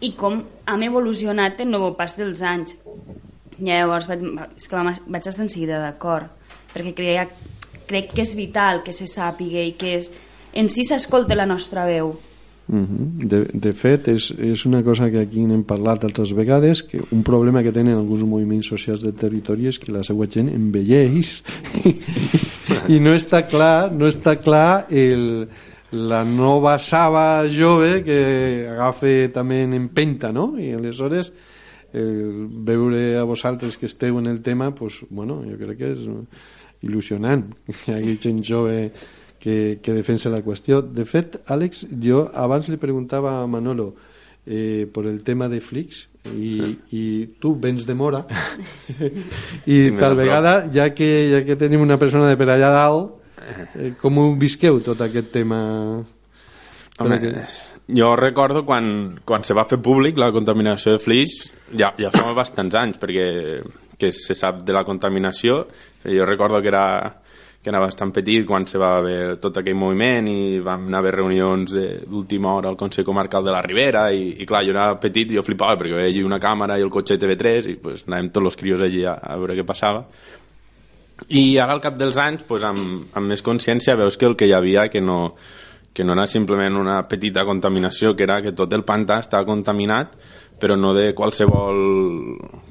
i 0.00 0.12
com 0.18 0.42
hem 0.66 0.86
evolucionat 0.86 1.60
en 1.64 1.74
el 1.74 1.90
pas 1.98 2.16
dels 2.18 2.42
anys. 2.42 2.76
Llavors 3.58 4.06
vaig, 4.10 4.22
és 4.56 4.68
que 4.68 4.78
vaig 4.78 5.26
estar 5.26 5.44
en 5.44 5.50
seguida 5.50 5.80
d'acord, 5.82 6.30
perquè 6.74 6.94
creia, 6.94 7.28
crec 7.88 8.12
que 8.14 8.22
és 8.22 8.34
vital 8.36 8.82
que 8.84 8.92
se 8.92 9.08
sàpiga 9.10 9.62
i 9.64 9.74
que 9.78 9.96
és, 9.98 10.12
en 10.54 10.68
si 10.68 10.84
s'escolta 10.84 11.36
la 11.38 11.46
nostra 11.46 11.86
veu 11.88 12.16
Uh 12.68 12.76
-huh. 12.76 13.26
de, 13.26 13.46
de 13.54 13.72
fet, 13.72 14.08
és, 14.08 14.30
és 14.38 14.66
una 14.66 14.82
cosa 14.82 15.08
que 15.10 15.18
aquí 15.18 15.40
n'hem 15.40 15.62
parlat 15.64 16.04
altres 16.04 16.34
vegades, 16.34 16.82
que 16.82 17.00
un 17.10 17.22
problema 17.22 17.62
que 17.62 17.72
tenen 17.72 17.96
alguns 17.96 18.22
moviments 18.22 18.66
socials 18.66 19.00
del 19.02 19.14
territori 19.14 19.66
és 19.66 19.78
que 19.78 19.92
la 19.92 20.02
seva 20.02 20.26
gent 20.28 20.48
envelleix 20.48 21.42
i 22.94 23.00
no 23.00 23.14
està 23.14 23.46
clar, 23.48 23.90
no 23.90 24.06
està 24.06 24.36
clar 24.36 24.86
el, 24.90 25.48
la 25.92 26.24
nova 26.24 26.78
saba 26.78 27.48
jove 27.48 28.02
que 28.04 28.68
agafa 28.68 29.32
també 29.32 29.62
en 29.62 29.72
empenta, 29.72 30.32
no? 30.32 30.58
I 30.58 30.72
aleshores 30.72 31.32
el 31.92 32.48
veure 32.50 33.16
a 33.16 33.24
vosaltres 33.24 33.78
que 33.78 33.86
esteu 33.86 34.18
en 34.18 34.26
el 34.26 34.42
tema, 34.42 34.74
pues, 34.74 35.00
bueno, 35.08 35.42
jo 35.48 35.56
crec 35.56 35.78
que 35.78 35.92
és 35.94 36.04
il·lusionant 36.84 37.46
que 37.66 37.92
hi 37.92 37.94
hagi 37.96 38.18
gent 38.20 38.42
jove 38.44 38.90
que, 39.38 39.78
que 39.82 39.94
defensa 39.94 40.30
la 40.30 40.42
qüestió. 40.42 40.82
De 40.82 41.06
fet, 41.08 41.38
Àlex, 41.48 41.86
jo 42.02 42.26
abans 42.34 42.68
li 42.68 42.78
preguntava 42.80 43.38
a 43.40 43.46
Manolo 43.50 43.92
eh, 44.46 44.88
per 44.92 45.06
el 45.06 45.22
tema 45.22 45.48
de 45.48 45.60
Flix 45.60 46.06
i, 46.34 46.74
i 47.00 47.04
tu 47.40 47.54
vens 47.60 47.86
de 47.86 47.94
Mora 47.94 48.24
i 49.66 49.80
tal 49.98 50.16
vegada, 50.18 50.60
ja 50.74 50.90
que, 50.94 51.10
ja 51.32 51.42
que 51.46 51.58
tenim 51.60 51.84
una 51.84 51.98
persona 52.00 52.28
de 52.30 52.38
per 52.40 52.50
allà 52.50 52.72
dalt, 52.74 53.16
eh, 53.76 53.92
com 54.00 54.18
ho 54.18 54.30
visqueu 54.40 54.80
tot 54.84 55.02
aquest 55.04 55.32
tema? 55.34 55.60
Home, 56.98 57.20
que... 57.22 57.32
jo 57.94 58.14
recordo 58.18 58.64
quan, 58.66 59.20
quan 59.24 59.44
se 59.46 59.54
va 59.54 59.68
fer 59.68 59.78
públic 59.78 60.18
la 60.18 60.32
contaminació 60.34 60.96
de 60.96 61.02
Flix, 61.02 61.44
ja, 61.78 61.92
ja 62.00 62.10
fa 62.14 62.32
bastants 62.34 62.74
anys, 62.80 62.98
perquè 62.98 63.28
que 63.98 64.12
se 64.14 64.34
sap 64.38 64.62
de 64.62 64.72
la 64.72 64.84
contaminació, 64.86 65.64
jo 66.06 66.26
recordo 66.26 66.62
que 66.62 66.70
era 66.70 66.84
que 67.68 67.74
era 67.74 67.82
bastant 67.84 68.14
petit 68.16 68.46
quan 68.48 68.64
se 68.66 68.78
va 68.80 68.94
haver 68.96 69.36
tot 69.36 69.58
aquell 69.60 69.76
moviment 69.76 70.28
i 70.32 70.60
vam 70.64 70.86
anar 70.88 71.02
a 71.02 71.02
haver 71.02 71.12
reunions 71.18 71.74
d'última 72.08 72.54
hora 72.56 72.70
al 72.72 72.78
Consell 72.80 73.04
Comarcal 73.04 73.44
de 73.44 73.52
la 73.52 73.60
Ribera 73.60 74.06
i, 74.08 74.30
i 74.40 74.46
clar, 74.48 74.62
jo 74.64 74.72
era 74.72 74.86
petit 74.96 75.28
i 75.28 75.36
jo 75.36 75.44
flipava 75.44 75.76
perquè 75.76 75.98
veia 75.98 76.08
allí 76.08 76.22
una 76.24 76.40
càmera 76.40 76.78
i 76.78 76.86
el 76.86 76.92
cotxe 76.94 77.18
TV3 77.20 77.68
i 77.68 77.76
pues, 77.82 78.06
anàvem 78.08 78.32
tots 78.32 78.54
els 78.54 78.56
crios 78.56 78.80
allí 78.86 79.04
a, 79.04 79.18
a 79.20 79.36
veure 79.36 79.58
què 79.58 79.66
passava. 79.68 80.06
I 81.28 81.58
ara 81.60 81.76
al 81.76 81.84
cap 81.84 82.00
dels 82.00 82.16
anys 82.24 82.48
pues, 82.48 82.64
amb, 82.64 83.12
amb 83.12 83.34
més 83.34 83.44
consciència 83.44 83.98
veus 84.00 84.16
que 84.16 84.30
el 84.32 84.38
que 84.38 84.48
hi 84.48 84.56
havia 84.56 84.88
que 84.88 85.04
no, 85.04 85.20
que 85.92 86.08
no 86.08 86.16
era 86.16 86.24
simplement 86.24 86.80
una 86.80 87.02
petita 87.04 87.44
contaminació 87.44 88.16
que 88.16 88.24
era 88.24 88.40
que 88.40 88.56
tot 88.56 88.72
el 88.72 88.88
pantà 88.88 89.20
estava 89.20 89.44
contaminat 89.44 90.16
però 90.58 90.74
no 90.74 90.96
de 90.96 91.12
qualsevol, 91.14 91.78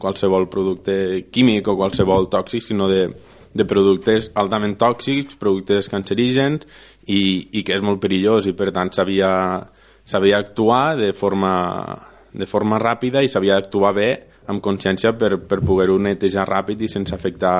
qualsevol 0.01 0.49
producte 0.51 1.27
químic 1.31 1.69
o 1.71 1.77
qualsevol 1.79 2.27
tòxic, 2.33 2.65
sinó 2.65 2.89
de, 2.91 3.05
de 3.57 3.65
productes 3.67 4.31
altament 4.37 4.77
tòxics, 4.79 5.37
productes 5.41 5.89
cancerígens 5.91 6.67
i, 7.07 7.49
i 7.51 7.63
que 7.65 7.75
és 7.77 7.85
molt 7.85 8.01
perillós 8.03 8.47
i 8.47 8.55
per 8.57 8.71
tant 8.75 8.93
s'havia 8.93 10.37
actuar 10.37 10.97
de 10.99 11.11
forma, 11.17 11.53
de 12.33 12.47
forma 12.47 12.79
ràpida 12.81 13.23
i 13.23 13.31
s'havia 13.31 13.59
d'actuar 13.59 13.93
bé 13.97 14.11
amb 14.47 14.63
consciència 14.63 15.11
per, 15.19 15.35
per 15.43 15.59
poder-ho 15.59 15.97
netejar 15.99 16.47
ràpid 16.47 16.85
i 16.85 16.91
sense 16.91 17.15
afectar 17.15 17.55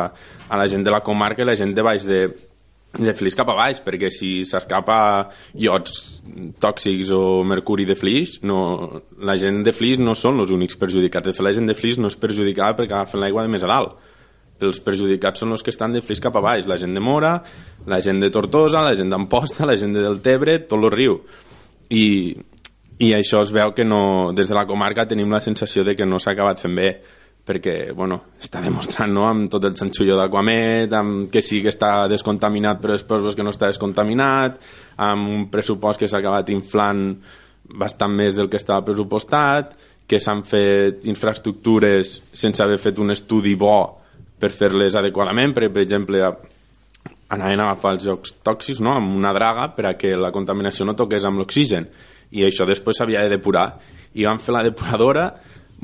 a 0.47 0.59
la 0.59 0.67
gent 0.71 0.85
de 0.85 0.93
la 0.93 1.03
comarca 1.03 1.43
i 1.43 1.47
la 1.47 1.57
gent 1.59 1.73
de 1.75 1.83
baix 1.83 2.05
de, 2.07 2.21
de 2.95 3.13
flix 3.13 3.35
cap 3.37 3.49
a 3.51 3.55
baix, 3.57 3.81
perquè 3.83 4.09
si 4.13 4.31
s'escapa 4.47 4.97
iots 5.59 6.21
tòxics 6.63 7.11
o 7.15 7.43
mercuri 7.47 7.85
de 7.85 7.97
flix, 7.99 8.39
no, 8.47 8.59
la 9.19 9.37
gent 9.39 9.61
de 9.67 9.73
flix 9.75 10.01
no 10.01 10.15
són 10.15 10.39
els 10.41 10.53
únics 10.55 10.79
perjudicats. 10.79 11.27
De 11.27 11.35
fet, 11.35 11.45
la 11.45 11.53
gent 11.55 11.67
de 11.69 11.75
flix 11.77 11.99
no 11.99 12.11
és 12.11 12.19
perjudicada 12.19 12.77
perquè 12.79 12.95
agafen 12.95 13.21
l'aigua 13.21 13.45
de 13.45 13.53
més 13.53 13.65
a 13.67 13.71
dalt. 13.73 14.06
Els 14.61 14.79
perjudicats 14.81 15.43
són 15.43 15.53
els 15.53 15.63
que 15.63 15.73
estan 15.73 15.93
de 15.93 16.01
flix 16.01 16.21
cap 16.23 16.37
a 16.37 16.41
baix, 16.41 16.65
la 16.69 16.79
gent 16.81 16.95
de 16.97 17.03
Mora, 17.03 17.35
la 17.85 17.99
gent 18.01 18.21
de 18.23 18.31
Tortosa, 18.33 18.81
la 18.81 18.95
gent 18.97 19.11
d'Amposta, 19.13 19.67
la 19.69 19.77
gent 19.77 19.93
de 19.93 20.05
Deltebre, 20.05 20.59
tot 20.65 20.81
el 20.81 20.91
riu. 20.93 21.19
I, 21.93 22.05
I 23.05 23.13
això 23.13 23.43
es 23.45 23.53
veu 23.53 23.75
que 23.77 23.85
no, 23.85 24.33
des 24.33 24.49
de 24.49 24.57
la 24.57 24.65
comarca 24.69 25.05
tenim 25.07 25.31
la 25.31 25.43
sensació 25.43 25.85
de 25.85 25.95
que 25.95 26.07
no 26.09 26.19
s'ha 26.19 26.33
acabat 26.33 26.65
fent 26.65 26.75
bé 26.75 26.91
perquè 27.47 27.93
bueno, 27.95 28.17
està 28.43 28.59
demostrant 28.59 29.13
no, 29.15 29.23
amb 29.23 29.47
tot 29.51 29.63
el 29.63 29.75
xanxullo 29.77 30.17
d'Aquamet, 30.19 30.91
amb 30.91 31.29
que 31.31 31.39
sí 31.39 31.61
que 31.63 31.71
està 31.71 31.91
descontaminat 32.11 32.81
però 32.83 32.97
després 32.97 33.23
veus 33.23 33.37
que 33.37 33.45
no 33.45 33.53
està 33.55 33.69
descontaminat, 33.71 34.57
amb 34.99 35.31
un 35.31 35.45
pressupost 35.53 36.01
que 36.01 36.09
s'ha 36.11 36.19
acabat 36.19 36.51
inflant 36.51 37.13
bastant 37.79 38.11
més 38.11 38.35
del 38.35 38.51
que 38.51 38.59
estava 38.59 38.83
pressupostat, 38.83 39.77
que 40.07 40.19
s'han 40.23 40.43
fet 40.47 41.07
infraestructures 41.07 42.17
sense 42.31 42.63
haver 42.63 42.79
fet 42.83 42.99
un 43.03 43.15
estudi 43.15 43.55
bo 43.59 43.79
per 44.39 44.51
fer-les 44.53 44.95
adequadament, 44.95 45.55
perquè 45.55 45.71
per 45.73 45.83
exemple 45.83 46.21
anaven 47.29 47.59
a 47.59 47.71
agafar 47.71 47.95
els 47.95 48.05
jocs 48.07 48.35
tòxics 48.45 48.81
no? 48.83 48.93
amb 48.95 49.15
una 49.17 49.33
draga 49.35 49.69
per 49.75 49.89
a 49.89 49.95
que 49.99 50.13
la 50.15 50.31
contaminació 50.31 50.87
no 50.87 50.95
toqués 50.95 51.25
amb 51.27 51.41
l'oxigen. 51.41 51.89
I 52.31 52.45
això 52.47 52.67
després 52.67 52.99
s'havia 52.99 53.23
de 53.25 53.35
depurar. 53.35 53.67
I 54.15 54.27
van 54.27 54.39
fer 54.43 54.55
la 54.55 54.63
depuradora 54.67 55.31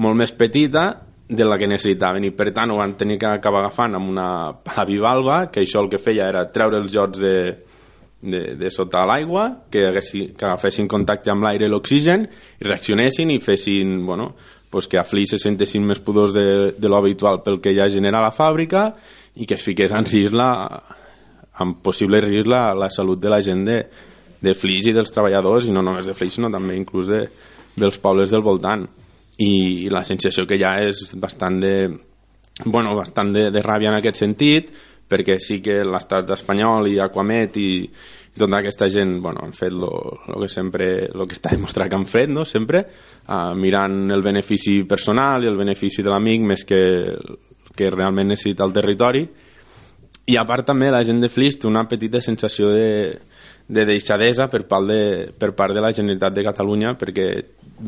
molt 0.04 0.18
més 0.20 0.32
petita 0.36 0.86
de 1.28 1.46
la 1.48 1.58
que 1.58 1.68
necessitaven. 1.68 2.24
I 2.28 2.34
per 2.36 2.52
tant 2.56 2.72
ho 2.72 2.80
van 2.80 2.96
tenir 3.00 3.20
que 3.20 3.30
acabar 3.30 3.64
agafant 3.64 3.96
amb 3.98 4.10
una 4.12 4.28
pala 4.64 4.88
bivalva 4.88 5.46
que 5.52 5.64
això 5.64 5.84
el 5.84 5.92
que 5.92 6.02
feia 6.02 6.30
era 6.32 6.46
treure 6.52 6.80
els 6.80 6.92
jocs 6.94 7.20
de, 7.20 7.36
de, 8.24 8.42
de 8.60 8.72
sota 8.72 9.06
l'aigua 9.08 9.46
que, 9.72 9.86
que 9.92 10.46
agafessin 10.46 10.88
contacte 10.92 11.32
amb 11.32 11.44
l'aire 11.46 11.68
i 11.68 11.72
l'oxigen 11.72 12.26
i 12.26 12.68
reaccionessin 12.68 13.34
i 13.34 13.40
fessin 13.44 14.02
bueno, 14.08 14.34
pues 14.74 14.88
que 14.90 14.98
a 14.98 15.06
Flix 15.06 15.36
se 15.36 15.38
sentessin 15.38 15.84
més 15.86 16.00
pudors 16.02 16.34
de, 16.34 16.74
de 16.74 16.90
lo 16.90 16.98
habitual 16.98 17.44
pel 17.46 17.60
que 17.62 17.76
ja 17.78 17.86
genera 17.94 18.24
la 18.24 18.34
fàbrica 18.34 18.88
i 19.38 19.46
que 19.46 19.54
es 19.54 19.62
fiqués 19.62 19.94
en 19.94 20.08
risc 20.10 20.34
la, 20.34 20.50
amb 21.62 21.78
possible 21.86 22.18
risc 22.26 22.50
la, 22.50 22.72
la 22.74 22.90
salut 22.90 23.22
de 23.22 23.30
la 23.30 23.38
gent 23.46 23.62
de, 23.68 23.78
de 24.42 24.54
Flix 24.58 24.90
i 24.90 24.96
dels 24.98 25.14
treballadors 25.14 25.70
i 25.70 25.76
no 25.76 25.86
només 25.86 26.10
de 26.10 26.16
Flix 26.18 26.40
sinó 26.40 26.50
també 26.50 26.74
inclús 26.80 27.12
de, 27.12 27.22
dels 27.78 28.02
pobles 28.02 28.34
del 28.34 28.42
voltant. 28.42 28.88
I 29.38 29.90
la 29.94 30.02
sensació 30.06 30.48
que 30.50 30.58
hi 30.58 30.66
ha 30.66 30.74
és 30.88 31.06
bastant 31.22 31.62
de, 31.62 31.76
bueno, 32.66 32.98
bastant 32.98 33.30
de, 33.34 33.48
de 33.54 33.64
ràbia 33.66 33.94
en 33.94 34.00
aquest 34.00 34.24
sentit 34.26 34.74
perquè 35.14 35.38
sí 35.38 35.60
que 35.62 35.84
l'estat 35.86 36.34
espanyol 36.34 36.90
i 36.90 36.98
Aquamet 37.04 37.62
i, 37.62 37.70
i 38.34 38.40
tota 38.40 38.60
aquesta 38.60 38.90
gent 38.90 39.20
bueno, 39.22 39.44
han 39.46 39.54
fet 39.54 39.74
lo 39.74 39.92
que 40.42 40.50
sempre 40.50 41.08
lo 41.14 41.28
que 41.28 41.38
està 41.38 41.54
demostrat 41.54 41.90
que 41.90 42.00
han 42.00 42.10
fet 42.10 42.30
no? 42.34 42.46
sempre 42.46 42.86
uh, 43.28 43.54
mirant 43.54 44.12
el 44.12 44.26
benefici 44.26 44.82
personal 44.90 45.44
i 45.44 45.52
el 45.52 45.58
benefici 45.58 46.02
de 46.02 46.10
l'amic 46.10 46.46
més 46.54 46.66
que 46.66 46.84
que 47.74 47.90
realment 47.90 48.30
necessita 48.30 48.66
el 48.66 48.74
territori 48.74 49.24
i 50.26 50.38
a 50.40 50.46
part 50.48 50.66
també 50.66 50.88
la 50.92 51.04
gent 51.04 51.20
de 51.20 51.28
Flix 51.30 51.58
té 51.60 51.68
una 51.68 51.84
petita 51.90 52.22
sensació 52.24 52.70
de, 52.72 53.20
de 53.68 53.86
deixadesa 53.86 54.48
per 54.48 54.62
part 54.70 54.88
de, 54.88 55.02
per 55.36 55.52
part 55.58 55.76
de 55.76 55.84
la 55.84 55.92
Generalitat 55.92 56.38
de 56.38 56.46
Catalunya 56.46 56.94
perquè 57.00 57.28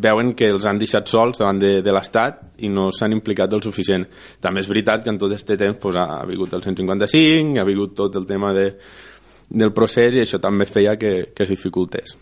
veuen 0.03 0.33
que 0.35 0.49
els 0.51 0.65
han 0.67 0.81
deixat 0.81 1.07
sols 1.07 1.39
davant 1.39 1.61
de, 1.61 1.77
de 1.85 1.93
l'Estat 1.95 2.41
i 2.67 2.71
no 2.73 2.89
s'han 2.91 3.15
implicat 3.15 3.53
el 3.55 3.63
suficient. 3.63 4.03
També 4.43 4.59
és 4.59 4.67
veritat 4.67 5.05
que 5.05 5.13
en 5.13 5.19
tot 5.21 5.31
aquest 5.31 5.55
temps 5.55 5.79
pues, 5.79 5.95
ha 5.95 6.25
vingut 6.27 6.57
el 6.57 6.65
155, 6.65 7.55
ha 7.61 7.67
vingut 7.67 7.95
tot 7.95 8.19
el 8.19 8.27
tema 8.27 8.51
de, 8.57 8.67
del 9.49 9.73
procés 9.73 10.15
i 10.15 10.23
això 10.23 10.39
també 10.41 10.67
feia 10.69 10.95
que, 10.97 11.31
que 11.35 11.43
es 11.43 11.51
dificultés. 11.51 12.15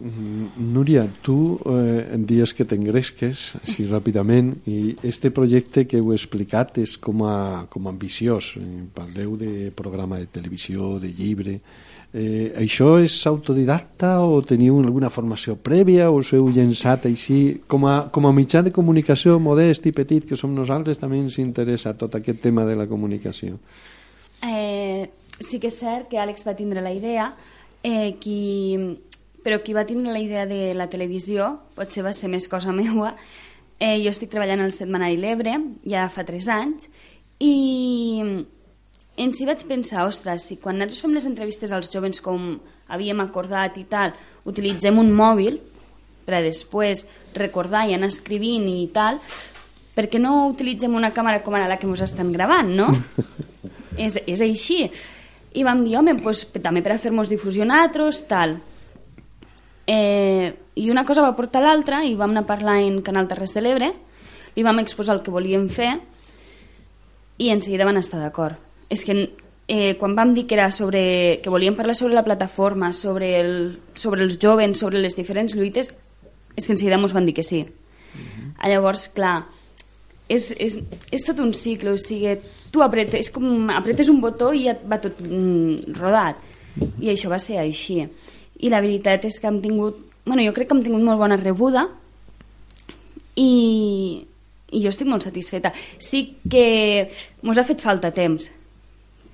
Mm, 0.00 0.58
Núria, 0.74 1.06
tu 1.22 1.56
eh, 1.70 2.14
em 2.16 2.26
dies 2.28 2.52
que 2.52 2.66
t'engresques 2.68 3.44
així 3.62 3.86
ràpidament 3.88 4.52
i 4.68 4.96
este 5.06 5.30
projecte 5.32 5.86
que 5.88 6.02
heu 6.02 6.12
explicat 6.12 6.78
és 6.82 6.98
com 6.98 7.24
a, 7.24 7.64
com 7.70 7.86
a 7.86 7.94
ambiciós. 7.94 8.54
Parleu 8.94 9.38
de 9.40 9.70
programa 9.74 10.18
de 10.20 10.28
televisió, 10.28 10.98
de 11.00 11.12
llibre, 11.14 11.58
Eh, 12.14 12.52
això 12.54 12.92
és 13.02 13.14
autodidacta 13.26 14.20
o 14.22 14.36
teniu 14.46 14.76
alguna 14.78 15.08
formació 15.10 15.56
prèvia 15.58 16.12
o 16.12 16.20
us 16.20 16.28
heu 16.30 16.46
llençat 16.46 17.08
així 17.08 17.38
com 17.66 17.88
a, 17.90 17.94
com 18.14 18.28
a 18.28 18.30
mitjà 18.30 18.62
de 18.62 18.70
comunicació 18.70 19.40
modest 19.42 19.88
i 19.90 19.92
petit 19.96 20.28
que 20.28 20.38
som 20.38 20.54
nosaltres 20.54 21.02
també 21.02 21.18
ens 21.18 21.40
interessa 21.42 21.96
tot 21.98 22.14
aquest 22.14 22.38
tema 22.38 22.62
de 22.68 22.76
la 22.78 22.86
comunicació 22.86 23.58
eh, 24.46 25.10
sí 25.40 25.60
que 25.60 25.70
és 25.70 25.78
cert 25.80 26.10
que 26.10 26.20
Àlex 26.20 26.46
va 26.46 26.56
tindre 26.58 26.82
la 26.84 26.92
idea 26.94 27.32
eh, 27.82 28.14
qui, 28.20 28.78
però 29.44 29.60
qui 29.62 29.74
va 29.76 29.86
tindre 29.88 30.12
la 30.12 30.22
idea 30.22 30.46
de 30.46 30.74
la 30.76 30.88
televisió 30.90 31.54
potser 31.74 32.04
va 32.06 32.14
ser 32.14 32.30
més 32.32 32.48
cosa 32.48 32.72
meua 32.82 33.14
eh, 33.78 33.98
jo 34.02 34.10
estic 34.12 34.32
treballant 34.32 34.64
al 34.64 34.74
Setmanari 34.74 35.18
L'Ebre 35.20 35.58
ja 35.88 36.08
fa 36.12 36.26
3 36.26 36.50
anys 36.54 36.90
i 37.42 37.54
en 39.16 39.30
si 39.30 39.46
vaig 39.46 39.62
pensar, 39.68 40.08
ostres, 40.08 40.48
si 40.48 40.56
quan 40.58 40.78
nosaltres 40.78 41.02
fem 41.04 41.14
les 41.14 41.26
entrevistes 41.28 41.72
als 41.72 41.90
joves 41.92 42.18
com 42.22 42.56
havíem 42.90 43.20
acordat 43.22 43.76
i 43.78 43.84
tal, 43.90 44.14
utilitzem 44.48 44.98
un 44.98 45.12
mòbil 45.14 45.60
per 46.24 46.38
a 46.38 46.42
després 46.42 47.04
recordar 47.36 47.84
i 47.86 47.94
anar 47.94 48.10
escrivint 48.10 48.66
i 48.66 48.88
tal, 48.94 49.20
per 49.94 50.08
què 50.10 50.18
no 50.18 50.48
utilitzem 50.48 50.94
una 50.98 51.12
càmera 51.14 51.44
com 51.44 51.54
ara 51.54 51.70
la 51.70 51.78
que 51.78 51.86
ens 51.86 52.02
estan 52.02 52.32
gravant, 52.34 52.72
no? 52.74 52.88
és, 54.06 54.18
és 54.26 54.42
així. 54.42 54.88
I 55.54 55.62
vam 55.62 55.84
dir, 55.84 55.96
home, 55.96 56.16
pues, 56.22 56.44
també 56.62 56.82
per 56.82 56.96
a 56.96 56.98
fer-nos 56.98 57.30
difusió 57.30 57.64
nosaltres, 57.64 58.24
tal. 58.28 58.58
Eh, 59.86 60.54
I 60.74 60.90
una 60.90 61.04
cosa 61.06 61.22
va 61.22 61.36
portar 61.36 61.62
l'altra 61.62 62.02
i 62.04 62.16
vam 62.18 62.32
anar 62.34 62.42
a 62.44 62.50
parlar 62.50 62.80
en 62.82 63.00
Canal 63.06 63.28
Terres 63.30 63.54
de 63.54 63.62
l'Ebre, 63.62 63.92
li 64.54 64.62
vam 64.66 64.82
exposar 64.82 65.16
el 65.16 65.22
que 65.22 65.34
volíem 65.34 65.68
fer 65.68 65.96
i 67.38 67.50
en 67.50 67.62
seguida 67.62 67.86
van 67.86 67.98
estar 67.98 68.20
d'acord 68.22 68.64
és 68.94 69.04
que 69.04 69.14
eh, 69.66 69.96
quan 69.98 70.14
vam 70.16 70.34
dir 70.34 70.46
que 70.46 70.56
era 70.56 70.70
sobre 70.72 71.40
que 71.42 71.50
volíem 71.52 71.76
parlar 71.76 71.96
sobre 71.96 72.14
la 72.14 72.24
plataforma, 72.24 72.92
sobre, 72.92 73.40
el, 73.40 73.80
sobre 73.94 74.22
els 74.24 74.38
joves, 74.38 74.78
sobre 74.78 75.00
les 75.00 75.16
diferents 75.16 75.54
lluites, 75.56 75.94
és 76.54 76.66
que 76.66 76.72
en 76.72 76.78
seguida 76.78 77.00
ens 77.00 77.16
van 77.16 77.26
dir 77.26 77.34
que 77.34 77.42
sí. 77.42 77.64
Uh 77.64 78.20
-huh. 78.20 78.68
Llavors, 78.70 79.08
clar, 79.08 79.46
és, 80.28 80.50
és, 80.58 80.78
és 81.12 81.24
tot 81.26 81.40
un 81.42 81.52
cicle, 81.56 81.94
o 81.94 82.00
sigui, 82.00 82.36
tu 82.72 82.82
apretes, 82.82 83.26
és 83.26 83.32
com 83.32 83.70
apretes 83.74 84.10
un 84.10 84.20
botó 84.22 84.52
i 84.54 84.66
ja 84.68 84.76
va 84.88 85.00
tot 85.02 85.20
mm, 85.22 85.94
rodat. 85.98 86.40
I 87.02 87.12
això 87.12 87.30
va 87.30 87.38
ser 87.38 87.60
així. 87.62 88.00
I 88.64 88.70
la 88.72 88.82
veritat 88.82 89.26
és 89.28 89.38
que 89.38 89.50
hem 89.50 89.60
tingut, 89.62 90.00
bueno, 90.24 90.42
jo 90.42 90.54
crec 90.56 90.70
que 90.70 90.76
hem 90.76 90.82
tingut 90.86 91.04
molt 91.04 91.20
bona 91.20 91.38
rebuda 91.38 91.86
i, 93.38 94.24
i 94.72 94.82
jo 94.82 94.90
estic 94.90 95.10
molt 95.10 95.26
satisfeta. 95.26 95.74
Sí 96.02 96.26
que 96.50 96.66
ens 97.06 97.60
ha 97.60 97.66
fet 97.68 97.84
falta 97.84 98.10
temps, 98.14 98.48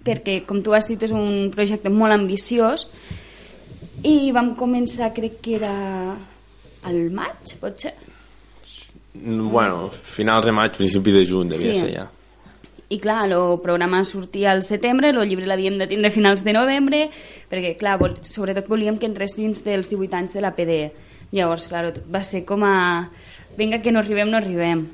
perquè, 0.05 0.41
com 0.49 0.61
tu 0.64 0.74
has 0.76 0.91
dit, 0.91 1.01
és 1.01 1.14
un 1.14 1.49
projecte 1.55 1.93
molt 1.93 2.16
ambiciós 2.16 2.86
i 4.05 4.32
vam 4.32 4.55
començar, 4.57 5.12
crec 5.16 5.41
que 5.45 5.59
era 5.61 5.72
al 6.88 7.03
maig, 7.12 7.57
pot 7.61 7.86
ser? 7.86 7.95
Bueno, 9.15 9.91
finals 9.91 10.47
de 10.47 10.53
maig, 10.55 10.77
principi 10.79 11.13
de 11.13 11.25
juny 11.27 11.51
devia 11.51 11.75
sí. 11.75 11.81
ser 11.81 11.93
ja. 11.95 12.07
I 12.91 12.99
clar, 12.99 13.29
el 13.31 13.61
programa 13.63 14.03
sortia 14.05 14.51
al 14.51 14.65
setembre, 14.67 15.13
el 15.13 15.29
llibre 15.31 15.47
l'havíem 15.47 15.77
de 15.79 15.87
tindre 15.87 16.11
a 16.11 16.15
finals 16.15 16.43
de 16.43 16.55
novembre, 16.57 17.05
perquè 17.51 17.77
clar, 17.79 17.97
vol, 18.01 18.17
sobretot 18.27 18.67
volíem 18.71 18.99
que 18.99 19.07
entrés 19.07 19.37
dins 19.39 19.63
dels 19.63 19.91
18 19.93 20.19
anys 20.19 20.35
de 20.35 20.43
la 20.43 20.51
PDE. 20.57 20.91
Llavors, 21.31 21.69
clar, 21.71 21.85
tot 21.95 22.03
va 22.11 22.25
ser 22.27 22.43
com 22.47 22.65
a... 22.67 22.75
Vinga, 23.59 23.79
que 23.83 23.93
no 23.95 24.03
arribem, 24.03 24.31
no 24.31 24.41
arribem. 24.41 24.89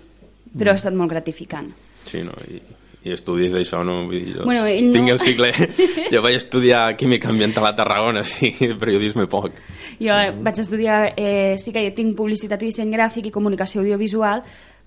Però 0.52 0.68
mm. 0.68 0.74
ha 0.74 0.76
estat 0.76 0.96
molt 0.96 1.12
gratificant. 1.14 1.72
Sí, 2.04 2.20
no? 2.24 2.36
I, 2.44 2.60
i 3.06 3.14
estudis 3.14 3.54
d'això, 3.54 3.82
no? 3.86 4.00
Vull 4.08 4.18
dir, 4.18 4.36
jo 4.36 4.46
bueno, 4.48 4.66
no. 4.66 4.92
tinc 4.94 5.12
el 5.14 5.22
cicle... 5.22 5.52
jo 6.12 6.22
vaig 6.24 6.38
estudiar 6.40 6.84
química 6.98 7.30
ambiental 7.30 7.68
a 7.68 7.74
Tarragona, 7.78 8.24
sí, 8.26 8.52
periodisme 8.82 9.28
poc. 9.30 9.60
Jo 10.00 10.14
mm. 10.14 10.46
vaig 10.46 10.62
estudiar, 10.62 11.12
eh, 11.16 11.54
sí 11.62 11.74
que 11.74 11.84
tinc 11.96 12.16
publicitat 12.18 12.62
i 12.62 12.72
disseny 12.72 12.90
gràfic 12.94 13.30
i 13.30 13.34
comunicació 13.34 13.84
audiovisual, 13.84 14.42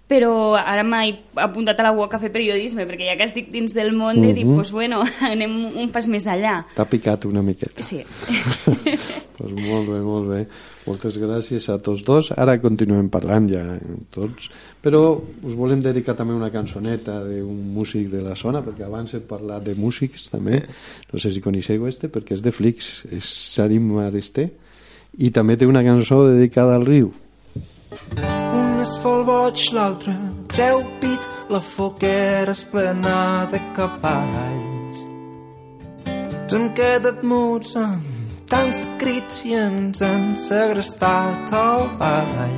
però 0.10 0.58
ara 0.58 0.82
m'he 0.82 1.20
apuntat 1.38 1.80
a 1.80 1.86
la 1.86 1.94
UOC 1.94 2.16
a 2.18 2.20
fer 2.24 2.32
periodisme, 2.34 2.88
perquè 2.90 3.12
ja 3.12 3.18
que 3.18 3.28
estic 3.30 3.52
dins 3.54 3.76
del 3.78 3.94
món 3.94 4.18
mm 4.18 4.24
-hmm. 4.24 4.28
de 4.28 4.34
dir, 4.34 4.46
pues 4.56 4.72
bueno, 4.72 5.04
anem 5.34 5.54
un 5.70 5.92
pas 5.94 6.08
més 6.08 6.26
allà. 6.28 6.66
T'ha 6.76 6.86
picat 6.86 7.26
una 7.26 7.44
miqueta. 7.44 7.84
Sí. 7.84 8.04
pues 9.38 9.52
molt 9.54 9.88
bé, 9.90 10.00
molt 10.02 10.30
bé. 10.30 10.48
Moltes 10.90 11.20
gràcies 11.22 11.68
a 11.70 11.76
tots 11.86 12.02
dos. 12.02 12.32
Ara 12.34 12.56
continuem 12.62 13.12
parlant 13.14 13.46
ja 13.52 13.62
tots, 14.14 14.48
però 14.82 15.20
us 15.46 15.58
volem 15.58 15.84
dedicar 15.86 16.16
també 16.18 16.34
una 16.34 16.50
cançoneta 16.50 17.20
d'un 17.28 17.60
músic 17.76 18.08
de 18.10 18.24
la 18.26 18.34
zona, 18.40 18.64
perquè 18.66 18.88
abans 18.88 19.14
he 19.14 19.22
parlat 19.22 19.68
de 19.68 19.76
músics 19.78 20.32
també, 20.34 20.64
no 21.12 21.22
sé 21.22 21.30
si 21.36 21.46
coneixeu 21.46 21.86
este, 21.86 22.10
perquè 22.10 22.40
és 22.40 22.42
de 22.42 22.54
Flix, 22.56 22.90
és 23.14 23.30
Sarim 23.54 23.92
Maresté, 24.00 24.50
i 25.22 25.30
també 25.36 25.60
té 25.60 25.70
una 25.70 25.86
cançó 25.86 26.24
dedicada 26.26 26.80
al 26.80 26.88
riu. 26.90 27.14
Un 27.94 28.82
es 28.82 28.98
fa 29.04 29.16
el 29.20 29.26
boig, 29.30 29.66
l'altre 29.78 30.18
treu 30.50 30.82
pit, 31.02 31.34
la 31.54 31.62
foquera 31.62 32.58
és 32.58 32.66
plena 32.72 33.20
de 33.54 33.62
cavalls. 33.78 35.06
ens 36.10 36.54
hem 36.58 36.72
quedat 36.74 37.22
muts 37.22 37.76
amb 37.78 38.19
tants 38.50 38.80
crits 39.02 39.43
i 39.45 39.54
ens 39.54 40.02
han 40.02 40.24
segrestat 40.38 41.52
el 41.54 41.84
ball. 42.00 42.56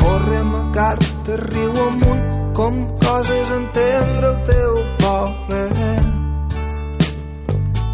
Correm 0.00 0.50
a 0.58 0.64
carta, 0.74 1.36
riu 1.46 1.72
amunt, 1.86 2.26
com 2.58 2.76
coses 3.04 3.52
entendre 3.56 4.32
el 4.32 4.38
teu 4.50 4.74
poble. 5.00 5.62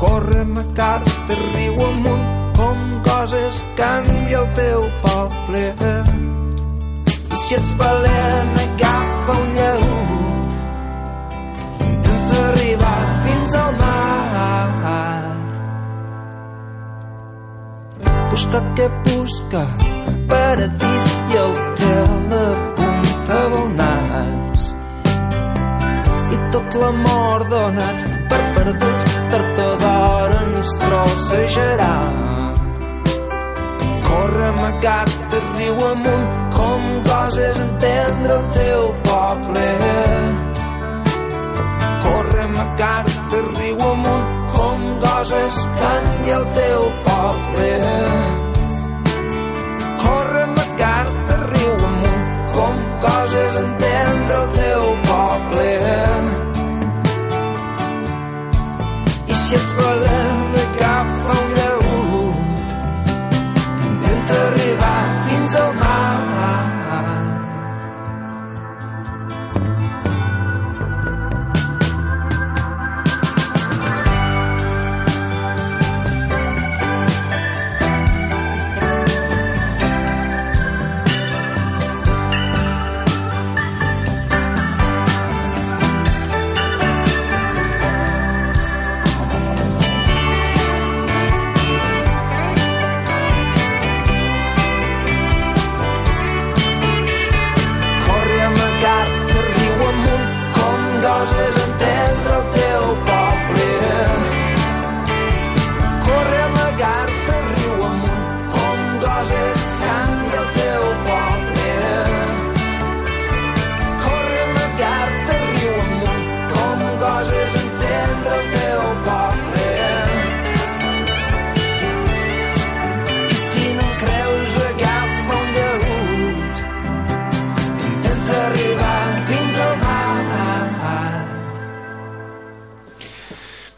Correm 0.03 0.59
a 0.59 0.67
carta, 0.81 1.39
riu 1.55 1.79
amunt, 1.87 2.27
com 2.59 2.83
coses 3.07 3.63
canvia 3.79 4.43
el 4.43 4.51
teu 4.59 4.85
poble. 5.07 5.65
I 7.07 7.41
si 7.45 7.55
ets 7.61 7.73
valent, 7.79 8.53
agafa 8.67 9.39
un 9.45 9.57
lleut, 9.61 10.61
intenta 11.89 12.45
arribar 12.51 13.01
fins 13.25 13.59
al 13.63 13.81
mar. 13.81 14.16
Busca 18.37 18.61
que 18.77 18.87
busca 19.05 19.63
paradís 20.29 21.07
i 21.33 21.37
el 21.43 21.55
tel 21.79 22.35
apunta 22.39 23.39
volnats. 23.55 24.67
I 26.35 26.41
tot 26.53 26.77
l'amor 26.83 27.47
donat 27.55 28.05
per 28.29 28.43
perdut 28.59 29.09
tard 29.33 29.63
o 29.65 29.71
d'hora 29.85 30.43
ens 30.43 30.75
trossejarà. 30.85 31.91
Corre 34.05 34.47
amagat, 34.53 35.17
riu 35.57 35.83
amunt, 35.95 36.31
com 36.61 36.89
goses 37.09 37.63
entendre 37.65 38.37
el 38.37 38.49
teu 38.61 38.89
poble. 39.09 39.69
Corre 42.05 42.45
amagat, 42.51 43.15
riu 43.63 43.87
amunt, 43.95 44.36
com 44.97 45.09
goses 45.09 45.55
canvia 45.79 46.37
el 46.37 46.45
teu 46.55 46.83
poble. 47.05 47.71
Corre 50.03 50.43
amagat, 50.43 51.11
riu 51.51 51.73
amunt, 51.89 52.25
com 52.55 52.75
coses 53.05 53.57
entendre 53.57 54.37
el 54.43 54.49
teu 54.61 54.83
poble. 55.11 55.71
I 59.27 59.35
si 59.35 59.55
ets 59.57 59.73
valent, 59.81 60.36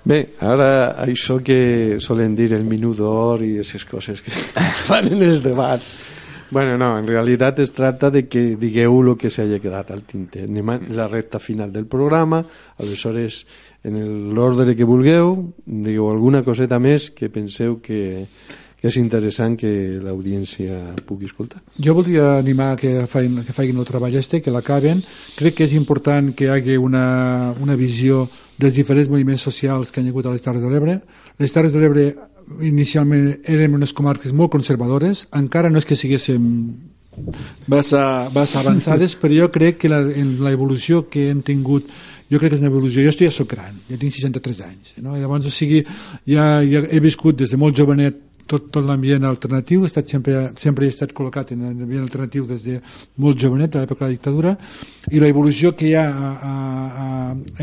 Bé, 0.09 0.22
ara 0.40 0.68
això 1.04 1.36
que 1.44 1.98
solen 2.00 2.36
dir 2.36 2.54
el 2.56 2.64
minut 2.64 2.96
d'or 2.96 3.42
i 3.44 3.59
aquestes 3.59 3.84
coses 3.84 4.22
que 4.24 4.32
fan 4.88 5.12
en 5.12 5.26
els 5.26 5.42
debats 5.44 5.96
Bueno, 6.50 6.78
no, 6.78 6.94
en 6.96 7.06
realitat 7.06 7.59
es 7.61 7.74
tracta 7.76 8.09
de 8.11 8.22
que 8.24 8.56
digueu 8.56 9.02
el 9.02 9.11
que 9.20 9.28
s'hagi 9.28 9.59
quedat 9.61 9.90
al 9.92 10.06
tinter. 10.09 10.46
Anem 10.48 10.70
a 10.72 10.78
la 10.96 11.04
recta 11.04 11.36
final 11.38 11.68
del 11.74 11.84
programa, 11.84 12.40
aleshores, 12.80 13.42
en 13.84 13.98
l'ordre 14.32 14.72
que 14.74 14.88
vulgueu, 14.88 15.34
digueu 15.66 16.09
alguna 16.09 16.40
coseta 16.46 16.80
més 16.80 17.11
que 17.12 17.28
penseu 17.28 17.76
que, 17.84 18.24
que 18.79 18.89
és 18.93 18.99
interessant 19.01 19.57
que 19.59 19.70
l'audiència 20.03 20.95
pugui 21.07 21.26
escoltar. 21.26 21.61
Jo 21.83 21.97
voldria 21.99 22.37
animar 22.39 22.76
que 22.79 23.07
facin, 23.11 23.41
que 23.43 23.55
facin 23.55 23.79
el 23.79 23.89
treball 23.89 24.14
este, 24.20 24.41
que 24.43 24.55
l'acaben. 24.55 25.03
Crec 25.39 25.59
que 25.59 25.66
és 25.66 25.74
important 25.74 26.31
que 26.35 26.47
hi 26.47 26.53
hagi 26.55 26.76
una, 26.79 27.55
una 27.59 27.79
visió 27.79 28.29
dels 28.59 28.76
diferents 28.79 29.11
moviments 29.11 29.43
socials 29.43 29.91
que 29.91 30.01
han 30.01 30.11
hagut 30.12 30.26
a 30.26 30.35
les 30.35 30.45
Terres 30.45 30.62
de 30.62 30.70
l'Ebre. 30.70 31.01
Les 31.43 31.55
Terres 31.55 31.74
de 31.74 31.83
l'Ebre 31.83 32.07
inicialment 32.64 33.43
eren 33.45 33.74
unes 33.76 33.93
comarques 33.93 34.33
molt 34.33 34.55
conservadores, 34.55 35.26
encara 35.37 35.68
no 35.70 35.83
és 35.83 35.89
que 35.89 35.99
siguéssim 35.99 36.47
massa, 37.66 38.31
avançades, 38.31 39.16
però 39.18 39.35
jo 39.35 39.49
crec 39.51 39.83
que 39.83 39.91
la, 39.91 40.01
en 40.07 40.37
la 40.45 40.53
evolució 40.55 41.09
que 41.11 41.29
hem 41.33 41.43
tingut 41.43 41.91
jo 42.31 42.39
crec 42.39 42.53
que 42.53 42.59
és 42.59 42.62
una 42.62 42.70
evolució, 42.70 43.03
jo 43.03 43.12
ja 43.16 43.33
soc 43.35 43.51
gran 43.55 43.74
jo 43.89 43.99
tinc 43.99 44.14
63 44.14 44.61
anys 44.66 44.95
no? 45.03 45.16
i 45.16 45.22
llavors 45.22 45.49
o 45.49 45.53
sigui, 45.53 45.83
ja, 46.29 46.61
ja 46.62 46.85
he 46.87 47.01
viscut 47.03 47.39
des 47.41 47.51
de 47.51 47.59
molt 47.61 47.76
jovenet 47.76 48.28
tot, 48.49 48.70
tot 48.74 48.84
l'ambient 48.84 49.26
alternatiu, 49.28 49.84
he 49.84 49.90
estat 49.90 50.11
sempre, 50.11 50.49
sempre 50.59 50.86
he 50.86 50.92
estat 50.92 51.12
col·locat 51.16 51.53
en 51.55 51.66
l'ambient 51.66 52.07
alternatiu 52.07 52.46
des 52.49 52.64
de 52.64 52.78
molt 53.22 53.38
jovenet, 53.38 53.76
a 53.76 53.84
l'època 53.84 54.07
de 54.07 54.09
la 54.09 54.16
dictadura, 54.16 54.55
i 55.12 55.20
la 55.22 55.30
evolució 55.30 55.74
que 55.76 55.88
hi 55.90 55.94
ha 55.99 56.07
a, 56.09 56.32
a, 56.51 56.55
a, 57.05 57.09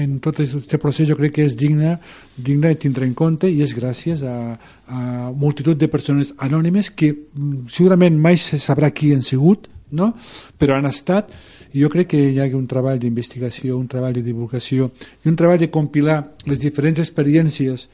en 0.02 0.18
tot 0.24 0.40
aquest 0.44 0.78
procés 0.82 1.10
jo 1.10 1.18
crec 1.20 1.36
que 1.36 1.46
és 1.50 1.58
digna, 1.58 1.98
digna 2.38 2.72
de 2.72 2.80
tindre 2.86 3.08
en 3.10 3.14
compte 3.18 3.50
i 3.50 3.62
és 3.66 3.76
gràcies 3.76 4.24
a, 4.24 4.56
a 4.88 5.06
multitud 5.34 5.78
de 5.78 5.90
persones 5.92 6.36
anònimes 6.38 6.94
que 6.94 7.12
mm, 7.12 7.68
segurament 7.74 8.22
mai 8.22 8.38
se 8.42 8.62
sabrà 8.62 8.94
qui 8.94 9.14
han 9.14 9.26
sigut, 9.26 9.70
no? 9.92 10.14
però 10.60 10.78
han 10.78 10.88
estat 10.90 11.34
i 11.74 11.82
jo 11.84 11.90
crec 11.92 12.14
que 12.14 12.22
hi 12.32 12.40
ha 12.40 12.48
un 12.56 12.68
treball 12.72 13.00
d'investigació, 13.02 13.78
un 13.78 13.88
treball 13.92 14.16
de 14.16 14.24
divulgació 14.26 14.90
i 15.24 15.32
un 15.32 15.36
treball 15.36 15.60
de 15.62 15.72
compilar 15.74 16.22
les 16.48 16.62
diferents 16.62 17.02
experiències 17.04 17.90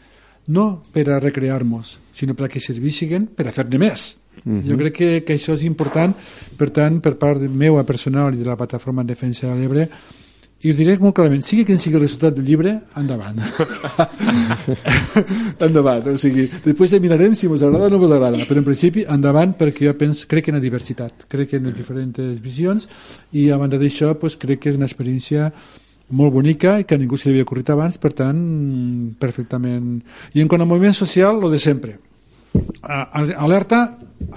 no 0.47 0.81
per 0.93 1.07
a 1.09 1.19
recrear-nos, 1.21 1.99
sinó 2.13 2.35
per 2.35 2.45
a 2.45 2.49
que 2.49 2.59
servissin 2.59 3.27
per 3.35 3.47
a 3.47 3.51
fer-ne 3.51 3.77
més. 3.77 4.17
Uh 4.45 4.53
-huh. 4.53 4.63
Jo 4.69 4.77
crec 4.77 4.93
que, 4.93 5.23
que 5.23 5.35
això 5.35 5.53
és 5.53 5.63
important, 5.63 6.15
per 6.57 6.69
tant, 6.69 7.01
per 7.01 7.17
part 7.17 7.41
meva 7.41 7.83
personal 7.83 8.33
i 8.33 8.37
de 8.37 8.45
la 8.45 8.55
plataforma 8.55 9.01
en 9.01 9.07
defensa 9.07 9.47
de 9.47 9.55
l'Ebre, 9.55 9.89
i 10.61 10.69
ho 10.69 10.75
diré 10.77 10.93
molt 11.01 11.15
clarament, 11.17 11.41
sigui 11.41 11.63
quin 11.65 11.79
sigui 11.81 11.97
el 11.97 12.03
resultat 12.03 12.35
del 12.37 12.45
llibre, 12.45 12.75
endavant. 12.99 13.39
endavant, 15.65 16.11
o 16.13 16.17
sigui, 16.21 16.45
després 16.61 16.93
ja 16.93 16.99
mirarem 17.01 17.33
si 17.33 17.47
ens 17.47 17.63
agrada 17.65 17.87
o 17.87 17.89
no 17.89 17.97
ens 17.97 18.13
agrada, 18.13 18.45
però 18.45 18.61
en 18.61 18.67
principi 18.67 19.05
endavant 19.09 19.55
perquè 19.57 19.87
jo 19.87 19.95
penso, 19.97 20.27
crec 20.29 20.51
en 20.51 20.59
la 20.59 20.61
diversitat, 20.61 21.25
crec 21.31 21.55
en 21.57 21.65
les 21.65 21.77
diferents 21.79 22.41
visions 22.43 22.85
i 23.33 23.49
a 23.49 23.57
banda 23.57 23.79
d'això 23.81 24.13
pues, 24.21 24.37
crec 24.37 24.61
que 24.61 24.69
és 24.69 24.77
una 24.77 24.85
experiència 24.85 25.49
molt 26.11 26.33
bonica 26.33 26.77
i 26.81 26.85
que 26.87 26.97
ningú 26.99 27.17
se 27.17 27.29
li 27.29 27.35
havia 27.35 27.47
ocorrit 27.47 27.71
abans, 27.73 27.97
per 28.01 28.13
tant, 28.17 28.39
perfectament... 29.19 29.99
I 30.35 30.43
en 30.43 30.51
quant 30.51 30.63
al 30.63 30.69
moviment 30.69 30.95
social, 30.97 31.39
lo 31.41 31.49
de 31.51 31.59
sempre. 31.59 31.97
Alerta, 32.83 33.83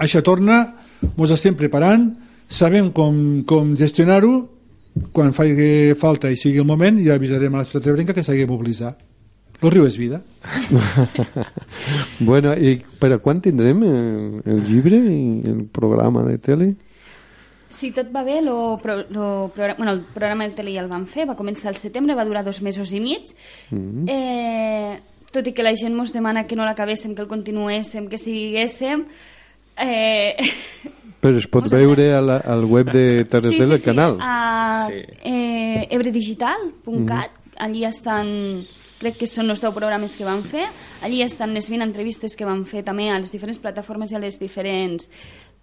això 0.01 0.21
torna, 0.23 0.61
ens 1.05 1.33
estem 1.35 1.57
preparant, 1.59 2.09
sabem 2.47 2.91
com, 2.95 3.43
com 3.47 3.73
gestionar-ho, 3.79 4.35
quan 5.11 5.33
faci 5.35 5.95
falta 5.99 6.31
i 6.31 6.39
sigui 6.39 6.61
el 6.63 6.69
moment, 6.69 7.01
ja 7.03 7.17
avisarem 7.19 7.53
a 7.53 7.63
la 7.63 7.67
ciutat 7.67 7.89
de 7.89 7.97
Brenca 7.97 8.15
que 8.15 8.23
s'hagi 8.23 8.45
de 8.45 8.51
mobilitzar. 8.51 8.95
El 9.61 9.71
riu 9.71 9.85
és 9.87 9.95
vida. 9.97 10.19
bueno, 12.29 12.53
i 12.55 12.77
per 12.99 13.13
a 13.15 13.19
quan 13.23 13.39
tindrem 13.43 13.83
el, 13.87 14.41
el 14.45 14.59
llibre 14.67 14.99
i 14.99 15.51
el 15.51 15.63
programa 15.73 16.25
de 16.27 16.37
tele? 16.43 16.73
Si 17.75 17.91
tot 17.91 18.07
va 18.15 18.23
bé, 18.23 18.39
lo, 18.41 18.77
pro, 18.81 19.01
lo, 19.09 19.51
programa, 19.53 19.75
bueno, 19.77 19.91
el 19.93 20.05
programa 20.13 20.47
de 20.47 20.55
tele 20.55 20.73
ja 20.73 20.83
el 20.85 20.87
vam 20.91 21.03
fer, 21.09 21.25
va 21.27 21.35
començar 21.35 21.73
al 21.73 21.79
setembre, 21.79 22.15
va 22.15 22.23
durar 22.23 22.45
dos 22.45 22.61
mesos 22.63 22.93
i 22.95 23.01
mig. 23.03 23.33
Mm 23.69 23.77
-hmm. 23.77 24.05
eh, 24.07 25.01
tot 25.31 25.47
i 25.47 25.51
que 25.51 25.63
la 25.63 25.75
gent 25.75 25.97
ens 25.99 26.13
demana 26.13 26.47
que 26.47 26.55
no 26.55 26.63
l'acabéssim, 26.63 27.15
que 27.15 27.21
el 27.21 27.27
continuéssim, 27.27 28.07
que 28.07 28.17
siguéssim... 28.17 29.05
Eh, 29.77 30.35
Però 31.21 31.37
es 31.37 31.47
pot 31.47 31.67
veure 31.71 32.13
a 32.13 32.21
la, 32.21 32.37
al 32.37 32.65
web 32.65 32.91
de 32.91 33.25
Terres 33.25 33.53
sí, 33.53 33.59
del 33.59 33.69
sí, 33.69 33.77
sí, 33.77 33.85
canal. 33.85 34.17
a 34.21 34.87
Sí. 34.87 35.01
eh, 35.23 35.87
ebredigital.cat, 35.89 36.85
mm 36.85 37.05
-hmm. 37.05 37.29
allí 37.57 37.85
estan 37.85 38.67
crec 38.99 39.17
que 39.17 39.27
són 39.27 39.49
els 39.49 39.61
10 39.61 39.73
programes 39.75 40.15
que 40.15 40.25
van 40.25 40.43
fer. 40.43 40.65
Allí 41.01 41.21
estan 41.21 41.53
les 41.53 41.69
20 41.69 41.83
entrevistes 41.83 42.35
que 42.35 42.45
van 42.47 42.63
fer 42.65 42.83
també 42.83 43.09
a 43.09 43.19
les 43.19 43.31
diferents 43.31 43.59
plataformes 43.59 44.11
i 44.11 44.15
a 44.15 44.19
les 44.19 44.39
diferents 44.39 45.09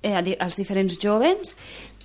eh, 0.02 0.36
als 0.38 0.58
diferents 0.58 0.98
jovens 0.98 1.56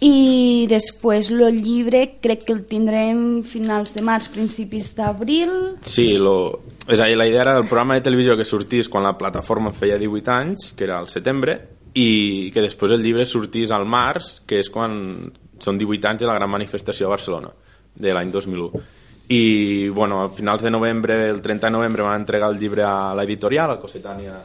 i 0.04 0.68
després 0.70 1.32
el 1.34 1.62
llibre 1.64 2.04
crec 2.22 2.46
que 2.46 2.54
el 2.54 2.66
tindrem 2.70 3.42
finals 3.48 3.96
de 3.96 4.04
març, 4.06 4.30
principis 4.34 4.92
d'abril. 4.98 5.54
Sí, 5.82 6.12
lo, 6.22 6.60
és 6.86 7.02
a 7.02 7.08
dir, 7.10 7.18
la 7.18 7.28
idea 7.30 7.42
era 7.46 7.56
del 7.58 7.66
programa 7.66 7.98
de 7.98 8.06
televisió 8.06 8.38
que 8.38 8.46
sortís 8.46 8.90
quan 8.90 9.08
la 9.08 9.18
plataforma 9.18 9.74
feia 9.74 9.98
18 9.98 10.34
anys, 10.36 10.72
que 10.78 10.86
era 10.86 11.00
al 11.00 11.10
setembre 11.10 11.58
i 11.98 12.52
que 12.54 12.62
després 12.62 12.94
el 12.94 13.02
llibre 13.02 13.26
sortís 13.26 13.72
al 13.74 13.88
març, 13.90 14.44
que 14.46 14.62
és 14.62 14.70
quan 14.70 15.32
són 15.58 15.80
18 15.82 16.12
anys 16.12 16.22
de 16.22 16.30
la 16.30 16.38
gran 16.38 16.52
manifestació 16.52 17.08
a 17.08 17.16
Barcelona 17.16 17.50
de 17.98 18.14
l'any 18.14 18.30
2001 18.30 18.86
i 19.28 19.90
bueno, 19.90 20.22
a 20.24 20.30
finals 20.30 20.62
de 20.64 20.72
novembre 20.72 21.30
el 21.30 21.42
30 21.42 21.68
de 21.68 21.72
novembre 21.72 22.04
van 22.04 22.22
entregar 22.22 22.50
el 22.50 22.60
llibre 22.60 22.84
a 22.84 23.14
l'editorial 23.18 23.74
a 23.74 23.80
Cossetània, 23.82 24.38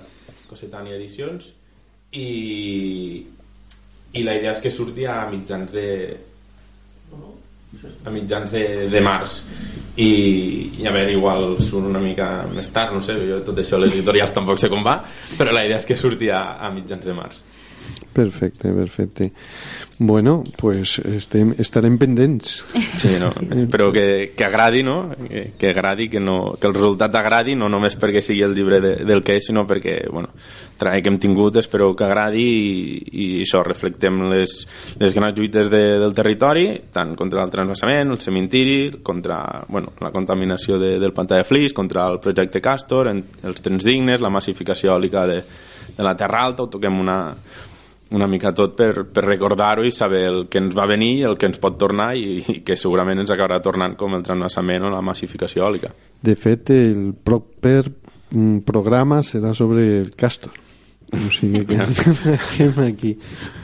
Cossetània 0.48 0.96
Edicions 0.96 1.53
i, 2.18 3.22
i 4.13 4.25
la 4.27 4.37
idea 4.37 4.53
és 4.53 4.61
que 4.63 4.71
surti 4.71 5.07
a 5.09 5.23
mitjans 5.31 5.73
de 5.73 5.87
a 8.05 8.11
mitjans 8.13 8.51
de, 8.53 8.65
de 8.93 9.01
març. 9.01 9.39
I, 9.97 10.11
i 10.81 10.87
a 10.89 10.93
veure, 10.93 11.13
igual 11.13 11.57
surt 11.61 11.89
una 11.89 12.01
mica 12.01 12.47
més 12.49 12.69
tard, 12.73 12.95
no 12.97 13.03
sé, 13.05 13.17
jo 13.29 13.43
tot 13.45 13.59
això 13.61 13.81
les 13.81 13.93
editorials 13.93 14.33
tampoc 14.33 14.61
sé 14.61 14.71
com 14.73 14.85
va, 14.85 14.99
però 15.37 15.53
la 15.53 15.65
idea 15.67 15.81
és 15.81 15.89
que 15.89 15.99
surti 16.01 16.31
a, 16.33 16.45
a 16.61 16.71
mitjans 16.73 17.05
de 17.05 17.17
març 17.17 17.43
Perfecte, 18.13 18.73
perfecte. 18.73 19.33
Bueno, 19.99 20.45
pues 20.59 20.99
estem, 20.99 21.55
estarem 21.59 21.97
pendents. 21.97 22.65
Sí, 22.99 23.15
no? 23.19 23.31
però 23.71 23.91
que, 23.93 24.33
que 24.37 24.45
agradi, 24.45 24.83
no? 24.83 25.15
Que, 25.29 25.53
que 25.57 25.71
agradi, 25.71 26.09
que, 26.11 26.21
no, 26.21 26.57
que 26.61 26.67
el 26.67 26.75
resultat 26.75 27.15
agradi, 27.17 27.55
no 27.57 27.71
només 27.73 27.97
perquè 27.97 28.21
sigui 28.21 28.43
el 28.45 28.53
llibre 28.53 28.83
de, 28.85 28.93
del 29.09 29.25
que 29.25 29.39
és, 29.39 29.49
sinó 29.49 29.65
perquè, 29.69 29.97
bueno, 30.13 30.29
treball 30.77 31.01
que 31.01 31.13
hem 31.13 31.19
tingut, 31.23 31.57
espero 31.63 31.93
que 31.97 32.05
agradi 32.05 32.45
i, 32.45 33.01
i 33.13 33.27
això, 33.47 33.63
reflectem 33.65 34.27
les, 34.33 34.57
les 35.01 35.17
grans 35.17 35.39
lluites 35.39 35.73
de, 35.73 35.83
del 36.03 36.13
territori, 36.19 36.67
tant 36.93 37.17
contra 37.17 37.47
el 37.47 37.55
transvasament, 37.55 38.13
el 38.13 38.21
cementiri, 38.21 38.79
contra 39.03 39.41
bueno, 39.69 39.95
la 40.05 40.13
contaminació 40.13 40.81
de, 40.83 40.99
del 41.01 41.17
pantà 41.17 41.41
de 41.41 41.49
Flix, 41.49 41.73
contra 41.73 42.11
el 42.11 42.21
projecte 42.21 42.61
Castor, 42.61 43.09
en, 43.15 43.25
els 43.47 43.65
trens 43.65 43.89
dignes, 43.89 44.21
la 44.21 44.35
massificació 44.35 44.93
eòlica 44.93 45.29
de, 45.31 45.43
de 45.97 46.05
la 46.05 46.17
Terra 46.19 46.45
Alta, 46.49 46.67
ho 46.67 46.73
toquem 46.73 47.01
una, 47.01 47.21
una 48.13 48.29
mica 48.29 48.53
tot 48.55 48.75
per, 48.77 49.07
per 49.13 49.25
recordar-ho 49.25 49.85
i 49.85 49.93
saber 49.95 50.23
el 50.29 50.41
que 50.53 50.61
ens 50.63 50.75
va 50.77 50.87
venir 50.89 51.25
el 51.29 51.39
que 51.41 51.49
ens 51.51 51.61
pot 51.63 51.79
tornar 51.81 52.13
i, 52.17 52.43
i 52.43 52.61
que 52.67 52.77
segurament 52.79 53.23
ens 53.23 53.33
acabarà 53.33 53.61
tornant 53.65 53.97
com 54.01 54.17
el 54.19 54.25
transvasament 54.27 54.89
o 54.89 54.93
la 54.93 55.03
massificació 55.05 55.65
eòlica. 55.65 55.93
De 56.23 56.37
fet, 56.37 56.71
el 56.75 57.13
proper 57.25 57.87
mm, 57.87 58.63
programa 58.69 59.23
serà 59.27 59.55
sobre 59.57 59.87
el 60.01 60.13
castor. 60.19 60.53
O 61.13 61.29
sigui 61.29 61.61
que 61.69 61.77
deixem 61.77 62.79
aquí. 62.87 63.13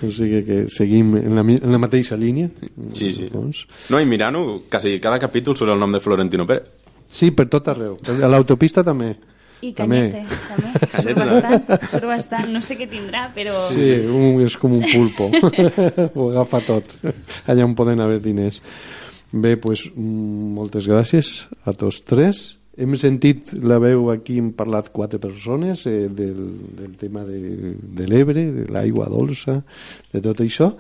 O 0.05 0.11
sigui 0.13 0.43
que 0.45 0.59
seguim 0.73 1.15
en 1.17 1.33
la, 1.33 1.45
en 1.45 1.73
la 1.73 1.81
mateixa 1.81 2.17
línia. 2.21 2.51
Sí, 2.93 3.09
sí. 3.17 3.29
Doncs. 3.33 3.65
No, 3.89 4.01
i 4.01 4.09
mirant-ho, 4.09 4.65
quasi 4.69 4.99
cada 5.01 5.21
capítol 5.23 5.57
surt 5.57 5.73
el 5.73 5.81
nom 5.81 5.97
de 5.97 6.03
Florentino 6.05 6.45
Pérez. 6.49 6.69
Sí, 7.09 7.31
per 7.33 7.49
tot 7.49 7.71
arreu. 7.73 7.97
A 8.05 8.29
l'autopista 8.29 8.85
també. 8.85 9.15
I 9.61 9.73
Cañete, 9.75 10.23
també. 10.23 10.37
també. 10.47 10.69
Surt 10.99 11.19
bastant, 11.19 11.89
surt 11.91 12.07
bastant. 12.07 12.53
No 12.55 12.63
sé 12.63 12.77
què 12.79 12.87
tindrà, 12.91 13.27
però... 13.35 13.57
Sí, 13.75 13.89
un, 14.07 14.39
és 14.45 14.55
com 14.61 14.77
un 14.79 14.85
pulpo. 14.87 15.31
Ho 16.17 16.29
agafa 16.31 16.63
tot. 16.67 16.95
Allà 17.51 17.67
on 17.67 17.75
poden 17.79 18.03
haver 18.05 18.21
diners. 18.25 18.63
Bé, 19.33 19.57
doncs, 19.61 19.89
moltes 19.97 20.89
gràcies 20.89 21.33
a 21.67 21.75
tots 21.77 22.01
tres. 22.07 22.45
Hem 22.79 22.95
sentit 22.95 23.51
la 23.59 23.81
veu 23.83 24.07
aquí, 24.13 24.37
hem 24.39 24.53
parlat 24.55 24.93
quatre 24.95 25.19
persones 25.19 25.83
eh, 25.91 26.07
del, 26.07 26.39
del 26.79 26.95
tema 27.01 27.25
de, 27.27 27.75
de 27.75 28.07
l'Ebre, 28.07 28.45
de 28.55 28.67
l'aigua 28.71 29.09
dolça, 29.11 29.59
de 30.15 30.23
tot 30.23 30.45
això 30.47 30.77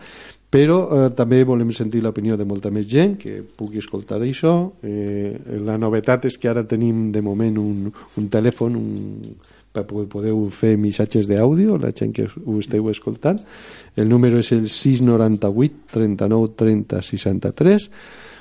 però 0.50 0.78
eh, 0.88 1.10
també 1.16 1.42
volem 1.44 1.70
sentir 1.76 2.00
l'opinió 2.02 2.36
de 2.36 2.46
molta 2.48 2.70
més 2.72 2.86
gent 2.88 3.18
que 3.20 3.42
pugui 3.42 3.82
escoltar 3.82 4.20
això. 4.24 4.54
Eh, 4.82 5.36
la 5.64 5.76
novetat 5.76 6.24
és 6.30 6.38
que 6.40 6.48
ara 6.48 6.64
tenim 6.64 7.10
de 7.12 7.22
moment 7.22 7.60
un, 7.60 7.90
un 8.16 8.28
telèfon 8.32 8.78
un, 8.78 8.88
per 9.72 9.84
podeu 9.84 10.46
fer 10.54 10.76
missatges 10.80 11.28
d'àudio 11.28 11.76
la 11.76 11.92
gent 11.92 12.14
que 12.16 12.26
ho 12.28 12.58
esteu 12.58 12.88
escoltant. 12.88 13.40
El 13.96 14.08
número 14.08 14.40
és 14.40 14.52
el 14.56 14.68
698 14.68 15.92
39 15.92 16.54
30 16.56 17.02
63 17.02 17.90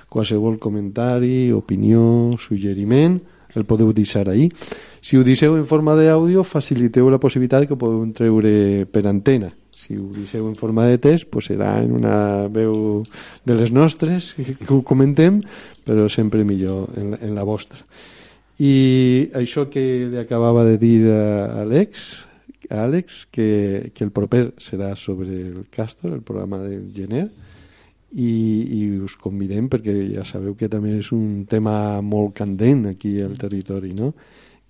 qualsevol 0.08 0.58
comentari, 0.58 1.51
opinió 1.51 2.32
suggeriment 2.39 3.20
el 3.55 3.66
podeu 3.66 3.91
deixar 3.91 4.30
ahir 4.30 4.51
si 5.01 5.18
ho 5.18 5.24
deixeu 5.24 5.58
en 5.58 5.66
forma 5.68 5.95
d'àudio 5.97 6.43
faciliteu 6.47 7.10
la 7.12 7.20
possibilitat 7.20 7.68
que 7.68 7.80
podeu 7.80 8.05
treure 8.16 8.86
per 8.91 9.03
antena 9.08 9.51
si 9.88 9.96
ho 9.98 10.12
deixeu 10.12 10.48
en 10.50 10.56
forma 10.60 10.86
de 10.90 11.00
test 11.00 11.30
pues 11.32 11.48
serà 11.48 11.78
en 11.80 11.96
una 11.96 12.48
veu 12.52 13.06
de 13.48 13.56
les 13.56 13.72
nostres 13.72 14.34
que 14.66 14.70
ho 14.74 14.84
comentem 14.84 15.42
però 15.88 16.10
sempre 16.12 16.44
millor 16.44 16.92
en 17.00 17.16
la, 17.16 17.22
en 17.24 17.36
la 17.36 17.48
vostra 17.48 17.80
i 18.60 19.30
això 19.38 19.68
que 19.72 19.84
li 20.12 20.20
acabava 20.20 20.66
de 20.68 20.78
dir 20.82 21.00
a 21.14 21.64
Alex 21.64 22.08
a 22.70 22.84
Àlex 22.84 23.26
que, 23.32 23.92
que 23.96 24.04
el 24.04 24.12
proper 24.12 24.50
serà 24.60 24.96
sobre 25.00 25.30
el 25.30 25.68
Castor, 25.72 26.12
el 26.12 26.24
programa 26.26 26.60
del 26.66 26.90
gener 26.92 27.30
i, 28.12 28.32
i 28.32 28.82
us 29.04 29.16
convidem 29.20 29.70
perquè 29.72 29.94
ja 30.12 30.26
sabeu 30.28 30.56
que 30.60 30.70
també 30.72 30.98
és 31.00 31.12
un 31.16 31.46
tema 31.48 32.02
molt 32.02 32.36
candent 32.36 32.88
aquí 32.92 33.18
al 33.24 33.38
territori 33.40 33.94
no? 33.96 34.12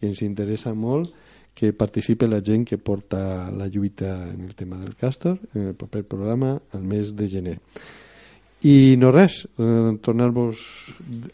i 0.02 0.12
ens 0.12 0.22
interessa 0.22 0.74
molt 0.78 1.10
que 1.58 1.74
participe 1.74 2.28
la 2.30 2.38
gent 2.46 2.68
que 2.70 2.78
porta 2.78 3.50
la 3.50 3.66
lluita 3.66 4.30
en 4.30 4.44
el 4.46 4.54
tema 4.54 4.78
del 4.78 4.94
càstor 4.94 5.40
en 5.56 5.72
el 5.72 5.74
proper 5.74 6.04
programa 6.06 6.60
al 6.72 6.84
mes 6.86 7.16
de 7.18 7.28
gener. 7.28 7.58
I 8.62 8.94
no 8.98 9.12
res, 9.12 9.48
eh, 9.58 9.98
tornar-vos 10.06 10.62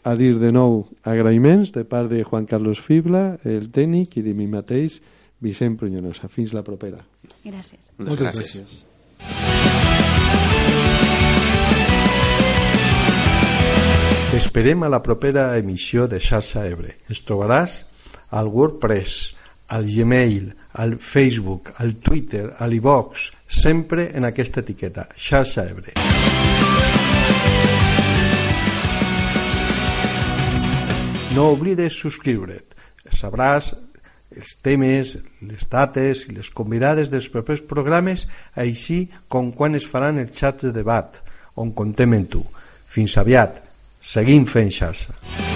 a 0.04 0.14
dir 0.16 0.38
de 0.40 0.52
nou 0.52 0.86
agraïments 1.04 1.72
de 1.76 1.84
part 1.84 2.08
de 2.08 2.24
Juan 2.24 2.48
Carlos 2.48 2.80
Fibla, 2.80 3.38
el 3.44 3.68
tècnic, 3.72 4.16
i 4.16 4.24
de 4.24 4.32
mi 4.32 4.48
mateix, 4.48 5.00
Vicent 5.44 5.76
Prunyonosa. 5.76 6.28
Fins 6.28 6.52
la 6.56 6.64
propera. 6.64 7.04
Gràcies. 7.44 7.92
Moltes 8.00 8.20
gràcies. 8.24 8.56
gràcies. 8.64 9.84
T'esperem 14.32 14.82
a 14.82 14.88
la 14.88 15.02
propera 15.04 15.52
emissió 15.56 16.08
de 16.08 16.18
Xarxa 16.18 16.64
Ebre. 16.66 16.96
Ens 17.12 17.20
trobaràs 17.22 17.84
al 18.34 18.48
WordPress, 18.48 19.34
al 19.68 19.86
Gmail, 19.86 20.52
al 20.74 20.98
Facebook, 20.98 21.72
al 21.76 21.96
Twitter, 21.96 22.54
a 22.58 22.66
l'iVox, 22.66 23.30
sempre 23.46 24.10
en 24.14 24.24
aquesta 24.24 24.60
etiqueta, 24.60 25.08
xarxa 25.16 25.66
Ebre. 25.68 25.94
No 31.34 31.48
oblides 31.50 31.96
subscriure't. 31.98 32.74
Sabràs 33.14 33.72
els 34.34 34.54
temes, 34.62 35.16
les 35.46 35.66
dates 35.70 36.24
i 36.28 36.34
les 36.34 36.50
convidades 36.50 37.10
dels 37.10 37.28
propers 37.30 37.62
programes, 37.62 38.26
així 38.54 39.04
com 39.30 39.52
quan 39.54 39.78
es 39.78 39.86
faran 39.86 40.18
els 40.22 40.34
xats 40.38 40.68
de 40.68 40.74
debat, 40.74 41.20
on 41.54 41.74
contem 41.74 42.18
en 42.18 42.26
tu. 42.30 42.44
Fins 42.90 43.18
aviat. 43.18 43.62
Seguim 44.04 44.46
fent 44.50 44.70
xarxa. 44.74 45.53